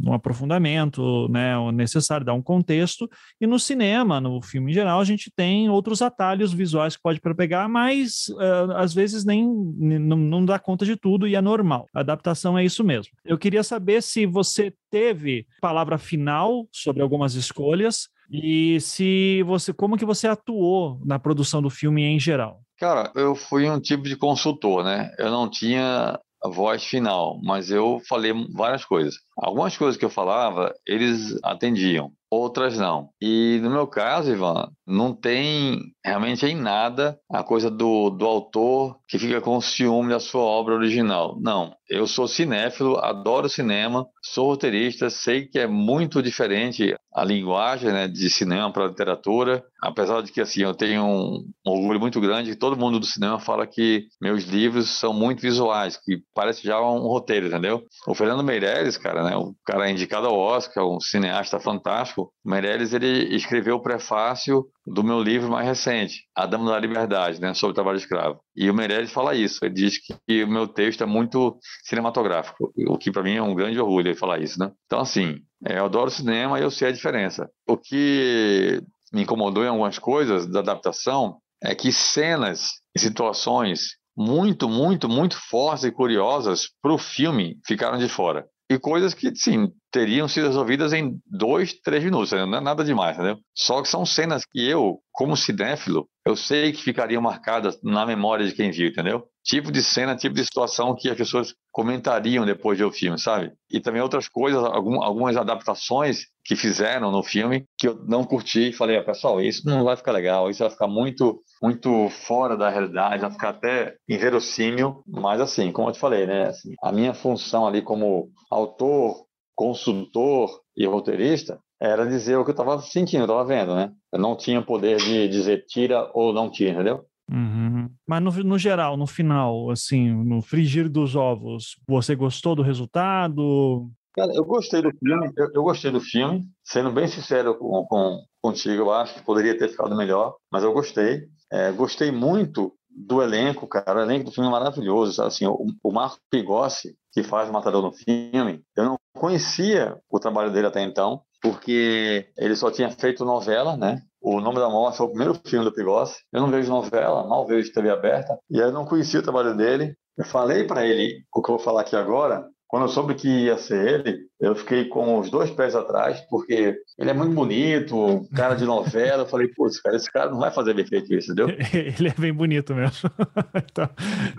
um 0.06 0.14
aprofundamento 0.14 1.28
né, 1.30 1.54
necessário, 1.72 2.26
dá 2.26 2.34
um 2.34 2.42
contexto. 2.42 3.10
E 3.42 3.48
no 3.48 3.60
cinema, 3.60 4.22
no 4.22 4.42
filme 4.42 4.72
em 4.72 4.74
geral, 4.74 5.00
a 5.00 5.06
gente 5.06 5.32
tem 5.36 5.70
outros 5.70 6.02
atalhos 6.02 6.54
visuais 6.54 6.96
que 6.96 7.02
pode 7.02 7.20
pegar, 7.36 7.68
mas 7.68 8.28
uh, 8.30 8.72
às 8.76 8.94
vezes 8.94 9.26
nem 9.26 9.46
não, 9.46 10.18
não 10.18 10.46
dá 10.46 10.60
conta 10.60 10.86
de 10.86 10.96
tudo 10.96 11.28
e 11.28 11.36
é 11.36 11.42
normal. 11.42 11.88
A 11.94 12.00
adaptação 12.02 12.58
é 12.58 12.64
isso 12.64 12.84
mesmo. 12.84 13.12
Eu 13.26 13.38
queria 13.38 13.64
saber 13.64 14.02
se 14.02 14.26
você 14.26 14.74
teve 14.90 15.48
palavra 15.60 15.98
final 15.98 16.68
sobre 16.72 17.02
algumas 17.02 17.36
escolhas 17.36 18.08
e 18.32 18.80
se 18.82 19.44
você, 19.44 19.74
como 19.74 19.98
que 19.98 20.06
você 20.06 20.28
atuou 20.28 21.00
na 21.06 21.20
produção 21.20 21.62
do 21.62 21.70
filme 21.70 22.04
em 22.04 22.20
geral? 22.20 22.62
Cara, 22.78 23.12
eu 23.16 23.36
fui 23.36 23.70
um 23.70 23.80
tipo 23.80 24.04
de 24.04 24.18
consultor, 24.18 24.84
né? 24.84 25.12
Eu 25.18 25.32
não 25.32 25.50
tinha 25.50 26.20
a 26.44 26.50
voz 26.50 26.84
final, 26.84 27.40
mas 27.44 27.72
eu 27.72 28.00
falei 28.08 28.32
várias 28.54 28.86
coisas. 28.86 29.16
Algumas 29.38 29.78
coisas 29.78 29.98
que 29.98 30.06
eu 30.06 30.10
falava, 30.10 30.74
eles 30.86 31.38
atendiam 31.44 32.12
outras 32.36 32.78
não. 32.78 33.10
E 33.22 33.60
no 33.64 33.70
meu 33.70 33.88
caso, 33.88 34.32
Ivan, 34.32 34.70
não 34.86 35.14
tem 35.14 35.80
realmente 36.04 36.46
em 36.46 36.56
nada 36.56 37.18
a 37.32 37.44
coisa 37.44 37.72
do, 37.72 38.10
do 38.10 38.26
autor 38.26 38.98
que 39.08 39.18
fica 39.18 39.42
com 39.42 39.62
ciúme 39.62 40.10
da 40.10 40.20
sua 40.20 40.42
obra 40.42 40.76
original. 40.76 41.38
Não. 41.40 41.74
Eu 41.90 42.08
sou 42.08 42.28
cinéfilo, 42.28 42.98
adoro 42.98 43.48
cinema, 43.48 44.08
sou 44.22 44.48
roteirista, 44.48 45.10
sei 45.10 45.46
que 45.46 45.60
é 45.60 45.68
muito 45.68 46.22
diferente 46.22 46.96
a 47.14 47.24
linguagem 47.24 47.92
né, 47.92 48.08
de 48.08 48.30
cinema 48.30 48.72
para 48.74 48.88
literatura, 48.88 49.64
apesar 49.82 50.22
de 50.22 50.32
que 50.32 50.42
assim 50.42 50.64
eu 50.64 50.74
tenho 50.74 51.06
um, 51.06 51.46
orgulho 51.66 52.00
muito 52.00 52.20
grande 52.20 52.56
todo 52.56 52.76
mundo 52.76 53.00
do 53.00 53.06
cinema 53.06 53.40
fala 53.40 53.66
que 53.66 54.08
meus 54.22 54.44
livros 54.44 54.90
são 54.90 55.14
muito 55.14 55.42
visuais, 55.42 55.96
que 55.96 56.22
parece 56.34 56.64
já 56.64 56.82
um 56.82 57.08
roteiro, 57.08 57.48
entendeu? 57.48 57.84
O 58.08 58.14
Fernando 58.14 58.44
Meirelles, 58.44 58.98
cara, 58.98 59.24
né, 59.24 59.38
o 59.38 59.56
cara 59.66 59.88
é 59.88 59.92
indicado 59.92 60.28
ao 60.28 60.38
Oscar, 60.38 60.86
um 60.86 61.00
cineasta 61.00 61.60
fantástico, 61.60 62.34
o 62.44 62.50
Meirelles 62.50 62.94
ele 62.94 63.36
escreveu 63.36 63.76
o 63.76 63.82
prefácio 63.82 64.66
do 64.86 65.04
meu 65.04 65.22
livro 65.22 65.50
mais 65.50 65.68
recente, 65.68 66.24
A 66.36 66.46
Dama 66.46 66.72
da 66.72 66.80
Liberdade, 66.80 67.42
né, 67.42 67.54
sobre 67.54 67.72
o 67.72 67.76
trabalho 67.76 67.98
escravo. 67.98 68.40
E 68.56 68.70
o 68.70 68.74
Meirelles 68.74 69.12
fala 69.12 69.34
isso, 69.34 69.64
ele 69.66 69.74
diz 69.74 69.98
que 69.98 70.44
o 70.44 70.48
meu 70.48 70.68
texto 70.68 71.04
é 71.04 71.08
muito 71.08 71.58
cinematográfico, 71.84 72.72
o 72.88 72.98
que 72.98 73.12
para 73.12 73.24
mim 73.24 73.36
é 73.36 73.42
um 73.42 73.56
grande 73.56 73.80
orgulho 73.80 74.10
ele 74.10 74.16
falar 74.16 74.40
isso, 74.40 74.60
né? 74.60 74.72
Então, 74.86 75.00
assim, 75.00 75.40
é, 75.66 75.80
eu 75.80 75.86
adoro 75.86 76.12
cinema 76.12 76.60
e 76.60 76.64
eu 76.64 76.70
sei 76.70 76.90
a 76.90 76.92
diferença. 76.92 77.50
O 77.68 77.78
que 77.78 78.82
me 79.12 79.24
incomodou 79.24 79.64
em 79.64 79.70
algumas 79.70 79.98
coisas 79.98 80.46
da 80.46 80.60
adaptação 80.60 81.38
é 81.64 81.74
que 81.74 81.92
cenas 81.92 82.74
e 82.96 83.00
situações 83.00 83.98
muito, 84.16 84.70
muito, 84.70 85.10
muito 85.10 85.36
fortes 85.50 85.84
e 85.84 85.92
curiosas 85.92 86.70
para 86.82 86.94
o 86.94 86.98
filme 86.98 87.58
ficaram 87.66 87.98
de 87.98 88.08
fora. 88.08 88.46
E 88.70 88.80
coisas 88.80 89.14
que, 89.14 89.36
sim, 89.36 89.72
teriam 89.92 90.28
sido 90.28 90.48
resolvidas 90.48 90.92
em 90.92 91.20
dois, 91.26 91.74
três 91.74 92.04
minutos, 92.04 92.32
não 92.32 92.58
é 92.58 92.62
nada 92.62 92.84
demais, 92.84 93.16
entendeu? 93.16 93.38
Só 93.56 93.82
que 93.82 93.88
são 93.88 94.06
cenas 94.06 94.44
que 94.44 94.68
eu, 94.68 95.00
como 95.12 95.38
cinéfilo, 95.38 96.08
eu 96.26 96.36
sei 96.36 96.72
que 96.72 96.82
ficariam 96.82 97.22
marcadas 97.22 97.80
na 97.84 98.06
memória 98.06 98.46
de 98.46 98.54
quem 98.54 98.72
viu, 98.72 98.88
entendeu? 98.88 99.28
Tipo 99.46 99.72
de 99.72 99.84
cena, 99.84 100.16
tipo 100.16 100.34
de 100.34 100.44
situação 100.44 100.96
que 100.96 101.08
as 101.08 101.16
pessoas 101.16 101.54
comentariam 101.72 102.46
depois 102.46 102.78
de 102.78 102.84
ver 102.84 102.90
o 102.90 102.92
filme, 102.92 103.20
sabe? 103.20 103.52
E 103.72 103.80
também 103.80 104.02
outras 104.02 104.28
coisas, 104.28 104.64
algumas 104.64 105.38
adaptações 105.38 106.26
que 106.44 106.56
fizeram 106.56 107.12
no 107.12 107.22
filme 107.22 107.66
que 107.78 107.88
eu 107.88 107.96
não 108.08 108.24
curti 108.24 108.70
e 108.70 108.74
falei, 108.74 108.98
ah, 108.98 109.04
pessoal, 109.04 109.40
isso 109.40 109.68
não 109.68 109.84
vai 109.84 109.96
ficar 109.96 110.12
legal, 110.14 110.50
isso 110.50 110.64
vai 110.64 110.70
ficar 110.70 110.88
muito 110.88 111.42
muito 111.62 112.10
fora 112.10 112.58
da 112.58 112.70
realidade, 112.70 113.22
vai 113.22 113.32
ficar 113.32 113.50
até 113.50 113.96
inverossímil, 114.10 115.04
mas 115.08 115.40
assim, 115.40 115.72
como 115.72 115.90
eu 115.90 115.94
te 115.94 116.00
falei, 116.00 116.28
né, 116.28 116.50
assim, 116.50 116.74
a 116.84 116.92
minha 116.92 117.14
função 117.14 117.66
ali 117.66 117.82
como 117.82 118.30
autor, 118.52 119.26
consultor 119.56 120.50
e 120.76 120.86
roteirista 120.86 121.60
era 121.82 122.06
dizer 122.06 122.38
o 122.38 122.44
que 122.44 122.52
eu 122.52 122.54
estava 122.54 122.80
sentindo, 122.80 123.24
estava 123.24 123.46
vendo, 123.46 123.76
né? 123.76 123.92
Eu 124.12 124.20
não 124.20 124.36
tinha 124.36 124.62
poder 124.62 124.98
de 124.98 125.28
dizer 125.28 125.66
tira 125.68 126.10
ou 126.14 126.34
não 126.34 126.50
tira, 126.50 126.72
entendeu? 126.72 127.06
Uhum. 127.30 127.65
Mas 128.08 128.22
no, 128.22 128.32
no, 128.44 128.58
geral, 128.58 128.98
no 128.98 129.08
final, 129.08 129.70
assim, 129.70 130.12
no 130.12 130.42
frigir 130.42 130.90
dos 130.90 131.16
ovos, 131.16 131.76
você 131.88 132.16
gostou 132.16 132.56
do 132.56 132.62
resultado? 132.62 133.90
Cara, 134.14 134.34
eu 134.34 134.46
gostei 134.46 134.82
do 134.82 134.92
filme, 134.98 135.32
eu, 135.36 135.50
eu 135.54 135.64
gostei 135.64 135.92
do 135.92 136.00
filme. 136.00 136.46
Sendo 136.64 136.92
bem 136.92 137.08
sincero 137.08 137.56
com, 137.56 137.86
com, 137.86 138.24
contigo, 138.42 138.84
eu 138.84 138.94
acho 138.94 139.16
que 139.16 139.24
poderia 139.24 139.58
ter 139.58 139.70
ficado 139.70 139.96
melhor, 139.96 140.36
mas 140.52 140.64
eu 140.64 140.74
gostei. 140.74 141.28
É, 141.52 141.72
gostei 141.72 142.12
muito 142.12 142.74
do 142.90 143.22
elenco, 143.22 143.68
cara. 143.68 144.00
O 144.00 144.02
elenco 144.02 144.26
do 144.26 144.32
filme 144.32 144.48
é 144.48 144.52
maravilhoso. 144.52 145.22
Assim, 145.22 145.46
o, 145.46 145.66
o 145.84 145.92
Marco 145.92 146.20
Pigossi, 146.32 146.96
que 147.12 147.24
faz 147.24 147.50
o 147.50 147.54
Matador 147.54 147.82
no 147.82 147.92
filme, 147.92 148.64
eu 148.76 148.86
não 148.86 148.98
conhecia 149.16 149.98
o 150.10 150.20
trabalho 150.20 150.52
dele 150.52 150.68
até 150.68 150.82
então, 150.82 151.22
porque 151.46 152.26
ele 152.38 152.56
só 152.56 152.72
tinha 152.72 152.90
feito 152.90 153.24
novela, 153.24 153.78
né? 153.78 154.02
O 154.20 154.42
Nome 154.42 154.58
da 154.58 154.68
Morte 154.68 154.98
foi 154.98 155.06
o 155.06 155.10
primeiro 155.10 155.40
filme 155.46 155.64
do 155.64 155.72
Pigossi. 155.72 156.18
Eu 156.34 156.42
não 156.42 156.50
vejo 156.50 156.72
novela, 156.72 157.28
mal 157.28 157.46
vejo 157.46 157.72
TV 157.72 157.92
aberta, 157.92 158.36
e 158.50 158.60
aí 158.60 158.68
eu 158.68 158.74
não 158.74 158.86
conhecia 158.86 159.20
o 159.20 159.24
trabalho 159.24 159.56
dele. 159.56 159.96
Eu 160.18 160.26
falei 160.26 160.64
para 160.64 160.84
ele 160.86 161.24
o 161.34 161.42
que 161.44 161.52
eu 161.52 161.58
vou 161.58 161.64
falar 161.64 161.82
aqui 161.82 161.96
agora, 161.96 162.44
quando 162.68 162.84
eu 162.84 162.90
soube 162.90 163.14
que 163.14 163.28
ia 163.28 163.58
ser 163.58 163.88
ele, 163.88 164.18
eu 164.40 164.56
fiquei 164.56 164.86
com 164.86 165.20
os 165.20 165.30
dois 165.30 165.52
pés 165.52 165.76
atrás, 165.76 166.20
porque 166.30 166.76
ele 166.98 167.10
é 167.10 167.14
muito 167.14 167.36
bonito, 167.36 168.28
cara 168.36 168.56
de 168.56 168.66
novela. 168.66 169.24
Eu 169.24 169.28
falei, 169.28 169.48
putz, 169.56 169.80
cara, 169.80 169.96
esse 169.96 170.12
cara 170.12 170.32
não 170.32 170.40
vai 170.40 170.52
fazer 170.52 170.74
bem 170.74 170.86
feito 170.86 171.14
isso, 171.14 171.32
entendeu? 171.32 171.56
ele 171.72 172.10
é 172.10 172.14
bem 172.18 172.34
bonito 172.34 172.74
mesmo. 172.74 173.10
então... 173.56 173.88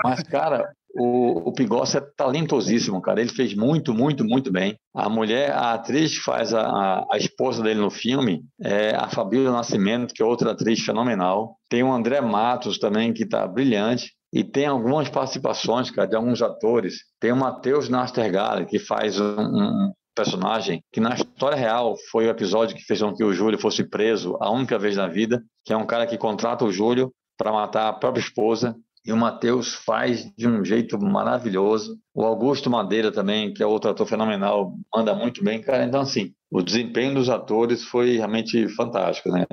Mas, 0.02 0.22
cara, 0.24 0.68
o, 0.98 1.48
o 1.48 1.52
Pigossi 1.52 1.98
é 1.98 2.00
talentosíssimo, 2.16 3.00
cara. 3.00 3.20
Ele 3.20 3.30
fez 3.30 3.54
muito, 3.54 3.92
muito, 3.92 4.24
muito 4.24 4.50
bem. 4.50 4.76
A 4.94 5.08
mulher, 5.08 5.52
a 5.52 5.74
atriz 5.74 6.18
que 6.18 6.24
faz 6.24 6.54
a, 6.54 7.04
a, 7.10 7.16
esposa 7.16 7.62
dele 7.62 7.80
no 7.80 7.90
filme 7.90 8.42
é 8.62 8.94
a 8.94 9.08
Fabíola 9.08 9.52
Nascimento, 9.52 10.14
que 10.14 10.22
é 10.22 10.26
outra 10.26 10.52
atriz 10.52 10.80
fenomenal. 10.80 11.56
Tem 11.68 11.82
o 11.82 11.92
André 11.92 12.20
Matos 12.20 12.78
também, 12.78 13.12
que 13.12 13.24
está 13.24 13.46
brilhante. 13.46 14.12
E 14.32 14.42
tem 14.42 14.66
algumas 14.66 15.08
participações, 15.08 15.90
cara, 15.90 16.08
de 16.08 16.16
alguns 16.16 16.42
atores. 16.42 16.96
Tem 17.20 17.32
o 17.32 17.36
Matheus 17.36 17.88
Nastergaard, 17.88 18.66
que 18.66 18.78
faz 18.78 19.20
um, 19.20 19.40
um, 19.40 19.92
personagem 20.14 20.82
que 20.90 20.98
na 20.98 21.14
história 21.14 21.56
real 21.56 21.94
foi 22.10 22.26
o 22.26 22.30
episódio 22.30 22.74
que 22.74 22.82
fez 22.82 23.02
com 23.02 23.14
que 23.14 23.22
o 23.22 23.34
Júlio 23.34 23.58
fosse 23.58 23.84
preso 23.84 24.36
a 24.40 24.50
única 24.50 24.78
vez 24.78 24.96
na 24.96 25.06
vida, 25.06 25.42
que 25.64 25.72
é 25.72 25.76
um 25.76 25.86
cara 25.86 26.06
que 26.06 26.16
contrata 26.16 26.64
o 26.64 26.72
Júlio 26.72 27.12
para 27.36 27.52
matar 27.52 27.88
a 27.88 27.92
própria 27.92 28.22
esposa 28.22 28.74
e 29.06 29.12
o 29.12 29.16
Matheus 29.16 29.72
faz 29.72 30.28
de 30.36 30.48
um 30.48 30.64
jeito 30.64 30.98
maravilhoso. 30.98 31.96
O 32.12 32.24
Augusto 32.24 32.68
Madeira 32.68 33.12
também, 33.12 33.54
que 33.54 33.62
é 33.62 33.66
outro 33.66 33.90
ator 33.90 34.06
fenomenal, 34.06 34.74
manda 34.92 35.14
muito 35.14 35.44
bem, 35.44 35.60
cara. 35.60 35.84
Então, 35.84 36.00
assim, 36.00 36.34
o 36.50 36.60
desempenho 36.60 37.14
dos 37.14 37.28
atores 37.28 37.84
foi 37.84 38.16
realmente 38.16 38.68
fantástico, 38.70 39.30
né? 39.30 39.46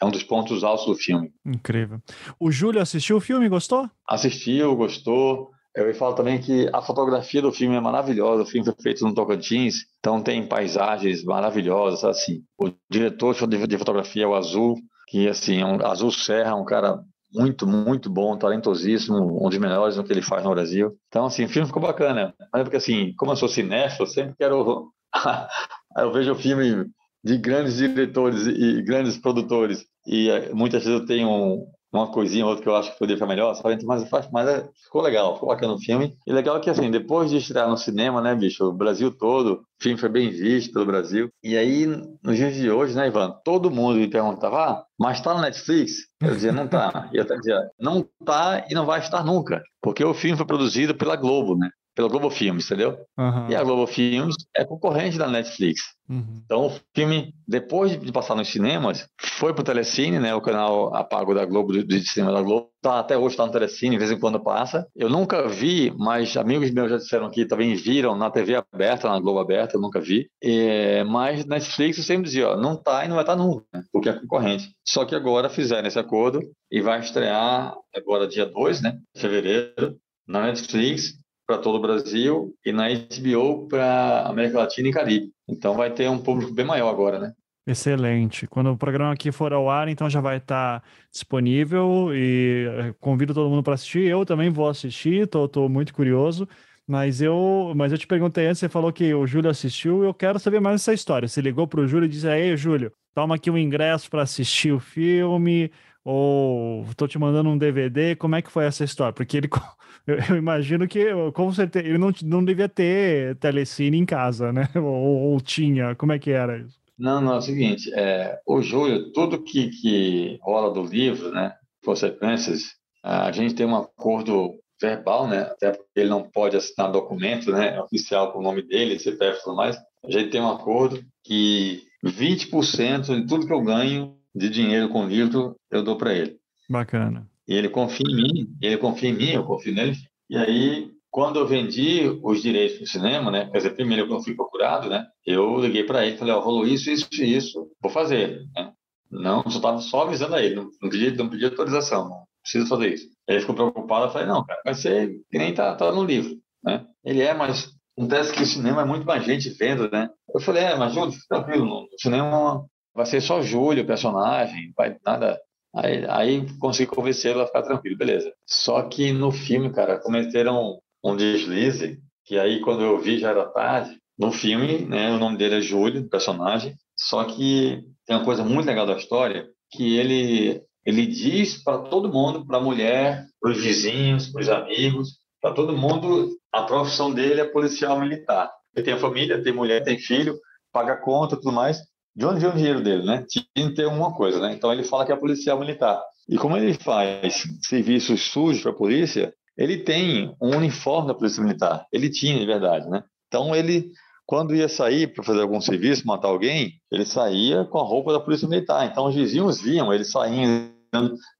É 0.00 0.04
um 0.04 0.10
dos 0.10 0.22
pontos 0.22 0.62
altos 0.62 0.86
do 0.86 0.94
filme. 0.94 1.32
Incrível. 1.46 2.00
O 2.38 2.50
Júlio 2.50 2.82
assistiu 2.82 3.16
o 3.16 3.20
filme 3.20 3.48
gostou? 3.48 3.88
Assistiu, 4.06 4.76
gostou. 4.76 5.50
Eu 5.74 5.94
falo 5.94 6.14
também 6.14 6.38
que 6.38 6.68
a 6.72 6.82
fotografia 6.82 7.40
do 7.40 7.52
filme 7.52 7.76
é 7.76 7.80
maravilhosa. 7.80 8.42
O 8.42 8.46
filme 8.46 8.66
foi 8.66 8.74
feito 8.82 9.04
no 9.06 9.14
Tocantins, 9.14 9.86
então 10.00 10.20
tem 10.20 10.46
paisagens 10.46 11.24
maravilhosas, 11.24 12.04
assim. 12.04 12.42
O 12.58 12.70
diretor 12.90 13.34
de 13.66 13.78
fotografia 13.78 14.24
é 14.24 14.26
o 14.26 14.34
Azul, 14.34 14.74
que 15.06 15.28
assim, 15.28 15.60
é 15.60 15.64
um 15.64 15.86
Azul 15.86 16.10
Serra, 16.10 16.54
um 16.56 16.64
cara 16.64 17.00
muito, 17.32 17.66
muito 17.66 18.10
bom, 18.10 18.36
talentosíssimo, 18.36 19.44
um 19.44 19.48
dos 19.48 19.58
melhores 19.58 19.96
no 19.96 20.04
que 20.04 20.12
ele 20.12 20.22
faz 20.22 20.44
no 20.44 20.50
Brasil. 20.50 20.96
Então, 21.08 21.26
assim, 21.26 21.44
o 21.44 21.48
filme 21.48 21.66
ficou 21.66 21.82
bacana. 21.82 22.34
Mas 22.52 22.60
é 22.60 22.64
porque, 22.64 22.76
assim, 22.76 23.14
como 23.16 23.32
eu 23.32 23.36
sou 23.36 23.48
cinéfilo, 23.48 24.06
sempre 24.06 24.34
quero... 24.38 24.90
eu 25.96 26.12
vejo 26.12 26.32
o 26.32 26.36
filme 26.36 26.86
de 27.22 27.36
grandes 27.36 27.76
diretores 27.76 28.46
e 28.46 28.82
grandes 28.82 29.16
produtores 29.18 29.84
e 30.06 30.30
eh, 30.30 30.50
muitas 30.54 30.84
vezes 30.84 31.00
eu 31.00 31.06
tenho 31.06 31.66
uma 31.92 32.10
coisinha 32.10 32.44
ou 32.44 32.50
outra 32.50 32.62
que 32.62 32.68
eu 32.68 32.76
acho 32.76 32.92
que 32.92 32.98
poderia 32.98 33.16
ficar 33.16 33.26
melhor, 33.26 33.54
sabe? 33.54 33.84
Mas, 33.84 34.08
mas 34.30 34.48
é, 34.48 34.68
ficou 34.84 35.02
legal, 35.02 35.34
ficou 35.34 35.48
bacana 35.48 35.72
o 35.74 35.78
filme. 35.78 36.16
E 36.26 36.32
legal 36.32 36.60
que, 36.60 36.70
assim, 36.70 36.90
depois 36.90 37.30
de 37.30 37.38
estrear 37.38 37.68
no 37.68 37.76
cinema, 37.76 38.20
né, 38.20 38.34
bicho, 38.34 38.64
o 38.64 38.72
Brasil 38.72 39.10
todo, 39.10 39.54
o 39.54 39.82
filme 39.82 39.98
foi 39.98 40.08
bem 40.08 40.30
visto 40.30 40.72
pelo 40.72 40.86
Brasil. 40.86 41.30
E 41.42 41.56
aí, 41.56 41.86
nos 41.86 42.36
dias 42.36 42.54
de 42.54 42.70
hoje, 42.70 42.94
né, 42.94 43.06
Ivan, 43.06 43.34
todo 43.44 43.70
mundo 43.70 43.98
me 43.98 44.08
perguntava, 44.08 44.64
ah, 44.64 44.84
mas 44.98 45.20
tá 45.20 45.34
no 45.34 45.40
Netflix? 45.40 45.92
Eu 46.20 46.34
dizia, 46.34 46.52
não 46.52 46.66
tá. 46.68 47.08
E 47.12 47.16
eu 47.16 47.22
até 47.22 47.36
dizia, 47.36 47.60
não 47.80 48.06
tá 48.24 48.66
e 48.68 48.74
não 48.74 48.84
vai 48.84 49.00
estar 49.00 49.24
nunca. 49.24 49.62
Porque 49.80 50.04
o 50.04 50.14
filme 50.14 50.36
foi 50.36 50.46
produzido 50.46 50.94
pela 50.94 51.16
Globo, 51.16 51.56
né? 51.56 51.70
Pela 51.98 52.08
Globo 52.08 52.30
Filmes, 52.30 52.64
entendeu? 52.66 52.96
Uhum. 53.18 53.50
E 53.50 53.56
a 53.56 53.64
Globo 53.64 53.84
Filmes 53.84 54.36
é 54.56 54.64
concorrente 54.64 55.18
da 55.18 55.26
Netflix. 55.26 55.80
Uhum. 56.08 56.42
Então, 56.44 56.66
o 56.66 56.72
filme, 56.94 57.34
depois 57.46 58.00
de 58.00 58.12
passar 58.12 58.36
nos 58.36 58.46
cinemas, 58.46 59.08
foi 59.20 59.52
para 59.52 59.62
o 59.62 59.64
Telecine, 59.64 60.20
né, 60.20 60.32
o 60.32 60.40
canal 60.40 60.94
apago 60.94 61.34
da 61.34 61.44
Globo, 61.44 61.72
do, 61.72 62.00
cinema 62.02 62.32
da 62.32 62.40
Globo. 62.40 62.70
Tá, 62.80 63.00
até 63.00 63.18
hoje 63.18 63.34
está 63.34 63.44
no 63.44 63.50
Telecine, 63.50 63.96
de 63.96 63.98
vez 63.98 64.12
em 64.12 64.20
quando 64.20 64.38
passa. 64.38 64.86
Eu 64.94 65.08
nunca 65.08 65.48
vi, 65.48 65.92
mas 65.98 66.36
amigos 66.36 66.70
meus 66.70 66.88
já 66.88 66.98
disseram 66.98 67.28
que 67.30 67.44
também 67.44 67.74
viram 67.74 68.16
na 68.16 68.30
TV 68.30 68.54
aberta, 68.54 69.08
na 69.08 69.18
Globo 69.18 69.40
aberta, 69.40 69.76
eu 69.76 69.80
nunca 69.80 70.00
vi. 70.00 70.30
E, 70.40 71.02
mas 71.02 71.44
Netflix 71.46 71.98
eu 71.98 72.04
sempre 72.04 72.26
dizia, 72.26 72.50
ó, 72.50 72.56
não 72.56 72.76
tá 72.76 73.04
e 73.04 73.08
não 73.08 73.16
vai 73.16 73.24
estar 73.24 73.36
tá 73.36 73.42
nunca, 73.42 73.64
né, 73.74 73.82
porque 73.92 74.08
é 74.08 74.12
concorrente. 74.12 74.70
Só 74.86 75.04
que 75.04 75.16
agora 75.16 75.50
fizeram 75.50 75.88
esse 75.88 75.98
acordo 75.98 76.40
e 76.70 76.80
vai 76.80 77.00
estrear 77.00 77.74
agora 77.92 78.28
dia 78.28 78.46
2, 78.46 78.82
né, 78.82 78.96
fevereiro, 79.16 79.96
na 80.28 80.42
Netflix, 80.42 81.18
para 81.48 81.56
todo 81.56 81.76
o 81.76 81.80
Brasil 81.80 82.54
e 82.62 82.70
na 82.70 82.88
HBO 82.90 83.66
para 83.68 84.26
América 84.26 84.58
Latina 84.58 84.88
e 84.88 84.92
Caribe. 84.92 85.32
Então 85.48 85.74
vai 85.74 85.90
ter 85.90 86.06
um 86.10 86.18
público 86.18 86.52
bem 86.52 86.66
maior 86.66 86.90
agora, 86.90 87.18
né? 87.18 87.32
Excelente. 87.66 88.46
Quando 88.46 88.70
o 88.70 88.76
programa 88.76 89.12
aqui 89.12 89.32
for 89.32 89.52
ao 89.54 89.70
ar, 89.70 89.88
então 89.88 90.10
já 90.10 90.20
vai 90.20 90.36
estar 90.36 90.82
disponível 91.10 92.10
e 92.14 92.66
eh, 92.66 92.94
convido 93.00 93.32
todo 93.32 93.48
mundo 93.48 93.62
para 93.62 93.74
assistir. 93.74 94.06
Eu 94.06 94.26
também 94.26 94.50
vou 94.50 94.68
assistir, 94.68 95.24
estou 95.24 95.68
muito 95.70 95.94
curioso. 95.94 96.46
Mas 96.86 97.20
eu, 97.20 97.72
mas 97.76 97.92
eu 97.92 97.98
te 97.98 98.06
perguntei 98.06 98.46
antes, 98.46 98.60
você 98.60 98.68
falou 98.68 98.90
que 98.90 99.12
o 99.12 99.26
Júlio 99.26 99.50
assistiu, 99.50 100.02
eu 100.02 100.14
quero 100.14 100.38
saber 100.38 100.60
mais 100.60 100.80
essa 100.80 100.94
história. 100.94 101.28
Você 101.28 101.40
ligou 101.42 101.66
para 101.66 101.80
o 101.80 101.86
Júlio 101.86 102.06
e 102.06 102.08
disse: 102.08 102.26
Aí, 102.26 102.56
Júlio, 102.56 102.90
toma 103.14 103.34
aqui 103.34 103.50
um 103.50 103.58
ingresso 103.58 104.08
para 104.10 104.22
assistir 104.22 104.72
o 104.72 104.80
filme, 104.80 105.70
ou 106.10 106.84
estou 106.88 107.06
te 107.06 107.18
mandando 107.18 107.50
um 107.50 107.58
DVD. 107.58 108.16
Como 108.16 108.34
é 108.34 108.40
que 108.40 108.50
foi 108.50 108.64
essa 108.64 108.82
história? 108.82 109.12
Porque 109.12 109.36
ele, 109.36 109.48
eu, 110.30 110.36
imagino 110.36 110.88
que, 110.88 111.04
com 111.34 111.52
certeza, 111.52 111.86
ele 111.86 111.98
não, 111.98 112.10
não 112.24 112.42
devia 112.42 112.68
ter 112.68 113.36
telecine 113.36 113.98
em 113.98 114.06
casa, 114.06 114.50
né? 114.50 114.66
Ou, 114.74 115.32
ou 115.32 115.40
tinha, 115.40 115.94
como 115.94 116.12
é 116.12 116.18
que 116.18 116.30
era 116.30 116.58
isso? 116.58 116.78
Não, 116.98 117.20
não, 117.20 117.34
é 117.34 117.36
o 117.36 117.42
seguinte, 117.42 117.92
é, 117.94 118.40
o 118.46 118.60
Júlio, 118.62 119.12
tudo 119.12 119.42
que, 119.42 119.68
que 119.68 120.38
rola 120.42 120.72
do 120.72 120.82
livro, 120.82 121.30
né, 121.30 121.54
consequências, 121.84 122.62
a 123.04 123.30
gente 123.30 123.54
tem 123.54 123.66
um 123.66 123.76
acordo 123.76 124.54
verbal, 124.80 125.28
né, 125.28 125.42
até 125.42 125.70
porque 125.70 125.86
ele 125.94 126.08
não 126.08 126.24
pode 126.24 126.56
assinar 126.56 126.90
documento, 126.90 127.52
né, 127.52 127.80
oficial 127.80 128.32
com 128.32 128.40
o 128.40 128.42
nome 128.42 128.62
dele, 128.62 128.98
CPF 128.98 129.38
e 129.38 129.44
tudo 129.44 129.54
mais, 129.54 129.76
a 130.04 130.10
gente 130.10 130.30
tem 130.30 130.40
um 130.40 130.50
acordo 130.50 131.00
que 131.22 131.82
20% 132.04 133.20
de 133.20 133.26
tudo 133.28 133.46
que 133.46 133.52
eu 133.52 133.62
ganho 133.62 134.17
de 134.34 134.48
dinheiro 134.48 134.88
com 134.88 135.04
o 135.04 135.08
livro 135.08 135.56
eu 135.70 135.82
dou 135.82 135.96
para 135.96 136.14
ele. 136.14 136.38
Bacana. 136.68 137.28
E 137.46 137.54
ele 137.54 137.68
confia 137.68 138.06
em 138.06 138.14
mim, 138.14 138.56
ele 138.60 138.76
confia 138.76 139.08
em 139.08 139.14
mim, 139.14 139.30
eu 139.30 139.44
confio 139.44 139.74
nele. 139.74 139.96
E 140.28 140.36
aí, 140.36 140.90
quando 141.10 141.38
eu 141.38 141.46
vendi 141.46 142.02
os 142.22 142.42
direitos 142.42 142.76
para 142.76 142.84
o 142.84 142.88
cinema, 142.88 143.30
né? 143.30 143.48
Quer 143.50 143.58
dizer, 143.58 143.74
primeiro 143.74 144.12
eu 144.12 144.20
fui 144.20 144.34
procurado, 144.34 144.88
né? 144.88 145.06
Eu 145.24 145.58
liguei 145.58 145.84
para 145.84 146.04
ele 146.04 146.14
e 146.16 146.18
falei, 146.18 146.34
ó, 146.34 146.38
oh, 146.38 146.42
rolou 146.42 146.66
isso, 146.66 146.90
isso 146.90 147.08
e 147.14 147.36
isso, 147.36 147.70
vou 147.80 147.90
fazer, 147.90 148.42
né? 148.54 148.72
Não, 149.10 149.42
só 149.48 149.56
estava 149.56 149.78
só 149.80 150.02
avisando 150.02 150.34
a 150.34 150.42
ele, 150.42 150.56
não, 150.56 150.68
não 150.82 150.90
pedi, 150.90 151.16
não 151.16 151.30
pedi 151.30 151.46
autorização, 151.46 152.10
não 152.10 152.24
precisa 152.42 152.66
fazer 152.66 152.92
isso. 152.92 153.08
Ele 153.26 153.40
ficou 153.40 153.54
preocupado, 153.54 154.06
eu 154.06 154.10
falei, 154.10 154.28
não, 154.28 154.44
cara, 154.44 154.60
vai 154.62 154.74
ser 154.74 155.10
que 155.30 155.38
nem 155.38 155.54
tá, 155.54 155.74
tá 155.74 155.90
no 155.90 156.04
livro, 156.04 156.36
né? 156.62 156.84
Ele 157.02 157.22
é, 157.22 157.32
mas 157.32 157.72
acontece 157.96 158.32
que 158.34 158.42
o 158.42 158.46
cinema 158.46 158.82
é 158.82 158.84
muito 158.84 159.06
mais 159.06 159.24
gente 159.24 159.48
vendo, 159.50 159.90
né? 159.90 160.10
Eu 160.34 160.40
falei, 160.40 160.64
é, 160.64 160.76
mas 160.76 160.92
Júlio, 160.92 161.12
fica 161.12 161.24
tranquilo, 161.28 161.64
no 161.64 161.88
cinema 161.98 162.66
vai 162.98 163.06
ser 163.06 163.20
só 163.20 163.40
Júlio, 163.40 163.86
personagem, 163.86 164.72
vai 164.76 164.96
nada. 165.06 165.40
Aí, 165.72 166.04
aí 166.08 166.58
consegui 166.58 166.90
convencê-lo 166.90 167.40
a 167.40 167.46
ficar 167.46 167.62
tranquilo, 167.62 167.96
beleza. 167.96 168.32
Só 168.44 168.82
que 168.82 169.12
no 169.12 169.30
filme, 169.30 169.70
cara, 169.72 170.00
cometeram 170.00 170.80
um 171.04 171.14
deslize, 171.14 172.00
que 172.24 172.36
aí 172.36 172.60
quando 172.60 172.82
eu 172.82 172.98
vi 172.98 173.20
já 173.20 173.30
era 173.30 173.46
tarde. 173.46 173.96
No 174.18 174.32
filme, 174.32 174.84
né, 174.84 175.12
o 175.12 175.18
nome 175.18 175.36
dele 175.36 175.58
é 175.58 175.60
Júlio, 175.60 176.08
personagem, 176.08 176.74
só 176.96 177.22
que 177.22 177.84
tem 178.04 178.16
uma 178.16 178.24
coisa 178.24 178.42
muito 178.42 178.66
legal 178.66 178.84
da 178.84 178.96
história, 178.96 179.46
que 179.70 179.96
ele 179.96 180.60
ele 180.84 181.06
diz 181.06 181.62
para 181.62 181.78
todo 181.78 182.12
mundo, 182.12 182.44
para 182.46 182.56
a 182.56 182.62
mulher, 182.62 183.26
para 183.40 183.52
os 183.52 183.62
vizinhos, 183.62 184.26
para 184.28 184.40
os 184.40 184.48
amigos, 184.48 185.18
para 185.40 185.52
todo 185.52 185.76
mundo, 185.76 186.30
a 186.52 186.62
profissão 186.62 187.12
dele 187.12 187.42
é 187.42 187.44
policial 187.44 188.00
militar. 188.00 188.50
Ele 188.74 188.84
tem 188.84 188.94
a 188.94 188.98
família, 188.98 189.42
tem 189.42 189.52
mulher, 189.52 189.84
tem 189.84 189.98
filho, 189.98 190.36
paga 190.72 190.96
conta, 190.96 191.36
tudo 191.36 191.52
mais. 191.52 191.78
De 192.18 192.26
onde 192.26 192.40
vem 192.40 192.50
o 192.50 192.56
dinheiro 192.56 192.82
dele, 192.82 193.04
né? 193.04 193.24
Tinha 193.28 193.44
que 193.54 193.76
ter 193.76 193.86
uma 193.86 194.12
coisa, 194.12 194.40
né? 194.40 194.52
Então 194.52 194.72
ele 194.72 194.82
fala 194.82 195.06
que 195.06 195.12
é 195.12 195.16
policial 195.16 195.56
militar. 195.56 196.02
E 196.28 196.36
como 196.36 196.56
ele 196.56 196.74
faz 196.74 197.44
serviços 197.62 198.32
sujos 198.32 198.60
para 198.60 198.72
a 198.72 198.74
polícia, 198.74 199.32
ele 199.56 199.78
tem 199.78 200.34
um 200.42 200.56
uniforme 200.56 201.06
da 201.06 201.14
polícia 201.14 201.40
militar. 201.40 201.86
Ele 201.92 202.10
tinha, 202.10 202.36
de 202.36 202.44
verdade, 202.44 202.88
né? 202.88 203.04
Então 203.28 203.54
ele 203.54 203.92
quando 204.26 204.52
ia 204.52 204.68
sair 204.68 205.06
para 205.06 205.22
fazer 205.22 205.40
algum 205.40 205.60
serviço, 205.60 206.06
matar 206.06 206.28
alguém, 206.28 206.72
ele 206.90 207.06
saía 207.06 207.64
com 207.64 207.78
a 207.78 207.82
roupa 207.82 208.12
da 208.12 208.20
polícia 208.20 208.48
militar. 208.48 208.84
Então 208.84 209.06
os 209.06 209.14
vizinhos 209.14 209.60
viam 209.60 209.94
ele 209.94 210.04
saindo. 210.04 210.70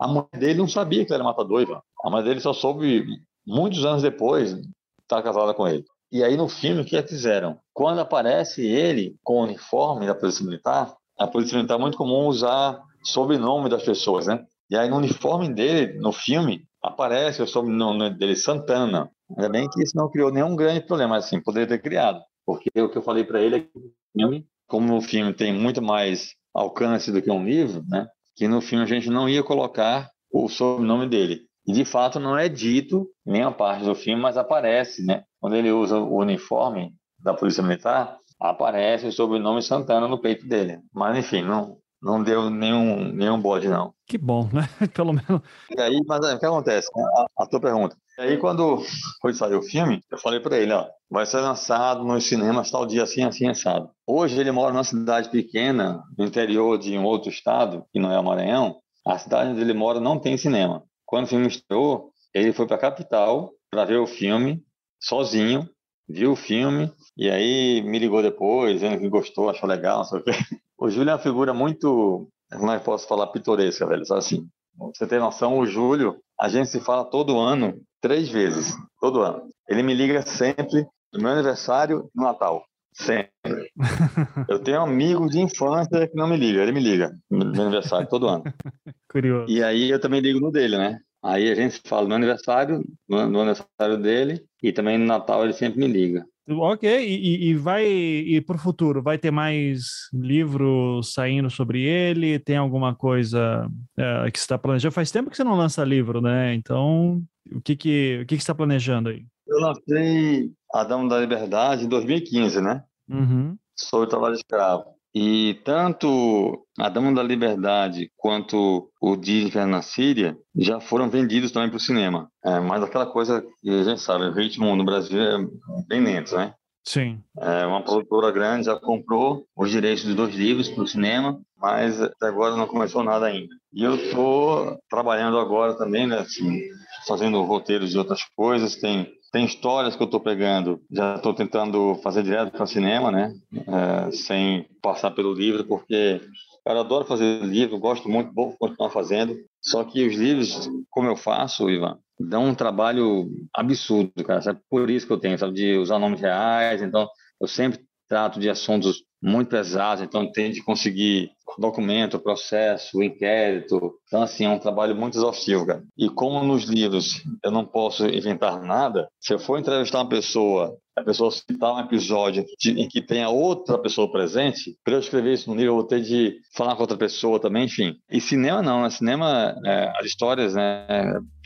A 0.01 0.07
mulher 0.07 0.29
dele 0.39 0.59
não 0.61 0.69
sabia 0.69 1.05
que 1.05 1.11
ele 1.11 1.17
era 1.17 1.25
matador, 1.25 1.61
Ivan. 1.61 1.83
A 2.05 2.09
mãe 2.09 2.23
dele 2.23 2.39
só 2.39 2.53
soube 2.53 3.05
muitos 3.45 3.85
anos 3.85 4.01
depois 4.01 4.57
estar 5.03 5.23
casada 5.23 5.53
com 5.53 5.67
ele. 5.67 5.85
E 6.11 6.25
aí 6.25 6.37
no 6.37 6.49
filme 6.49 6.81
o 6.81 6.85
que 6.85 7.01
fizeram? 7.03 7.59
Quando 7.73 8.01
aparece 8.01 8.67
ele 8.67 9.17
com 9.23 9.41
o 9.41 9.45
uniforme 9.45 10.07
da 10.07 10.15
polícia 10.15 10.45
militar, 10.45 10.95
a 11.19 11.27
polícia 11.27 11.57
militar 11.57 11.75
é 11.75 11.81
muito 11.81 11.99
comum 11.99 12.27
usar 12.27 12.81
sobrenome 13.05 13.69
das 13.69 13.83
pessoas, 13.83 14.27
né? 14.27 14.45
E 14.71 14.77
aí 14.77 14.89
no 14.89 14.97
uniforme 14.97 15.53
dele, 15.53 15.99
no 15.99 16.13
filme, 16.13 16.65
aparece 16.83 17.43
o 17.43 17.47
sobrenome 17.47 18.11
dele 18.11 18.37
Santana. 18.37 19.11
Ainda 19.31 19.49
bem 19.49 19.69
que 19.69 19.83
isso 19.83 19.97
não 19.97 20.11
criou 20.11 20.33
nenhum 20.33 20.57
grande 20.57 20.81
problema, 20.81 21.17
assim, 21.17 21.41
poderia 21.41 21.69
ter 21.69 21.83
criado. 21.83 22.21
Porque 22.47 22.71
o 22.81 22.89
que 22.89 22.97
eu 22.97 23.03
falei 23.03 23.25
para 23.25 23.41
ele 23.41 23.57
é 23.57 23.61
que 23.61 23.69
filme, 24.17 24.47
como 24.67 24.97
o 24.97 25.03
filme 25.03 25.35
tem 25.35 25.53
muito 25.53 25.83
mais 25.83 26.35
alcance 26.55 27.13
do 27.13 27.21
que 27.21 27.31
um 27.31 27.45
livro, 27.45 27.85
né? 27.87 28.09
Que 28.37 28.49
no 28.49 28.61
filme 28.61 28.85
a 28.85 28.89
gente 28.89 29.11
não 29.11 29.29
ia 29.29 29.43
colocar 29.43 30.11
o 30.33 30.49
sobrenome 30.49 31.07
dele. 31.09 31.43
E 31.67 31.73
de 31.73 31.85
fato 31.85 32.19
não 32.19 32.37
é 32.39 32.49
dito 32.49 33.07
nem 33.27 33.43
a 33.43 33.51
parte 33.51 33.85
do 33.85 33.95
filme, 33.95 34.21
mas 34.21 34.39
aparece, 34.39 35.05
né? 35.05 35.25
Quando 35.41 35.57
ele 35.57 35.71
usa 35.71 35.99
o 35.99 36.17
uniforme 36.17 36.93
da 37.19 37.35
Polícia 37.35 37.63
Militar, 37.63 38.19
aparece 38.41 39.07
o 39.07 39.13
sobrenome 39.13 39.63
Santana 39.63 40.09
no 40.09 40.21
peito 40.21 40.47
dele. 40.47 40.81
Mas 40.93 41.19
enfim, 41.19 41.43
não, 41.43 41.79
não 42.01 42.23
deu 42.23 42.49
nenhum, 42.49 43.13
nenhum 43.13 43.41
bode, 43.41 43.69
não. 43.69 43.93
Que 44.07 44.17
bom, 44.17 44.49
né? 44.53 44.69
Pelo 44.95 45.13
menos. 45.13 45.43
E 45.77 45.81
aí, 45.81 46.01
mas 46.07 46.25
o 46.25 46.39
que 46.39 46.47
acontece? 46.47 46.89
A, 46.97 47.27
a 47.43 47.47
tua 47.47 47.61
pergunta. 47.61 47.97
E 48.19 48.23
aí, 48.23 48.37
quando 48.37 48.83
foi 49.21 49.33
sair 49.35 49.55
o 49.55 49.63
filme, 49.63 50.01
eu 50.11 50.19
falei 50.19 50.41
para 50.41 50.57
ele, 50.59 50.73
ó, 50.73 50.87
vai 51.11 51.27
ser 51.27 51.41
lançado 51.41 52.05
nos 52.05 52.25
cinemas 52.25 52.71
tal 52.71 52.87
dia 52.87 53.03
assim, 53.03 53.23
assim, 53.23 53.49
assado. 53.49 53.91
Hoje 54.07 54.39
ele 54.41 54.51
mora 54.51 54.73
numa 54.73 54.85
cidade 54.85 55.29
pequena, 55.29 56.03
no 56.17 56.25
interior 56.25 56.79
de 56.79 56.97
um 56.97 57.05
outro 57.05 57.31
estado, 57.31 57.85
que 57.93 58.01
não 58.01 58.13
é 58.13 58.19
o 58.19 58.25
Maranhão. 58.25 58.77
A 59.07 59.19
cidade 59.19 59.51
onde 59.51 59.61
ele 59.61 59.75
mora 59.75 60.01
não 60.01 60.19
tem 60.19 60.37
cinema. 60.37 60.83
Quando 61.07 61.25
o 61.25 61.29
filme 61.29 61.47
estreou, 61.47 62.11
ele 62.35 62.53
foi 62.53 62.67
para 62.67 62.77
a 62.77 62.81
capital 62.81 63.53
para 63.71 63.85
ver 63.85 63.99
o 63.99 64.07
filme, 64.07 64.63
sozinho, 65.01 65.69
viu 66.09 66.33
o 66.33 66.37
filme, 66.37 66.93
e 67.17 67.31
aí 67.31 67.83
me 67.83 67.99
ligou 67.99 68.23
depois, 68.23 68.75
dizendo 68.75 68.99
que 68.99 69.09
gostou, 69.09 69.51
achou 69.51 69.69
legal, 69.69 69.99
não 69.99 70.05
sei 70.05 70.21
o 70.21 70.25
quê. 70.25 70.33
O 70.79 70.89
Júlio 70.89 71.11
é 71.11 71.15
uma 71.15 71.19
figura 71.19 71.53
muito, 71.53 72.29
como 72.53 72.71
é 72.71 72.79
que 72.79 72.85
posso 72.85 73.07
falar, 73.09 73.27
pitoresca, 73.29 73.87
velho, 73.87 74.03
assim. 74.13 74.49
Você 74.95 75.07
tem 75.07 75.19
noção, 75.19 75.59
o 75.59 75.67
Júlio, 75.67 76.17
a 76.41 76.49
gente 76.49 76.71
se 76.71 76.81
fala 76.81 77.05
todo 77.05 77.39
ano, 77.39 77.81
três 78.01 78.29
vezes, 78.29 78.77
todo 79.01 79.23
ano. 79.23 79.49
Ele 79.69 79.83
me 79.83 79.93
liga 79.93 80.23
sempre 80.23 80.87
no 81.13 81.21
meu 81.21 81.33
aniversário 81.33 82.09
e 82.15 82.19
no 82.19 82.25
Natal. 82.25 82.65
Sempre. 82.93 83.31
Eu 84.49 84.59
tenho 84.61 84.79
um 84.81 84.85
amigo 84.85 85.29
de 85.29 85.41
infância 85.41 86.09
que 86.09 86.17
não 86.17 86.29
me 86.29 86.37
liga, 86.37 86.63
ele 86.63 86.73
me 86.73 86.81
liga 86.81 87.17
no 87.31 87.53
meu 87.53 87.63
aniversário 87.63 88.09
todo 88.09 88.29
ano. 88.29 88.45
Curioso. 89.11 89.51
E 89.51 89.63
aí 89.63 89.91
eu 89.91 90.01
também 90.01 90.21
ligo 90.21 90.41
no 90.41 90.51
dele, 90.51 90.77
né? 90.77 91.01
Aí 91.23 91.51
a 91.51 91.55
gente 91.55 91.81
fala 91.85 92.09
no 92.09 92.15
aniversário, 92.15 92.85
no, 93.09 93.29
no 93.29 93.41
aniversário 93.41 93.99
dele, 94.01 94.45
e 94.63 94.73
também 94.73 94.97
no 94.99 95.07
Natal 95.07 95.45
ele 95.45 95.53
sempre 95.53 95.79
me 95.81 95.87
liga. 95.87 96.25
Ok, 96.51 96.89
e, 96.89 97.51
e 97.51 97.55
vai 97.55 97.85
e 97.87 98.41
para 98.41 98.57
o 98.57 98.59
futuro 98.59 99.03
vai 99.03 99.19
ter 99.19 99.31
mais 99.31 100.09
livros 100.15 101.13
saindo 101.13 101.51
sobre 101.51 101.83
ele? 101.83 102.39
Tem 102.39 102.57
alguma 102.57 102.95
coisa 102.95 103.69
é, 103.99 104.31
que 104.31 104.39
está 104.39 104.57
planejando? 104.57 104.95
Faz 104.95 105.11
tempo 105.11 105.29
que 105.29 105.37
você 105.37 105.45
não 105.45 105.57
lança 105.57 105.85
livro, 105.85 106.23
né? 106.23 106.55
Então, 106.55 107.23
o 107.53 107.61
que 107.61 107.77
que 107.77 108.21
o 108.23 108.27
que, 108.27 108.37
que 108.37 108.43
está 108.43 108.55
planejando 108.55 109.11
aí? 109.11 109.27
Eu 109.47 109.61
lancei 109.61 110.51
Adão 110.73 111.07
da 111.07 111.21
Liberdade 111.21 111.85
em 111.85 111.89
2015, 111.89 112.63
né? 112.63 112.83
Uhum. 113.11 113.57
Sobre 113.77 114.07
o 114.07 114.11
trabalho 114.11 114.35
escravo. 114.35 114.98
E 115.15 115.55
tanto 115.65 116.67
Adão 116.79 117.13
da 117.13 117.23
Liberdade 117.23 118.11
quanto 118.17 118.91
o 119.01 119.17
Dia 119.17 119.41
de 119.41 119.47
Inferno 119.49 119.73
na 119.73 119.83
Síria 119.83 120.37
já 120.55 120.81
foram 120.81 121.09
vendidos 121.09 121.51
também 121.51 121.69
para 121.69 121.79
o 121.79 121.81
cinema. 121.81 122.31
É, 122.45 122.61
mas 122.61 122.83
aquela 122.83 123.07
coisa 123.07 123.45
que 123.61 123.71
a 123.71 123.83
gente 123.83 124.01
sabe, 124.01 124.25
o 124.25 124.33
ritmo 124.33 124.77
no 124.77 124.85
Brasil 124.85 125.21
é 125.21 125.39
bem 125.87 126.03
lento, 126.03 126.37
né? 126.37 126.55
Sim. 126.85 127.21
É, 127.39 127.67
uma 127.67 127.83
produtora 127.83 128.31
grande 128.31 128.67
já 128.67 128.77
comprou 128.77 129.45
os 129.55 129.71
direitos 129.71 130.05
dos 130.05 130.15
dois 130.15 130.35
livros 130.35 130.71
para 130.71 130.85
o 130.85 130.89
cinema, 130.89 131.39
mas 131.57 132.01
até 132.01 132.29
agora 132.29 132.57
não 132.57 132.67
começou 132.67 133.03
nada 133.03 133.27
ainda. 133.27 133.55
E 133.75 133.85
eu 133.85 133.97
estou 133.97 134.79
trabalhando 134.89 135.39
agora 135.39 135.77
também, 135.77 136.07
né, 136.07 136.19
assim, 136.19 136.63
fazendo 137.07 137.43
roteiros 137.43 137.91
de 137.91 137.99
outras 137.99 138.25
coisas. 138.35 138.77
Tem 138.77 139.07
tem 139.33 139.45
histórias 139.45 139.95
que 139.95 140.03
eu 140.03 140.07
estou 140.07 140.21
pegando, 140.21 140.81
já 140.91 141.17
estou 141.17 141.35
tentando 141.35 141.95
fazer 142.03 142.23
direto 142.23 142.53
para 142.53 142.67
cinema, 142.67 143.11
né? 143.11 143.35
É, 143.53 144.11
sem 144.11 144.67
passar 144.83 145.11
pelo 145.11 145.35
livro, 145.35 145.65
porque 145.65 146.21
eu 146.67 146.79
adoro 146.79 147.05
fazer 147.05 147.43
livro, 147.43 147.79
gosto 147.79 148.09
muito, 148.09 148.33
vou 148.35 148.57
continuar 148.59 148.91
fazendo. 148.91 149.37
Só 149.61 149.85
que 149.85 150.07
os 150.07 150.15
livros, 150.15 150.69
como 150.91 151.09
eu 151.09 151.17
faço, 151.17 151.69
Ivan, 151.69 151.99
dão 152.19 152.47
um 152.47 152.55
trabalho 152.55 153.31
absurdo, 153.55 154.13
cara. 154.25 154.43
Sabe? 154.43 154.61
Por 154.69 154.91
isso 154.91 155.07
que 155.07 155.13
eu 155.13 155.21
tenho, 155.21 155.39
sabe? 155.39 155.55
De 155.55 155.77
usar 155.77 155.99
nomes 155.99 156.21
reais. 156.21 156.83
Então, 156.83 157.09
eu 157.41 157.47
sempre 157.47 157.81
trato 158.09 158.41
de 158.41 158.49
assuntos 158.49 159.03
muito 159.23 159.49
pesados, 159.49 160.03
então 160.03 160.31
tem 160.31 160.51
de 160.51 160.63
conseguir 160.63 161.31
documento, 161.59 162.19
processo, 162.19 163.03
inquérito. 163.03 163.95
Então, 164.07 164.23
assim, 164.23 164.45
é 164.45 164.49
um 164.49 164.59
trabalho 164.59 164.95
muito 164.95 165.19
exaustivo, 165.19 165.67
cara. 165.67 165.83
E 165.97 166.09
como 166.09 166.43
nos 166.45 166.65
livros 166.65 167.23
eu 167.45 167.51
não 167.51 167.65
posso 167.65 168.07
inventar 168.07 168.61
nada, 168.63 169.09
se 169.21 169.35
eu 169.35 169.39
for 169.39 169.59
entrevistar 169.59 169.99
uma 169.99 170.09
pessoa, 170.09 170.77
a 170.97 171.03
pessoa 171.03 171.31
citar 171.31 171.75
um 171.75 171.81
episódio 171.81 172.45
em 172.67 172.89
que 172.89 173.03
tenha 173.03 173.29
outra 173.29 173.79
pessoa 173.79 174.11
presente, 174.11 174.77
para 174.85 174.95
eu 174.95 175.01
escrever 175.01 175.35
isso 175.35 175.51
no 175.51 175.57
livro, 175.57 175.73
eu 175.73 175.77
vou 175.77 175.87
ter 175.87 176.01
de 176.01 176.37
falar 176.55 176.75
com 176.77 176.83
outra 176.83 176.97
pessoa 176.97 177.41
também, 177.41 177.65
enfim. 177.65 177.95
E 178.11 178.21
cinema 178.21 178.63
não, 178.63 178.83
né? 178.83 178.91
Cinema, 178.91 179.57
é, 179.65 179.93
as 179.97 180.07
histórias, 180.07 180.55
né? 180.55 180.87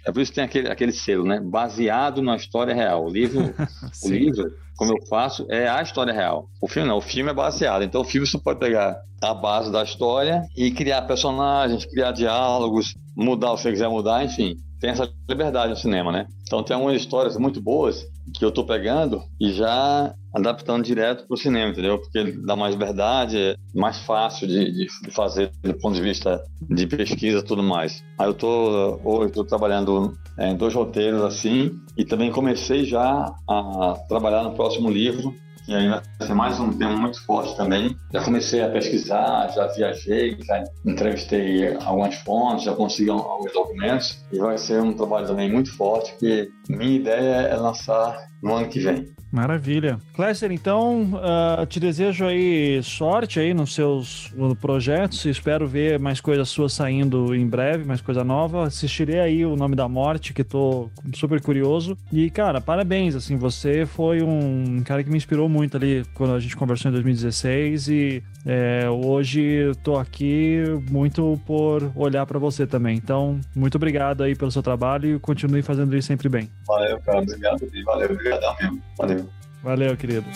É 0.04 0.10
por 0.10 0.20
isso 0.20 0.32
que 0.32 0.36
tem 0.36 0.44
aquele, 0.44 0.68
aquele 0.68 0.92
selo, 0.92 1.24
né? 1.24 1.40
Baseado 1.40 2.20
na 2.20 2.36
história 2.36 2.74
real. 2.74 3.06
O 3.06 3.10
livro, 3.10 3.40
o 4.04 4.08
livro, 4.08 4.52
como 4.76 4.92
eu 4.92 5.06
faço, 5.06 5.46
é 5.48 5.68
a 5.68 5.82
história 5.82 6.12
real. 6.12 6.48
O 6.60 6.68
filme 6.68 6.88
não, 6.88 6.98
o 6.98 7.00
filme 7.00 7.30
é 7.30 7.34
baseado. 7.34 7.82
Então 7.82 8.00
o 8.00 8.04
filme 8.04 8.26
você 8.26 8.38
pode 8.38 8.58
pegar 8.58 9.00
a 9.22 9.34
base 9.34 9.70
da 9.70 9.82
história 9.82 10.42
e 10.56 10.70
criar 10.70 11.02
personagens, 11.02 11.84
criar 11.84 12.12
diálogos, 12.12 12.94
mudar 13.16 13.52
o 13.52 13.56
que 13.56 13.62
você 13.62 13.70
quiser 13.70 13.88
mudar, 13.88 14.24
enfim. 14.24 14.56
Tem 14.80 14.90
essa 14.90 15.08
liberdade 15.28 15.70
no 15.70 15.76
cinema, 15.76 16.10
né? 16.10 16.26
Então 16.42 16.62
tem 16.62 16.74
algumas 16.74 16.96
histórias 16.96 17.36
muito 17.36 17.60
boas 17.60 18.04
que 18.34 18.44
eu 18.44 18.48
estou 18.48 18.66
pegando 18.66 19.22
e 19.40 19.52
já 19.52 20.12
adaptando 20.34 20.84
direto 20.84 21.26
para 21.26 21.34
o 21.34 21.36
cinema, 21.36 21.70
entendeu? 21.70 21.98
Porque 21.98 22.32
dá 22.44 22.56
mais 22.56 22.74
verdade, 22.74 23.38
é 23.38 23.56
mais 23.74 23.98
fácil 23.98 24.48
de, 24.48 24.72
de, 24.72 25.10
fazer 25.10 25.52
do 25.62 25.74
ponto 25.74 25.94
de 25.94 26.02
vista 26.02 26.42
de 26.68 26.86
pesquisa 26.86 27.38
e 27.38 27.44
tudo 27.44 27.62
mais. 27.62 28.02
Aí 28.18 28.26
eu 28.26 28.34
tô 28.34 28.98
hoje 29.04 29.28
estou 29.28 29.44
trabalhando 29.44 30.16
é, 30.36 30.50
em 30.50 30.56
dois 30.56 30.74
roteiros 30.74 31.22
assim 31.22 31.70
e 31.96 32.04
também 32.04 32.32
comecei 32.32 32.84
já 32.84 33.32
a 33.48 33.94
trabalhar 34.08 34.42
no 34.42 34.52
próximo 34.52 34.90
livro 34.90 35.34
que 35.64 35.74
ainda 35.74 36.02
vai 36.18 36.26
ser 36.26 36.34
mais 36.34 36.60
um 36.60 36.72
tema 36.72 36.96
muito 36.96 37.24
forte 37.24 37.56
também. 37.56 37.96
Já 38.12 38.24
comecei 38.24 38.62
a 38.62 38.70
pesquisar, 38.70 39.48
já 39.54 39.66
viajei, 39.68 40.36
já 40.42 40.64
entrevistei 40.84 41.74
algumas 41.84 42.14
fontes, 42.16 42.64
já 42.64 42.74
consegui 42.74 43.10
alguns 43.10 43.52
documentos 43.52 44.24
e 44.32 44.38
vai 44.38 44.58
ser 44.58 44.80
um 44.82 44.92
trabalho 44.92 45.26
também 45.26 45.50
muito 45.50 45.74
forte 45.76 46.14
que 46.18 46.50
minha 46.68 46.96
ideia 46.96 47.48
é 47.48 47.56
lançar 47.56 48.16
no 48.42 48.54
ano 48.54 48.68
que 48.68 48.80
vem. 48.80 49.12
Maravilha. 49.32 49.98
Clécer, 50.14 50.52
então, 50.52 51.14
uh, 51.14 51.64
te 51.64 51.80
desejo 51.80 52.26
aí 52.26 52.82
sorte 52.82 53.40
aí 53.40 53.54
nos 53.54 53.74
seus 53.74 54.30
projetos. 54.60 55.24
Espero 55.24 55.66
ver 55.66 55.98
mais 55.98 56.20
coisas 56.20 56.50
suas 56.50 56.74
saindo 56.74 57.34
em 57.34 57.46
breve, 57.46 57.82
mais 57.82 58.02
coisa 58.02 58.22
nova. 58.22 58.66
Assistirei 58.66 59.20
aí 59.20 59.46
o 59.46 59.56
Nome 59.56 59.74
da 59.74 59.88
Morte, 59.88 60.34
que 60.34 60.44
tô 60.44 60.90
super 61.14 61.40
curioso. 61.40 61.96
E, 62.12 62.28
cara, 62.28 62.60
parabéns, 62.60 63.14
assim, 63.14 63.36
você 63.36 63.86
foi 63.86 64.22
um 64.22 64.82
cara 64.84 65.02
que 65.02 65.08
me 65.08 65.16
inspirou 65.16 65.48
muito 65.48 65.78
ali 65.78 66.04
quando 66.12 66.34
a 66.34 66.40
gente 66.40 66.54
conversou 66.54 66.90
em 66.90 66.92
2016 66.92 67.88
e 67.88 68.22
é, 68.45 68.88
hoje 68.90 69.72
tô 69.84 69.97
aqui 69.97 70.62
muito 70.90 71.40
por 71.47 71.93
olhar 71.95 72.26
para 72.26 72.38
você 72.38 72.66
também. 72.66 72.97
Então, 72.97 73.40
muito 73.55 73.76
obrigado 73.76 74.22
aí 74.22 74.34
pelo 74.34 74.51
seu 74.51 74.62
trabalho 74.62 75.16
e 75.16 75.18
continue 75.20 75.62
fazendo 75.62 75.97
isso 75.97 76.09
sempre 76.09 76.28
bem. 76.28 76.51
Valeu, 76.66 76.99
cara. 77.01 77.20
Obrigado. 77.20 77.70
Valeu, 77.84 78.11
obrigadão 78.11 78.57
mesmo. 78.61 78.82
Valeu. 78.99 79.28
Valeu, 79.62 79.97
querido. 79.97 80.26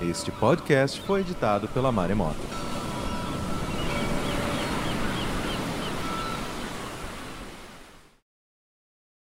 Este 0.00 0.30
podcast 0.30 1.00
foi 1.00 1.20
editado 1.20 1.66
pela 1.68 1.90
Maremoto. 1.90 2.67